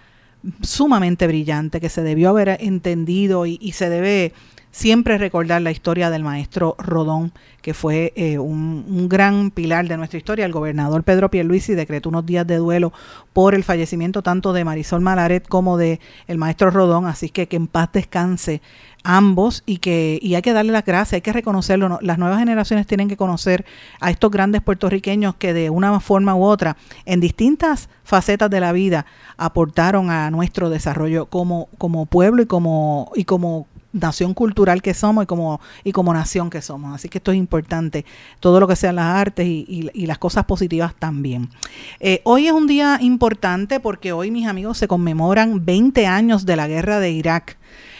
sumamente 0.61 1.25
brillante, 1.25 1.79
que 1.79 1.87
se 1.87 2.03
debió 2.03 2.29
haber 2.29 2.57
entendido 2.59 3.45
y, 3.45 3.57
y 3.61 3.71
se 3.71 3.89
debe 3.89 4.33
siempre 4.71 5.17
recordar 5.17 5.61
la 5.61 5.71
historia 5.71 6.09
del 6.09 6.23
maestro 6.23 6.75
Rodón, 6.77 7.31
que 7.61 7.73
fue 7.73 8.13
eh, 8.15 8.37
un, 8.37 9.09
gran 9.09 9.51
pilar 9.51 9.87
de 9.87 9.97
nuestra 9.97 10.17
historia. 10.17 10.45
El 10.45 10.51
gobernador 10.51 11.03
Pedro 11.03 11.29
Pierluisi 11.29 11.73
decretó 11.73 12.09
unos 12.09 12.25
días 12.25 12.45
de 12.45 12.57
duelo 12.57 12.93
por 13.33 13.55
el 13.55 13.63
fallecimiento 13.63 14.21
tanto 14.21 14.53
de 14.53 14.63
Marisol 14.63 15.01
Malaret 15.01 15.47
como 15.47 15.77
de 15.77 15.99
el 16.27 16.37
maestro 16.37 16.69
Rodón, 16.71 17.05
así 17.05 17.29
que 17.29 17.47
que 17.47 17.55
en 17.55 17.67
paz 17.67 17.89
descanse 17.93 18.61
ambos 19.03 19.63
y 19.65 19.77
que 19.77 20.19
y 20.21 20.35
hay 20.35 20.41
que 20.41 20.53
darle 20.53 20.71
las 20.71 20.85
gracias, 20.85 21.13
hay 21.13 21.21
que 21.21 21.33
reconocerlo. 21.33 21.99
Las 22.01 22.17
nuevas 22.17 22.39
generaciones 22.39 22.85
tienen 22.87 23.07
que 23.07 23.17
conocer 23.17 23.65
a 23.99 24.11
estos 24.11 24.31
grandes 24.31 24.61
puertorriqueños 24.61 25.35
que 25.35 25.53
de 25.53 25.69
una 25.69 25.99
forma 25.99 26.35
u 26.35 26.43
otra, 26.43 26.77
en 27.05 27.19
distintas 27.19 27.89
facetas 28.03 28.49
de 28.49 28.59
la 28.59 28.71
vida, 28.71 29.05
aportaron 29.37 30.09
a 30.11 30.29
nuestro 30.29 30.69
desarrollo 30.69 31.25
como, 31.27 31.69
como 31.77 32.05
pueblo 32.05 32.43
y 32.43 32.45
como, 32.45 33.11
y 33.15 33.23
como 33.23 33.67
nación 33.99 34.33
cultural 34.33 34.81
que 34.81 34.93
somos 34.93 35.23
y 35.23 35.27
como, 35.27 35.59
y 35.83 35.91
como 35.91 36.13
nación 36.13 36.49
que 36.49 36.61
somos. 36.61 36.93
Así 36.93 37.09
que 37.09 37.17
esto 37.17 37.31
es 37.31 37.37
importante, 37.37 38.05
todo 38.39 38.59
lo 38.59 38.67
que 38.67 38.75
sean 38.75 38.95
las 38.95 39.15
artes 39.15 39.45
y, 39.45 39.89
y, 39.93 40.05
las 40.05 40.17
cosas 40.17 40.45
positivas 40.45 40.93
también. 40.97 41.49
Eh, 41.99 42.21
hoy 42.23 42.47
es 42.47 42.53
un 42.53 42.67
día 42.67 42.97
importante 43.01 43.79
porque 43.79 44.13
hoy, 44.13 44.31
mis 44.31 44.47
amigos, 44.47 44.77
se 44.77 44.87
conmemoran 44.87 45.65
20 45.65 46.07
años 46.07 46.45
de 46.45 46.55
la 46.55 46.67
guerra 46.67 46.99
de 46.99 47.11
Irak. 47.11 47.57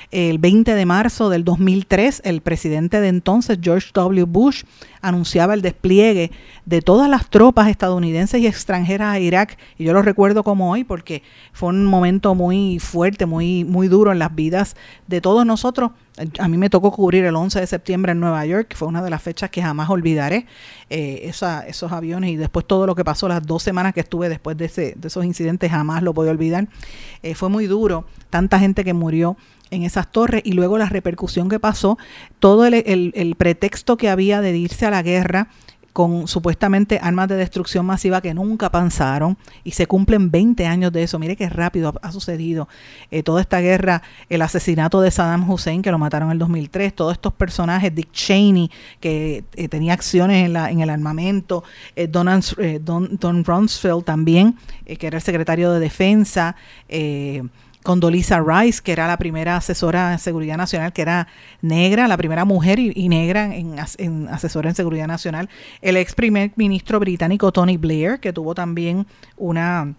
El 0.09 0.37
20 0.37 0.73
de 0.73 0.85
marzo 0.85 1.29
del 1.29 1.43
2003, 1.43 2.21
el 2.23 2.39
presidente 2.39 3.01
de 3.01 3.09
entonces, 3.09 3.59
George 3.61 3.89
W. 3.93 4.23
Bush, 4.23 4.63
anunciaba 5.01 5.53
el 5.53 5.61
despliegue 5.61 6.31
de 6.65 6.81
todas 6.81 7.09
las 7.09 7.29
tropas 7.29 7.67
estadounidenses 7.67 8.39
y 8.39 8.47
extranjeras 8.47 9.15
a 9.15 9.19
Irak. 9.19 9.57
Y 9.77 9.83
yo 9.83 9.91
lo 9.91 10.01
recuerdo 10.01 10.43
como 10.43 10.71
hoy 10.71 10.85
porque 10.85 11.23
fue 11.51 11.69
un 11.69 11.85
momento 11.85 12.35
muy 12.35 12.79
fuerte, 12.79 13.25
muy, 13.25 13.65
muy 13.65 13.89
duro 13.89 14.13
en 14.13 14.19
las 14.19 14.33
vidas 14.33 14.77
de 15.07 15.19
todos 15.19 15.45
nosotros. 15.45 15.91
A 16.39 16.47
mí 16.47 16.57
me 16.57 16.69
tocó 16.69 16.91
cubrir 16.91 17.25
el 17.25 17.35
11 17.35 17.59
de 17.59 17.67
septiembre 17.67 18.11
en 18.11 18.19
Nueva 18.19 18.45
York, 18.45 18.69
que 18.69 18.75
fue 18.75 18.87
una 18.87 19.03
de 19.03 19.09
las 19.09 19.21
fechas 19.21 19.49
que 19.49 19.61
jamás 19.61 19.89
olvidaré, 19.89 20.47
eh, 20.89 21.21
esos 21.23 21.91
aviones 21.91 22.31
y 22.31 22.35
después 22.35 22.65
todo 22.65 22.87
lo 22.87 22.95
que 22.95 23.03
pasó, 23.03 23.27
las 23.27 23.45
dos 23.45 23.61
semanas 23.61 23.93
que 23.93 23.99
estuve 23.99 24.27
después 24.27 24.57
de, 24.57 24.65
ese, 24.65 24.95
de 24.97 25.07
esos 25.07 25.25
incidentes, 25.25 25.69
jamás 25.69 26.01
lo 26.01 26.13
voy 26.13 26.27
a 26.27 26.31
olvidar. 26.31 26.67
Eh, 27.21 27.35
fue 27.35 27.49
muy 27.49 27.67
duro, 27.67 28.05
tanta 28.29 28.59
gente 28.59 28.83
que 28.83 28.93
murió 28.93 29.37
en 29.71 29.83
esas 29.83 30.11
torres 30.11 30.41
y 30.45 30.53
luego 30.53 30.77
la 30.77 30.87
repercusión 30.87 31.49
que 31.49 31.59
pasó, 31.59 31.97
todo 32.39 32.65
el, 32.65 33.35
pretexto 33.37 33.97
que 33.97 34.09
había 34.09 34.41
de 34.41 34.57
irse 34.57 34.85
a 34.85 34.91
la 34.91 35.03
guerra 35.03 35.49
con 35.97 36.27
supuestamente 36.27 36.99
armas 37.01 37.27
de 37.27 37.37
destrucción 37.37 37.83
masiva 37.83 38.21
que 38.21 38.31
nunca 38.31 38.69
pensaron 38.69 39.35
y 39.63 39.71
se 39.71 39.87
cumplen 39.87 40.29
20 40.29 40.67
años 40.67 40.91
de 40.91 41.01
eso. 41.01 41.17
Mire 41.17 41.35
qué 41.35 41.49
rápido 41.49 41.91
ha, 42.03 42.11
sucedido 42.11 42.67
eh, 43.09 43.23
toda 43.23 43.41
esta 43.41 43.61
guerra, 43.61 44.03
el 44.29 44.43
asesinato 44.43 45.01
de 45.01 45.09
Saddam 45.09 45.49
Hussein 45.49 45.81
que 45.81 45.89
lo 45.89 45.97
mataron 45.97 46.27
en 46.27 46.33
el 46.33 46.37
2003, 46.37 46.93
todos 46.93 47.13
estos 47.13 47.33
personajes, 47.33 47.95
Dick 47.95 48.11
Cheney 48.11 48.69
que 48.99 49.43
eh, 49.55 49.67
tenía 49.69 49.93
acciones 49.93 50.45
en, 50.45 50.53
la, 50.53 50.69
en 50.69 50.81
el 50.81 50.91
armamento, 50.91 51.63
eh, 51.95 52.07
Don, 52.07 52.29
Don, 53.19 53.43
Rumsfeld 53.43 54.03
también, 54.03 54.55
que 54.85 55.07
era 55.07 55.17
el 55.17 55.23
secretario 55.23 55.71
de 55.71 55.79
defensa, 55.79 56.55
Condoleezza 57.87 58.43
Rice, 58.45 58.81
que 58.83 58.91
era 58.91 59.07
la 59.07 59.15
primera 59.15 59.55
asesora 59.55 60.09
de 60.09 60.17
seguridad 60.17 60.57
nacional, 60.57 60.91
que 60.91 61.01
era 61.01 61.29
negra, 61.61 62.09
la 62.09 62.17
primera 62.17 62.43
mujer 62.43 62.79
y, 62.79 63.07
negra 63.07 63.55
en, 63.55 63.77
en, 63.97 64.27
asesora 64.27 64.67
en 64.67 64.75
seguridad 64.75 65.07
nacional. 65.07 65.47
El 65.81 65.95
ex 65.95 66.13
primer 66.13 66.51
ministro 66.57 66.99
británico 66.99 67.53
Tony 67.53 67.77
Blair, 67.77 68.19
que 68.19 68.33
tuvo 68.33 68.53
también 68.53 69.07
una 69.37 69.95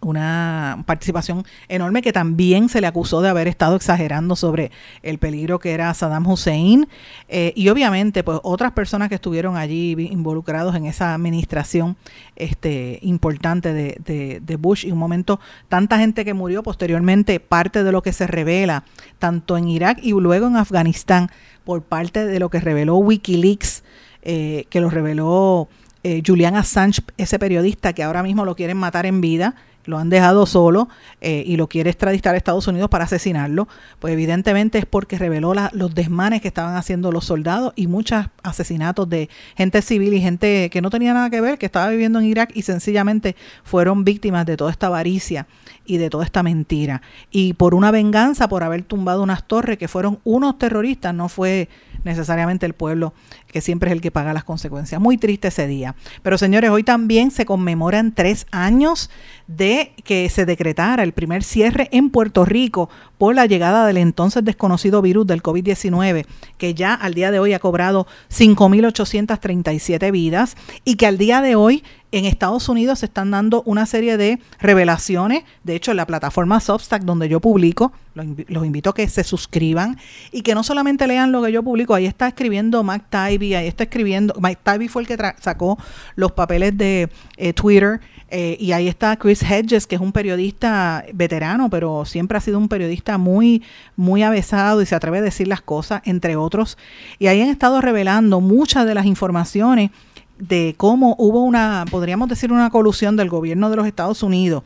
una 0.00 0.82
participación 0.86 1.44
enorme 1.68 2.02
que 2.02 2.12
también 2.12 2.68
se 2.68 2.80
le 2.80 2.86
acusó 2.86 3.20
de 3.20 3.28
haber 3.28 3.48
estado 3.48 3.76
exagerando 3.76 4.36
sobre 4.36 4.70
el 5.02 5.18
peligro 5.18 5.58
que 5.58 5.72
era 5.72 5.92
Saddam 5.92 6.26
Hussein. 6.26 6.88
Eh, 7.28 7.52
y 7.54 7.68
obviamente 7.68 8.24
pues 8.24 8.40
otras 8.42 8.72
personas 8.72 9.08
que 9.08 9.16
estuvieron 9.16 9.56
allí 9.56 9.96
involucrados 10.10 10.74
en 10.74 10.86
esa 10.86 11.14
administración 11.14 11.96
este 12.36 12.98
importante 13.02 13.72
de, 13.72 14.40
de, 14.40 14.56
Bush. 14.56 14.86
Y 14.86 14.92
un 14.92 14.98
momento 14.98 15.40
tanta 15.68 15.98
gente 15.98 16.24
que 16.24 16.34
murió 16.34 16.62
posteriormente 16.62 17.40
parte 17.40 17.84
de 17.84 17.92
lo 17.92 18.02
que 18.02 18.12
se 18.12 18.26
revela 18.26 18.84
tanto 19.18 19.56
en 19.56 19.68
Irak 19.68 19.98
y 20.02 20.12
luego 20.12 20.46
en 20.46 20.56
Afganistán 20.56 21.30
por 21.64 21.82
parte 21.82 22.26
de 22.26 22.38
lo 22.38 22.48
que 22.48 22.60
reveló 22.60 22.96
Wikileaks 22.96 23.82
eh, 24.22 24.66
que 24.68 24.80
lo 24.80 24.90
reveló 24.90 25.68
eh, 26.02 26.22
Julian 26.26 26.56
Assange 26.56 27.02
ese 27.16 27.38
periodista 27.38 27.92
que 27.92 28.02
ahora 28.02 28.22
mismo 28.22 28.44
lo 28.44 28.56
quieren 28.56 28.76
matar 28.76 29.06
en 29.06 29.20
vida 29.20 29.54
lo 29.84 29.98
han 29.98 30.10
dejado 30.10 30.46
solo 30.46 30.88
eh, 31.20 31.42
y 31.46 31.56
lo 31.56 31.68
quiere 31.68 31.90
extraditar 31.90 32.34
a 32.34 32.38
Estados 32.38 32.66
Unidos 32.66 32.90
para 32.90 33.04
asesinarlo, 33.04 33.68
pues 33.98 34.12
evidentemente 34.12 34.78
es 34.78 34.86
porque 34.86 35.18
reveló 35.18 35.52
los 35.72 35.94
desmanes 35.94 36.40
que 36.40 36.48
estaban 36.48 36.76
haciendo 36.76 37.12
los 37.12 37.24
soldados 37.24 37.72
y 37.76 37.86
muchos 37.86 38.26
asesinatos 38.42 39.08
de 39.08 39.28
gente 39.56 39.82
civil 39.82 40.14
y 40.14 40.20
gente 40.20 40.70
que 40.70 40.80
no 40.80 40.90
tenía 40.90 41.14
nada 41.14 41.30
que 41.30 41.40
ver, 41.40 41.58
que 41.58 41.66
estaba 41.66 41.88
viviendo 41.88 42.18
en 42.18 42.26
Irak 42.26 42.50
y 42.54 42.62
sencillamente 42.62 43.36
fueron 43.64 44.04
víctimas 44.04 44.46
de 44.46 44.56
toda 44.56 44.70
esta 44.70 44.88
avaricia 44.88 45.46
y 45.84 45.96
de 45.96 46.10
toda 46.10 46.24
esta 46.24 46.42
mentira. 46.42 47.02
Y 47.30 47.54
por 47.54 47.74
una 47.74 47.90
venganza, 47.90 48.48
por 48.48 48.62
haber 48.62 48.82
tumbado 48.82 49.22
unas 49.22 49.44
torres 49.44 49.78
que 49.78 49.88
fueron 49.88 50.20
unos 50.24 50.58
terroristas, 50.58 51.14
no 51.14 51.28
fue 51.28 51.68
necesariamente 52.04 52.66
el 52.66 52.74
pueblo 52.74 53.12
que 53.50 53.60
siempre 53.60 53.90
es 53.90 53.92
el 53.92 54.00
que 54.00 54.10
paga 54.10 54.32
las 54.32 54.44
consecuencias. 54.44 55.00
Muy 55.00 55.18
triste 55.18 55.48
ese 55.48 55.66
día. 55.66 55.94
Pero 56.22 56.38
señores, 56.38 56.70
hoy 56.70 56.84
también 56.84 57.30
se 57.30 57.44
conmemoran 57.46 58.14
tres 58.14 58.46
años 58.50 59.10
de 59.46 59.92
que 60.04 60.28
se 60.30 60.46
decretara 60.46 61.02
el 61.02 61.12
primer 61.12 61.42
cierre 61.42 61.88
en 61.92 62.10
Puerto 62.10 62.44
Rico 62.44 62.88
por 63.18 63.34
la 63.34 63.46
llegada 63.46 63.84
del 63.86 63.96
entonces 63.96 64.44
desconocido 64.44 65.02
virus 65.02 65.26
del 65.26 65.42
COVID-19, 65.42 66.24
que 66.56 66.74
ya 66.74 66.94
al 66.94 67.14
día 67.14 67.30
de 67.30 67.38
hoy 67.40 67.52
ha 67.52 67.58
cobrado 67.58 68.06
5.837 68.30 70.10
vidas 70.12 70.56
y 70.84 70.94
que 70.96 71.06
al 71.06 71.18
día 71.18 71.42
de 71.42 71.56
hoy 71.56 71.82
En 72.12 72.24
Estados 72.24 72.68
Unidos 72.68 72.98
se 73.00 73.06
están 73.06 73.30
dando 73.30 73.62
una 73.66 73.86
serie 73.86 74.16
de 74.16 74.40
revelaciones. 74.58 75.44
De 75.62 75.76
hecho, 75.76 75.92
en 75.92 75.96
la 75.96 76.06
plataforma 76.08 76.58
Substack, 76.58 77.02
donde 77.04 77.28
yo 77.28 77.38
publico, 77.38 77.92
los, 78.14 78.26
invi- 78.26 78.46
los 78.48 78.66
invito 78.66 78.90
a 78.90 78.94
que 78.94 79.08
se 79.08 79.22
suscriban 79.22 79.96
y 80.32 80.42
que 80.42 80.56
no 80.56 80.64
solamente 80.64 81.06
lean 81.06 81.30
lo 81.30 81.40
que 81.40 81.52
yo 81.52 81.62
publico. 81.62 81.94
Ahí 81.94 82.06
está 82.06 82.26
escribiendo 82.26 82.82
Mike 82.82 83.04
Ahí 83.40 83.66
está 83.66 83.84
escribiendo. 83.84 84.34
Mike 84.40 84.60
Tybee 84.62 84.88
fue 84.88 85.02
el 85.02 85.08
que 85.08 85.16
sacó 85.40 85.78
los 86.16 86.32
papeles 86.32 86.76
de 86.76 87.08
eh, 87.36 87.52
Twitter. 87.52 88.00
eh, 88.28 88.56
y 88.60 88.72
ahí 88.72 88.86
está 88.86 89.16
Chris 89.16 89.42
Hedges, 89.42 89.86
que 89.86 89.96
es 89.96 90.00
un 90.00 90.12
periodista 90.12 91.04
veterano, 91.12 91.68
pero 91.68 92.04
siempre 92.04 92.38
ha 92.38 92.40
sido 92.40 92.58
un 92.58 92.68
periodista 92.68 93.18
muy, 93.18 93.62
muy 93.96 94.22
avesado 94.22 94.82
y 94.82 94.86
se 94.86 94.94
atreve 94.94 95.18
a 95.18 95.22
decir 95.22 95.48
las 95.48 95.60
cosas, 95.62 96.02
entre 96.04 96.36
otros. 96.36 96.78
Y 97.18 97.26
ahí 97.26 97.40
han 97.40 97.48
estado 97.48 97.80
revelando 97.80 98.40
muchas 98.40 98.86
de 98.86 98.94
las 98.94 99.06
informaciones 99.06 99.90
de 100.38 100.74
cómo 100.76 101.14
hubo 101.18 101.42
una, 101.42 101.84
podríamos 101.90 102.28
decir, 102.28 102.52
una 102.52 102.70
colusión 102.70 103.16
del 103.16 103.28
gobierno 103.28 103.68
de 103.70 103.76
los 103.76 103.86
Estados 103.86 104.22
Unidos, 104.22 104.62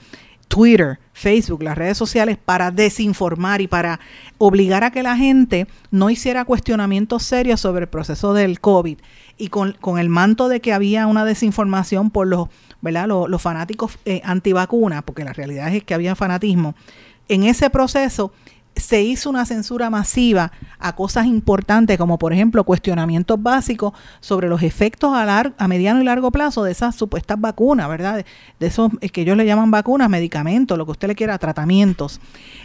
Twitter, 0.48 0.98
Facebook, 1.12 1.62
las 1.62 1.76
redes 1.76 1.96
sociales, 1.96 2.38
para 2.42 2.70
desinformar 2.70 3.60
y 3.60 3.66
para 3.66 4.00
obligar 4.38 4.84
a 4.84 4.90
que 4.90 5.02
la 5.02 5.16
gente 5.16 5.66
no 5.90 6.10
hiciera 6.10 6.44
cuestionamientos 6.44 7.22
serios 7.22 7.60
sobre 7.60 7.82
el 7.82 7.88
proceso 7.88 8.34
del 8.34 8.60
COVID. 8.60 8.98
Y 9.36 9.48
con, 9.48 9.72
con 9.80 9.98
el 9.98 10.08
manto 10.08 10.48
de 10.48 10.60
que 10.60 10.72
había 10.72 11.06
una 11.06 11.24
desinformación 11.24 12.10
por 12.10 12.26
los, 12.26 12.48
¿verdad? 12.80 13.08
los, 13.08 13.42
fanáticos 13.42 13.98
eh, 14.04 14.20
antivacunas, 14.24 15.02
porque 15.02 15.24
la 15.24 15.32
realidad 15.32 15.74
es 15.74 15.82
que 15.82 15.94
había 15.94 16.14
fanatismo, 16.14 16.74
en 17.28 17.44
ese 17.44 17.70
proceso 17.70 18.32
se 18.76 19.02
hizo 19.02 19.30
una 19.30 19.46
censura 19.46 19.88
masiva 19.88 20.50
a 20.78 20.94
cosas 20.96 21.26
importantes 21.26 21.96
como 21.96 22.18
por 22.18 22.32
ejemplo 22.32 22.64
cuestionamientos 22.64 23.42
básicos 23.42 23.92
sobre 24.20 24.48
los 24.48 24.62
efectos 24.62 25.12
a, 25.14 25.24
lar- 25.24 25.54
a 25.58 25.68
mediano 25.68 26.00
y 26.00 26.04
largo 26.04 26.30
plazo 26.30 26.64
de 26.64 26.72
esas 26.72 26.96
supuestas 26.96 27.40
vacunas, 27.40 27.88
¿verdad? 27.88 28.16
De, 28.16 28.26
de 28.58 28.66
esos 28.66 28.90
eh, 29.00 29.10
que 29.10 29.22
ellos 29.22 29.36
le 29.36 29.46
llaman 29.46 29.70
vacunas, 29.70 30.10
medicamentos, 30.10 30.76
lo 30.76 30.84
que 30.84 30.92
usted 30.92 31.08
le 31.08 31.14
quiera, 31.14 31.38
tratamientos. 31.38 32.20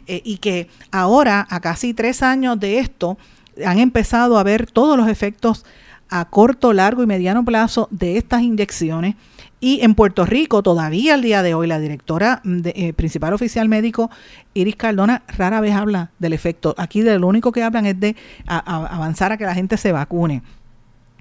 Eh, 0.07 0.21
y 0.25 0.37
que 0.37 0.67
ahora, 0.91 1.45
a 1.49 1.59
casi 1.59 1.93
tres 1.93 2.23
años 2.23 2.59
de 2.59 2.79
esto, 2.79 3.17
han 3.65 3.77
empezado 3.79 4.39
a 4.39 4.43
ver 4.43 4.65
todos 4.71 4.97
los 4.97 5.07
efectos 5.09 5.65
a 6.09 6.25
corto, 6.25 6.73
largo 6.73 7.03
y 7.03 7.05
mediano 7.05 7.45
plazo 7.45 7.87
de 7.91 8.17
estas 8.17 8.41
inyecciones. 8.41 9.15
Y 9.61 9.81
en 9.81 9.93
Puerto 9.93 10.25
Rico, 10.25 10.63
todavía 10.63 11.15
al 11.15 11.21
día 11.21 11.43
de 11.43 11.53
hoy, 11.53 11.67
la 11.67 11.79
directora 11.79 12.41
de- 12.45 12.73
eh, 12.75 12.93
principal 12.93 13.33
oficial 13.33 13.67
médico, 13.67 14.09
Iris 14.53 14.77
Cardona, 14.77 15.23
rara 15.37 15.59
vez 15.59 15.75
habla 15.75 16.11
del 16.19 16.31
efecto. 16.33 16.73
Aquí 16.77 17.01
de 17.01 17.19
lo 17.19 17.27
único 17.27 17.51
que 17.51 17.63
hablan 17.63 17.85
es 17.85 17.99
de 17.99 18.15
a- 18.47 18.59
avanzar 18.95 19.33
a 19.33 19.37
que 19.37 19.43
la 19.45 19.53
gente 19.53 19.75
se 19.75 19.91
vacune. 19.91 20.43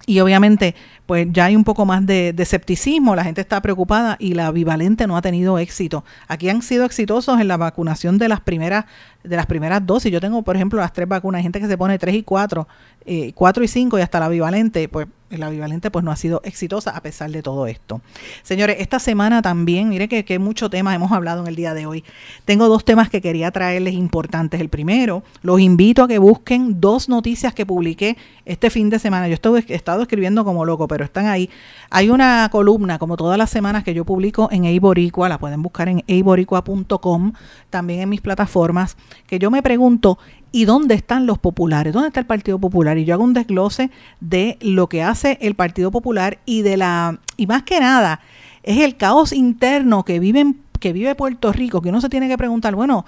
Y 0.06 0.20
obviamente, 0.20 0.74
pues 1.08 1.26
ya 1.32 1.46
hay 1.46 1.56
un 1.56 1.64
poco 1.64 1.86
más 1.86 2.04
de, 2.04 2.34
escepticismo, 2.36 3.16
la 3.16 3.24
gente 3.24 3.40
está 3.40 3.62
preocupada 3.62 4.16
y 4.18 4.34
la 4.34 4.50
bivalente 4.52 5.06
no 5.06 5.16
ha 5.16 5.22
tenido 5.22 5.58
éxito. 5.58 6.04
Aquí 6.26 6.50
han 6.50 6.60
sido 6.60 6.84
exitosos 6.84 7.40
en 7.40 7.48
la 7.48 7.56
vacunación 7.56 8.18
de 8.18 8.28
las 8.28 8.40
primeras 8.40 8.84
de 9.24 9.36
las 9.36 9.46
primeras 9.46 9.84
dosis. 9.84 10.12
Yo 10.12 10.20
tengo, 10.20 10.42
por 10.42 10.54
ejemplo, 10.56 10.80
las 10.80 10.92
tres 10.92 11.08
vacunas, 11.08 11.42
gente 11.42 11.60
que 11.60 11.66
se 11.66 11.76
pone 11.76 11.98
tres 11.98 12.14
y 12.14 12.22
cuatro, 12.22 12.68
eh, 13.04 13.32
cuatro 13.34 13.64
y 13.64 13.68
cinco 13.68 13.98
y 13.98 14.02
hasta 14.02 14.20
la 14.20 14.28
bivalente, 14.28 14.88
pues 14.88 15.08
la 15.30 15.50
bivalente 15.50 15.90
pues 15.90 16.04
no 16.04 16.10
ha 16.10 16.16
sido 16.16 16.40
exitosa 16.44 16.96
a 16.96 17.02
pesar 17.02 17.30
de 17.30 17.42
todo 17.42 17.66
esto. 17.66 18.00
Señores, 18.42 18.76
esta 18.78 18.98
semana 18.98 19.42
también, 19.42 19.88
mire 19.90 20.08
que, 20.08 20.24
que 20.24 20.38
mucho 20.38 20.70
tema 20.70 20.94
hemos 20.94 21.12
hablado 21.12 21.42
en 21.42 21.48
el 21.48 21.56
día 21.56 21.74
de 21.74 21.84
hoy. 21.84 22.04
Tengo 22.46 22.68
dos 22.68 22.84
temas 22.84 23.10
que 23.10 23.20
quería 23.20 23.50
traerles 23.50 23.94
importantes. 23.94 24.60
El 24.60 24.70
primero, 24.70 25.22
los 25.42 25.60
invito 25.60 26.04
a 26.04 26.08
que 26.08 26.18
busquen 26.18 26.80
dos 26.80 27.08
noticias 27.10 27.52
que 27.52 27.66
publiqué 27.66 28.16
este 28.46 28.70
fin 28.70 28.88
de 28.88 28.98
semana. 28.98 29.28
Yo 29.28 29.34
estuve- 29.34 29.64
he 29.68 29.74
estado 29.74 30.00
escribiendo 30.02 30.44
como 30.44 30.64
loco, 30.64 30.88
pero 30.88 30.97
están 31.04 31.26
ahí. 31.26 31.50
Hay 31.90 32.10
una 32.10 32.48
columna, 32.50 32.98
como 32.98 33.16
todas 33.16 33.38
las 33.38 33.50
semanas, 33.50 33.84
que 33.84 33.94
yo 33.94 34.04
publico 34.04 34.48
en 34.52 34.64
Eiboricua, 34.64 35.28
la 35.28 35.38
pueden 35.38 35.62
buscar 35.62 35.88
en 35.88 36.02
eiboricua.com, 36.06 37.32
también 37.70 38.00
en 38.00 38.08
mis 38.08 38.20
plataformas, 38.20 38.96
que 39.26 39.38
yo 39.38 39.50
me 39.50 39.62
pregunto, 39.62 40.18
¿y 40.52 40.64
dónde 40.64 40.94
están 40.94 41.26
los 41.26 41.38
populares? 41.38 41.92
¿Dónde 41.92 42.08
está 42.08 42.20
el 42.20 42.26
Partido 42.26 42.58
Popular? 42.58 42.96
Y 42.98 43.04
yo 43.04 43.14
hago 43.14 43.24
un 43.24 43.34
desglose 43.34 43.90
de 44.20 44.56
lo 44.60 44.88
que 44.88 45.02
hace 45.02 45.38
el 45.40 45.54
Partido 45.54 45.90
Popular 45.90 46.38
y 46.46 46.62
de 46.62 46.76
la, 46.76 47.18
y 47.36 47.46
más 47.46 47.62
que 47.64 47.80
nada, 47.80 48.20
es 48.62 48.78
el 48.78 48.96
caos 48.96 49.32
interno 49.32 50.04
que 50.04 50.18
viven 50.20 50.60
que 50.80 50.92
vive 50.92 51.14
Puerto 51.16 51.52
Rico, 51.52 51.82
que 51.82 51.88
uno 51.88 52.00
se 52.00 52.08
tiene 52.08 52.28
que 52.28 52.38
preguntar, 52.38 52.76
bueno, 52.76 53.04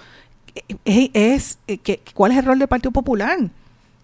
es, 0.84 1.10
es- 1.14 1.58
eh, 1.68 1.78
¿cuál 2.14 2.32
es 2.32 2.38
el 2.38 2.44
rol 2.44 2.58
del 2.58 2.66
Partido 2.66 2.90
Popular? 2.90 3.38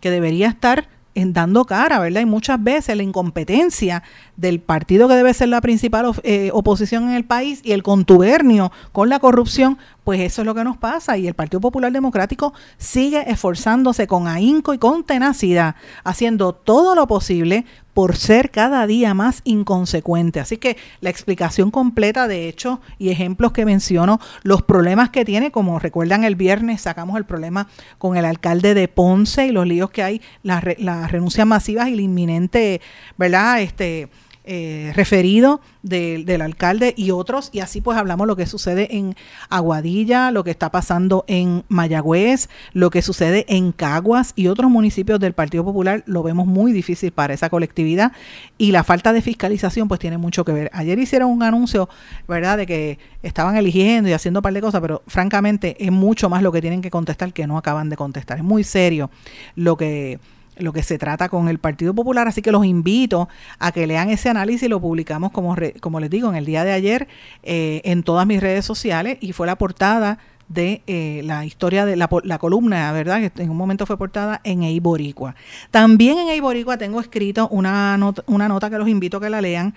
Que 0.01 0.11
debería 0.11 0.47
estar 0.49 0.87
en 1.17 1.33
dando 1.33 1.65
cara, 1.65 1.99
¿verdad? 1.99 2.21
Y 2.21 2.27
muchas 2.27 2.63
veces 2.63 2.95
la 2.95 3.03
incompetencia 3.03 4.03
del 4.37 4.61
partido 4.61 5.09
que 5.09 5.15
debe 5.15 5.33
ser 5.33 5.49
la 5.49 5.63
principal 5.63 6.13
eh, 6.23 6.51
oposición 6.53 7.05
en 7.05 7.17
el 7.17 7.25
país 7.25 7.61
y 7.65 7.73
el 7.73 7.83
contubernio 7.83 8.71
con 8.93 9.09
la 9.09 9.19
corrupción, 9.19 9.79
pues 10.05 10.21
eso 10.21 10.43
es 10.43 10.47
lo 10.47 10.55
que 10.55 10.63
nos 10.63 10.77
pasa. 10.77 11.17
Y 11.17 11.27
el 11.27 11.35
Partido 11.35 11.61
Popular 11.61 11.91
Democrático 11.91 12.53
sigue 12.77 13.31
esforzándose 13.31 14.07
con 14.07 14.29
ahínco 14.29 14.75
y 14.75 14.79
con 14.79 15.05
tenacidad, 15.05 15.75
haciendo 16.05 16.53
todo 16.53 16.95
lo 16.95 17.07
posible 17.07 17.65
por 17.97 18.15
ser 18.15 18.51
cada 18.51 18.87
día 18.87 19.15
más 19.15 19.41
inconsecuente. 19.45 20.39
Así 20.39 20.59
que 20.59 20.77
la 21.01 21.09
explicación 21.09 21.71
completa 21.71 22.29
de 22.29 22.47
hechos 22.47 22.79
y 22.99 23.09
ejemplos 23.09 23.53
que 23.53 23.65
menciono, 23.65 24.21
los 24.43 24.61
problemas 24.61 25.09
que 25.09 25.25
tiene, 25.25 25.51
como 25.51 25.79
recuerdan 25.79 26.23
el 26.23 26.37
viernes 26.37 26.83
sacamos 26.83 27.17
el 27.17 27.25
problema 27.25 27.69
con 27.97 28.19
el 28.19 28.27
alcalde 28.27 28.75
de 28.75 28.89
Ponce 28.89 29.47
y 29.47 29.51
los 29.51 29.67
líos 29.67 29.89
que 29.89 30.03
hay, 30.03 30.21
las, 30.43 30.63
las 30.77 31.11
renuncias 31.11 31.47
masivas 31.47 31.89
y 31.89 31.95
el 31.95 32.01
inminente, 32.01 32.83
¿verdad? 33.17 33.63
Este 33.63 34.11
eh, 34.47 34.93
referido 34.95 35.61
del- 35.83 36.41
alcalde 36.41 36.95
y 36.97 37.11
otros, 37.11 37.51
y 37.53 37.61
así 37.61 37.81
pues 37.81 37.99
hablamos 37.99 38.27
lo 38.27 38.37
que 38.37 38.47
sucede 38.47 38.97
en 38.97 39.15
Aguadilla, 39.49 40.31
lo 40.31 40.45
que 40.45 40.51
está 40.51 40.71
pasando 40.71 41.25
en 41.29 41.65
Mayagüez, 41.69 42.49
lo 42.73 42.91
que 42.91 43.03
sucede 43.03 43.45
en 43.49 43.73
Caguas 43.73 44.33
y 44.37 44.47
otros 44.49 44.71
municipios 44.71 45.21
del 45.21 45.33
Partido 45.33 45.65
Popular, 45.65 46.03
lo 46.07 46.23
vemos 46.23 46.47
muy 46.47 46.73
difícil 46.73 47.13
para 47.13 47.35
esa 47.35 47.51
colectividad 47.51 48.13
y 48.59 48.73
la 48.73 48.85
falta 48.85 49.13
de 49.13 49.23
fiscalización 49.23 49.89
pues 49.89 50.01
tiene 50.01 50.19
mucho 50.19 50.45
que 50.45 50.53
ver. 50.53 50.71
Ayer 50.73 50.99
hicieron 50.99 51.31
un 51.31 51.43
anuncio, 51.43 51.89
¿verdad?, 52.29 52.57
de 52.57 52.67
que 52.67 52.99
estaban 53.23 53.57
eligiendo 53.57 54.09
y 54.09 54.13
haciendo 54.13 54.41
un 54.41 54.43
par 54.43 54.53
de 54.53 54.61
cosas, 54.61 54.81
pero 54.81 55.03
francamente 55.07 55.77
es 55.85 55.93
mucho 55.93 56.29
más 56.29 56.43
lo 56.43 56.53
que 56.53 56.61
tienen 56.61 56.83
que 56.83 56.91
contestar 56.91 57.33
que 57.33 57.47
no 57.47 57.59
acaban 57.59 57.89
de 57.89 57.97
contestar. 57.97 58.39
Es 58.39 58.45
muy 58.45 58.65
serio 58.65 59.11
lo 59.55 59.77
que 59.77 60.19
lo 60.57 60.73
que 60.73 60.83
se 60.83 60.99
trata 60.99 61.29
con 61.29 61.49
el 61.49 61.59
Partido 61.59 61.95
Popular, 61.95 62.29
así 62.29 62.43
que 62.43 62.53
los 62.53 62.65
invito 62.65 63.29
a 63.59 63.73
que 63.73 63.87
lean 63.87 64.11
ese 64.11 64.29
análisis 64.29 64.69
lo 64.69 64.81
publicamos, 64.81 65.31
como, 65.33 65.55
re- 65.55 65.75
como 65.81 66.01
les 66.01 66.11
digo, 66.11 66.29
en 66.29 66.37
el 66.37 66.45
día 66.47 66.65
de 66.65 66.73
ayer 66.73 67.09
eh, 67.43 67.81
en 67.85 68.03
todas 68.03 68.27
mis 68.27 68.41
redes 68.41 68.65
sociales 68.65 69.19
y 69.21 69.33
fue 69.33 69.47
la 69.47 69.57
portada 69.57 70.19
de 70.49 70.83
eh, 70.87 71.23
la 71.25 71.45
historia 71.45 71.85
de 71.85 71.97
la, 71.97 72.09
la 72.23 72.39
columna, 72.39 72.93
¿verdad? 72.93 73.19
Que 73.33 73.43
en 73.43 73.51
un 73.51 73.57
momento 73.57 73.85
fue 73.85 73.99
portada 73.99 74.41
en 74.45 74.63
Eiboricua. 74.63 75.35
También 75.73 76.19
en 76.19 76.29
Eiboricua 76.29 76.79
tengo 76.79 77.01
escrito 77.01 77.49
una 77.49 77.97
nota, 77.97 78.23
una 78.29 78.47
nota 78.47 78.71
que 78.71 78.79
los 78.79 78.89
invito 78.89 79.17
a 79.17 79.21
que 79.21 79.29
la 79.29 79.41
lean. 79.41 79.75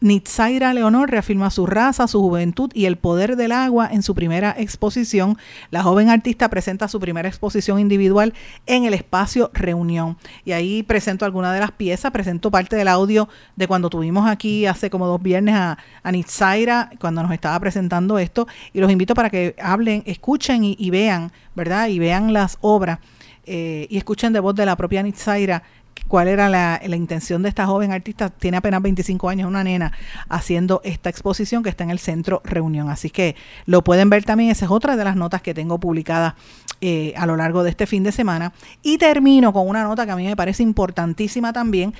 Nitzaira 0.00 0.72
Leonor 0.72 1.10
reafirma 1.10 1.50
su 1.50 1.66
raza, 1.66 2.08
su 2.08 2.20
juventud 2.20 2.70
y 2.72 2.86
el 2.86 2.96
poder 2.96 3.36
del 3.36 3.52
agua 3.52 3.88
en 3.92 4.02
su 4.02 4.14
primera 4.14 4.54
exposición. 4.56 5.36
La 5.70 5.82
joven 5.82 6.08
artista 6.08 6.48
presenta 6.48 6.88
su 6.88 7.00
primera 7.00 7.28
exposición 7.28 7.78
individual 7.78 8.32
en 8.66 8.84
el 8.84 8.94
espacio 8.94 9.50
Reunión. 9.52 10.16
Y 10.44 10.52
ahí 10.52 10.82
presento 10.82 11.24
algunas 11.24 11.52
de 11.52 11.60
las 11.60 11.72
piezas, 11.72 12.10
presento 12.12 12.50
parte 12.50 12.76
del 12.76 12.88
audio 12.88 13.28
de 13.56 13.68
cuando 13.68 13.90
tuvimos 13.90 14.28
aquí 14.28 14.66
hace 14.66 14.88
como 14.88 15.06
dos 15.06 15.22
viernes 15.22 15.54
a, 15.54 15.78
a 16.02 16.12
Nitzaira, 16.12 16.90
cuando 16.98 17.22
nos 17.22 17.32
estaba 17.32 17.60
presentando 17.60 18.18
esto. 18.18 18.48
Y 18.72 18.80
los 18.80 18.90
invito 18.90 19.14
para 19.14 19.28
que 19.28 19.54
hablen, 19.60 20.02
escuchen 20.06 20.64
y, 20.64 20.90
vean, 20.90 21.30
¿verdad? 21.54 21.88
Y 21.88 21.98
vean 21.98 22.32
las 22.32 22.56
obras 22.62 22.98
eh, 23.44 23.86
y 23.90 23.98
escuchen 23.98 24.32
de 24.32 24.40
voz 24.40 24.54
de 24.54 24.66
la 24.66 24.76
propia 24.76 25.02
Nitzaira 25.02 25.62
cuál 26.08 26.26
era 26.26 26.48
la, 26.48 26.80
la 26.84 26.96
intención 26.96 27.42
de 27.42 27.48
esta 27.48 27.66
joven 27.66 27.92
artista. 27.92 28.30
Tiene 28.30 28.56
apenas 28.56 28.82
25 28.82 29.28
años, 29.28 29.48
una 29.48 29.62
nena, 29.62 29.92
haciendo 30.28 30.80
esta 30.84 31.08
exposición 31.08 31.62
que 31.62 31.70
está 31.70 31.84
en 31.84 31.90
el 31.90 32.00
centro 32.00 32.42
Reunión. 32.44 32.90
Así 32.90 33.10
que 33.10 33.36
lo 33.66 33.84
pueden 33.84 34.10
ver 34.10 34.24
también. 34.24 34.50
Esa 34.50 34.64
es 34.64 34.70
otra 34.70 34.96
de 34.96 35.04
las 35.04 35.14
notas 35.14 35.40
que 35.40 35.54
tengo 35.54 35.78
publicadas 35.78 36.34
eh, 36.80 37.12
a 37.16 37.26
lo 37.26 37.36
largo 37.36 37.62
de 37.62 37.70
este 37.70 37.86
fin 37.86 38.02
de 38.02 38.10
semana. 38.10 38.52
Y 38.82 38.98
termino 38.98 39.52
con 39.52 39.68
una 39.68 39.84
nota 39.84 40.04
que 40.06 40.12
a 40.12 40.16
mí 40.16 40.24
me 40.24 40.34
parece 40.34 40.62
importantísima 40.62 41.52
también. 41.52 41.94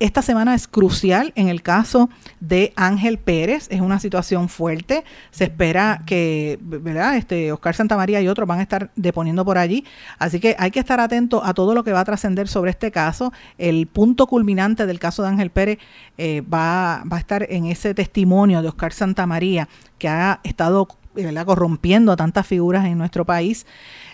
Esta 0.00 0.22
semana 0.22 0.54
es 0.54 0.68
crucial 0.68 1.32
en 1.34 1.48
el 1.48 1.62
caso 1.62 2.08
de 2.40 2.72
Ángel 2.76 3.18
Pérez, 3.18 3.66
es 3.70 3.80
una 3.80 3.98
situación 3.98 4.48
fuerte. 4.48 5.04
Se 5.30 5.44
espera 5.44 6.02
que, 6.06 6.58
¿verdad? 6.60 7.16
Este 7.16 7.50
Oscar 7.50 7.74
Santamaría 7.74 8.20
y 8.20 8.28
otros 8.28 8.46
van 8.46 8.60
a 8.60 8.62
estar 8.62 8.90
deponiendo 8.94 9.44
por 9.44 9.58
allí, 9.58 9.84
así 10.18 10.38
que 10.38 10.54
hay 10.58 10.70
que 10.70 10.78
estar 10.80 11.00
atento 11.00 11.44
a 11.44 11.52
todo 11.52 11.74
lo 11.74 11.82
que 11.82 11.92
va 11.92 12.00
a 12.00 12.04
trascender 12.04 12.48
sobre 12.48 12.70
este 12.70 12.90
caso. 12.90 13.32
El 13.58 13.86
punto 13.86 14.26
culminante 14.26 14.86
del 14.86 15.00
caso 15.00 15.22
de 15.22 15.28
Ángel 15.28 15.50
Pérez 15.50 15.78
eh, 16.16 16.42
va, 16.42 17.02
a 17.02 17.18
estar 17.18 17.46
en 17.50 17.66
ese 17.66 17.94
testimonio 17.94 18.62
de 18.62 18.68
Oscar 18.68 18.92
Santamaría 18.92 19.68
que 19.98 20.08
ha 20.08 20.40
estado 20.44 20.88
¿verdad? 21.14 21.46
corrompiendo 21.46 22.12
a 22.12 22.16
tantas 22.16 22.46
figuras 22.46 22.86
en 22.86 22.98
nuestro 22.98 23.24
país. 23.24 23.66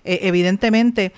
Eh, 0.04 0.20
evidentemente 0.22 1.12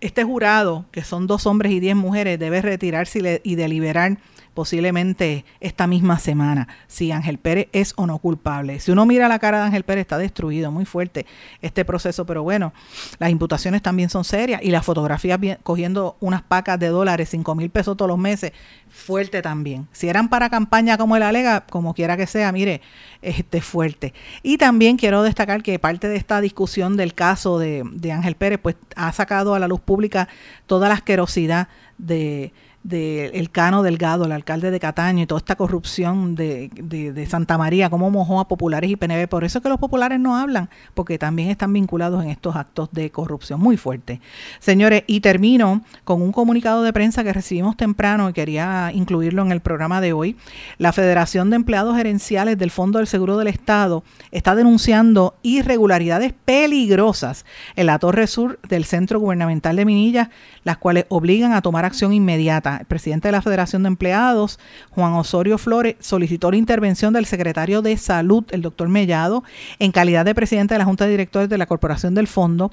este 0.00 0.24
jurado, 0.24 0.84
que 0.90 1.02
son 1.04 1.26
dos 1.26 1.46
hombres 1.46 1.72
y 1.72 1.80
diez 1.80 1.94
mujeres, 1.96 2.38
debe 2.38 2.60
retirarse 2.62 3.18
y, 3.20 3.22
le- 3.22 3.40
y 3.44 3.54
deliberar 3.54 4.18
posiblemente 4.60 5.46
esta 5.60 5.86
misma 5.86 6.18
semana, 6.18 6.68
si 6.86 7.12
Ángel 7.12 7.38
Pérez 7.38 7.68
es 7.72 7.94
o 7.96 8.06
no 8.06 8.18
culpable. 8.18 8.78
Si 8.78 8.90
uno 8.90 9.06
mira 9.06 9.26
la 9.26 9.38
cara 9.38 9.60
de 9.60 9.64
Ángel 9.64 9.84
Pérez, 9.84 10.02
está 10.02 10.18
destruido, 10.18 10.70
muy 10.70 10.84
fuerte 10.84 11.24
este 11.62 11.82
proceso, 11.86 12.26
pero 12.26 12.42
bueno, 12.42 12.74
las 13.18 13.30
imputaciones 13.30 13.80
también 13.80 14.10
son 14.10 14.22
serias 14.22 14.60
y 14.62 14.70
las 14.70 14.84
fotografías 14.84 15.40
cogiendo 15.62 16.18
unas 16.20 16.42
pacas 16.42 16.78
de 16.78 16.88
dólares, 16.88 17.30
5 17.30 17.54
mil 17.54 17.70
pesos 17.70 17.96
todos 17.96 18.10
los 18.10 18.18
meses, 18.18 18.52
fuerte 18.90 19.40
también. 19.40 19.88
Si 19.92 20.10
eran 20.10 20.28
para 20.28 20.50
campaña 20.50 20.98
como 20.98 21.16
él 21.16 21.22
alega, 21.22 21.62
como 21.62 21.94
quiera 21.94 22.18
que 22.18 22.26
sea, 22.26 22.52
mire, 22.52 22.82
este 23.22 23.62
fuerte. 23.62 24.12
Y 24.42 24.58
también 24.58 24.98
quiero 24.98 25.22
destacar 25.22 25.62
que 25.62 25.78
parte 25.78 26.06
de 26.06 26.16
esta 26.16 26.42
discusión 26.42 26.98
del 26.98 27.14
caso 27.14 27.58
de, 27.58 27.82
de 27.94 28.12
Ángel 28.12 28.34
Pérez, 28.34 28.60
pues 28.62 28.76
ha 28.94 29.10
sacado 29.12 29.54
a 29.54 29.58
la 29.58 29.68
luz 29.68 29.80
pública 29.80 30.28
toda 30.66 30.88
la 30.88 30.96
asquerosidad 30.96 31.68
de 31.96 32.52
del 32.82 33.32
de 33.32 33.48
Cano 33.52 33.82
Delgado, 33.82 34.24
el 34.24 34.32
alcalde 34.32 34.70
de 34.70 34.80
Cataño, 34.80 35.22
y 35.22 35.26
toda 35.26 35.38
esta 35.38 35.54
corrupción 35.54 36.34
de, 36.34 36.70
de, 36.74 37.26
Santa 37.26 37.58
María, 37.58 37.90
cómo 37.90 38.10
mojó 38.10 38.40
a 38.40 38.48
populares 38.48 38.90
y 38.90 38.96
PNV. 38.96 39.28
Por 39.28 39.44
eso 39.44 39.58
es 39.58 39.62
que 39.62 39.68
los 39.68 39.78
populares 39.78 40.18
no 40.18 40.36
hablan, 40.36 40.70
porque 40.94 41.18
también 41.18 41.50
están 41.50 41.72
vinculados 41.72 42.24
en 42.24 42.30
estos 42.30 42.56
actos 42.56 42.88
de 42.92 43.10
corrupción 43.10 43.60
muy 43.60 43.76
fuerte. 43.76 44.20
Señores, 44.60 45.04
y 45.06 45.20
termino 45.20 45.82
con 46.04 46.22
un 46.22 46.32
comunicado 46.32 46.82
de 46.82 46.92
prensa 46.92 47.22
que 47.22 47.34
recibimos 47.34 47.76
temprano 47.76 48.30
y 48.30 48.32
quería 48.32 48.90
incluirlo 48.94 49.42
en 49.42 49.52
el 49.52 49.60
programa 49.60 50.00
de 50.00 50.14
hoy. 50.14 50.36
La 50.78 50.92
Federación 50.92 51.50
de 51.50 51.56
Empleados 51.56 51.96
Gerenciales 51.96 52.56
del 52.56 52.70
Fondo 52.70 52.98
del 52.98 53.06
Seguro 53.06 53.36
del 53.36 53.48
Estado 53.48 54.04
está 54.30 54.54
denunciando 54.54 55.34
irregularidades 55.42 56.32
peligrosas 56.44 57.44
en 57.76 57.86
la 57.86 57.98
torre 57.98 58.26
sur 58.26 58.58
del 58.68 58.86
Centro 58.86 59.20
Gubernamental 59.20 59.76
de 59.76 59.84
Minillas, 59.84 60.28
las 60.64 60.78
cuales 60.78 61.04
obligan 61.08 61.52
a 61.52 61.62
tomar 61.62 61.84
acción 61.84 62.12
inmediata 62.12 62.69
presidente 62.88 63.28
de 63.28 63.32
la 63.32 63.42
Federación 63.42 63.82
de 63.82 63.88
Empleados, 63.88 64.58
Juan 64.90 65.12
Osorio 65.12 65.58
Flores, 65.58 65.96
solicitó 66.00 66.50
la 66.50 66.56
intervención 66.56 67.12
del 67.12 67.26
secretario 67.26 67.82
de 67.82 67.96
Salud, 67.96 68.44
el 68.50 68.62
doctor 68.62 68.88
Mellado, 68.88 69.44
en 69.78 69.92
calidad 69.92 70.24
de 70.24 70.34
presidente 70.34 70.74
de 70.74 70.78
la 70.78 70.84
Junta 70.84 71.04
de 71.04 71.10
Directores 71.10 71.48
de 71.48 71.58
la 71.58 71.66
Corporación 71.66 72.14
del 72.14 72.26
Fondo, 72.26 72.70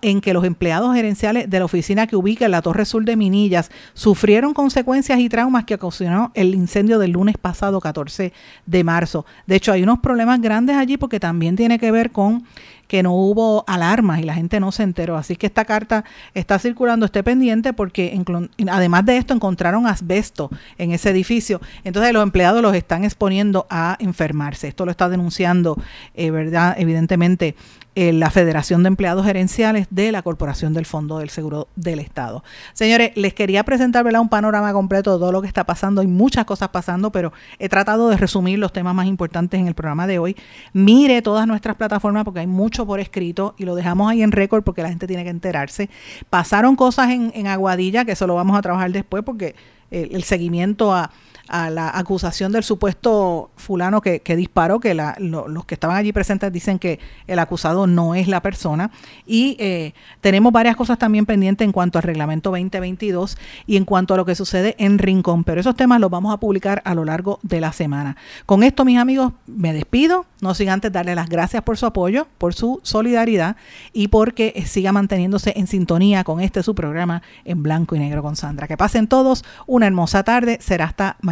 en 0.00 0.20
que 0.20 0.32
los 0.32 0.44
empleados 0.44 0.94
gerenciales 0.94 1.50
de 1.50 1.58
la 1.58 1.64
oficina 1.64 2.06
que 2.06 2.16
ubica 2.16 2.44
en 2.44 2.52
la 2.52 2.62
Torre 2.62 2.84
Sur 2.84 3.04
de 3.04 3.16
Minillas 3.16 3.70
sufrieron 3.94 4.54
consecuencias 4.54 5.18
y 5.18 5.28
traumas 5.28 5.64
que 5.64 5.74
ocasionó 5.74 6.30
el 6.34 6.54
incendio 6.54 6.98
del 6.98 7.12
lunes 7.12 7.36
pasado, 7.36 7.80
14 7.80 8.32
de 8.66 8.84
marzo. 8.84 9.26
De 9.46 9.56
hecho, 9.56 9.72
hay 9.72 9.82
unos 9.82 9.98
problemas 9.98 10.40
grandes 10.40 10.76
allí 10.76 10.96
porque 10.96 11.18
también 11.18 11.56
tiene 11.56 11.78
que 11.78 11.90
ver 11.90 12.12
con 12.12 12.44
que 12.92 13.02
no 13.02 13.14
hubo 13.14 13.64
alarmas 13.66 14.20
y 14.20 14.24
la 14.24 14.34
gente 14.34 14.60
no 14.60 14.70
se 14.70 14.82
enteró. 14.82 15.16
Así 15.16 15.34
que 15.34 15.46
esta 15.46 15.64
carta 15.64 16.04
está 16.34 16.58
circulando, 16.58 17.06
esté 17.06 17.22
pendiente 17.22 17.72
porque 17.72 18.22
además 18.68 19.06
de 19.06 19.16
esto 19.16 19.32
encontraron 19.32 19.86
asbesto 19.86 20.50
en 20.76 20.92
ese 20.92 21.08
edificio. 21.08 21.60
Entonces 21.84 22.12
los 22.12 22.22
empleados 22.22 22.60
los 22.60 22.74
están 22.74 23.04
exponiendo 23.04 23.66
a 23.70 23.96
enfermarse. 23.98 24.68
Esto 24.68 24.84
lo 24.84 24.90
está 24.90 25.08
denunciando, 25.08 25.80
eh, 26.14 26.30
¿verdad? 26.30 26.74
Evidentemente 26.76 27.56
eh, 27.94 28.12
la 28.14 28.30
Federación 28.30 28.82
de 28.82 28.88
Empleados 28.88 29.26
Gerenciales 29.26 29.86
de 29.90 30.12
la 30.12 30.22
Corporación 30.22 30.72
del 30.72 30.86
Fondo 30.86 31.18
del 31.18 31.28
Seguro 31.28 31.68
del 31.76 31.98
Estado. 31.98 32.42
Señores, 32.72 33.12
les 33.16 33.34
quería 33.34 33.64
presentar 33.64 34.06
un 34.06 34.28
panorama 34.30 34.72
completo 34.72 35.12
de 35.12 35.18
todo 35.18 35.30
lo 35.30 35.42
que 35.42 35.46
está 35.46 35.64
pasando. 35.64 36.00
Hay 36.00 36.06
muchas 36.06 36.46
cosas 36.46 36.70
pasando, 36.70 37.12
pero 37.12 37.34
he 37.58 37.68
tratado 37.68 38.08
de 38.08 38.16
resumir 38.16 38.58
los 38.58 38.72
temas 38.72 38.94
más 38.94 39.06
importantes 39.06 39.60
en 39.60 39.68
el 39.68 39.74
programa 39.74 40.06
de 40.06 40.18
hoy. 40.18 40.36
Mire 40.72 41.20
todas 41.20 41.46
nuestras 41.46 41.76
plataformas 41.76 42.24
porque 42.24 42.40
hay 42.40 42.46
mucho 42.46 42.86
por 42.86 42.98
escrito 42.98 43.54
y 43.58 43.64
lo 43.64 43.74
dejamos 43.74 44.10
ahí 44.10 44.22
en 44.22 44.32
récord 44.32 44.62
porque 44.62 44.82
la 44.82 44.88
gente 44.88 45.06
tiene 45.06 45.24
que 45.24 45.30
enterarse. 45.30 45.90
Pasaron 46.30 46.76
cosas 46.76 47.10
en, 47.10 47.46
Aguadilla, 47.46 48.06
que 48.06 48.12
eso 48.12 48.26
lo 48.26 48.34
vamos 48.34 48.56
a 48.56 48.62
trabajar 48.62 48.90
después 48.90 49.22
porque 49.22 49.54
el 49.90 50.22
seguimiento 50.22 50.94
a 50.94 51.10
a 51.48 51.70
la 51.70 51.90
acusación 51.96 52.52
del 52.52 52.64
supuesto 52.64 53.50
fulano 53.56 54.00
que, 54.00 54.20
disparó, 54.36 54.80
que 54.80 54.94
los 54.94 55.64
que 55.66 55.74
estaban 55.74 55.96
allí 55.96 56.12
presentes 56.12 56.52
dicen 56.52 56.78
que 56.78 56.98
el 57.26 57.38
acusado 57.38 57.86
no 57.86 58.14
es 58.14 58.28
la 58.28 58.40
persona. 58.40 58.90
Y 59.26 59.56
eh, 59.58 59.92
tenemos 60.20 60.52
varias 60.52 60.76
cosas 60.76 60.98
también 60.98 61.26
pendientes 61.26 61.64
en 61.64 61.72
cuanto 61.72 61.98
al 61.98 62.04
reglamento 62.04 62.50
2022 62.50 63.36
y 63.66 63.76
en 63.76 63.84
cuanto 63.84 64.14
a 64.14 64.16
lo 64.16 64.24
que 64.24 64.34
sucede 64.34 64.74
en 64.78 64.98
Rincón. 64.98 65.44
Pero 65.44 65.60
esos 65.60 65.76
temas 65.76 66.00
los 66.00 66.10
vamos 66.10 66.32
a 66.32 66.38
publicar 66.38 66.80
a 66.84 66.94
lo 66.94 67.04
largo 67.04 67.38
de 67.42 67.60
la 67.60 67.72
semana. 67.72 68.16
Con 68.46 68.62
esto, 68.62 68.84
mis 68.84 68.98
amigos, 68.98 69.32
me 69.46 69.72
despido. 69.72 70.26
No 70.40 70.54
sin 70.54 70.70
antes 70.70 70.90
darle 70.90 71.14
las 71.14 71.28
gracias 71.28 71.62
por 71.62 71.76
su 71.76 71.86
apoyo, 71.86 72.26
por 72.38 72.54
su 72.54 72.80
solidaridad 72.82 73.56
y 73.92 74.08
porque 74.08 74.52
eh, 74.56 74.66
siga 74.66 74.90
manteniéndose 74.90 75.52
en 75.56 75.68
sintonía 75.68 76.24
con 76.24 76.40
este 76.40 76.64
su 76.64 76.74
programa 76.74 77.22
en 77.44 77.62
blanco 77.62 77.94
y 77.94 78.00
negro 78.00 78.22
con 78.22 78.36
Sandra. 78.36 78.66
Que 78.66 78.76
pasen 78.76 79.06
todos 79.06 79.44
una 79.66 79.86
hermosa 79.86 80.24
tarde. 80.24 80.58
Será 80.60 80.86
hasta 80.86 81.16
mañana 81.20 81.31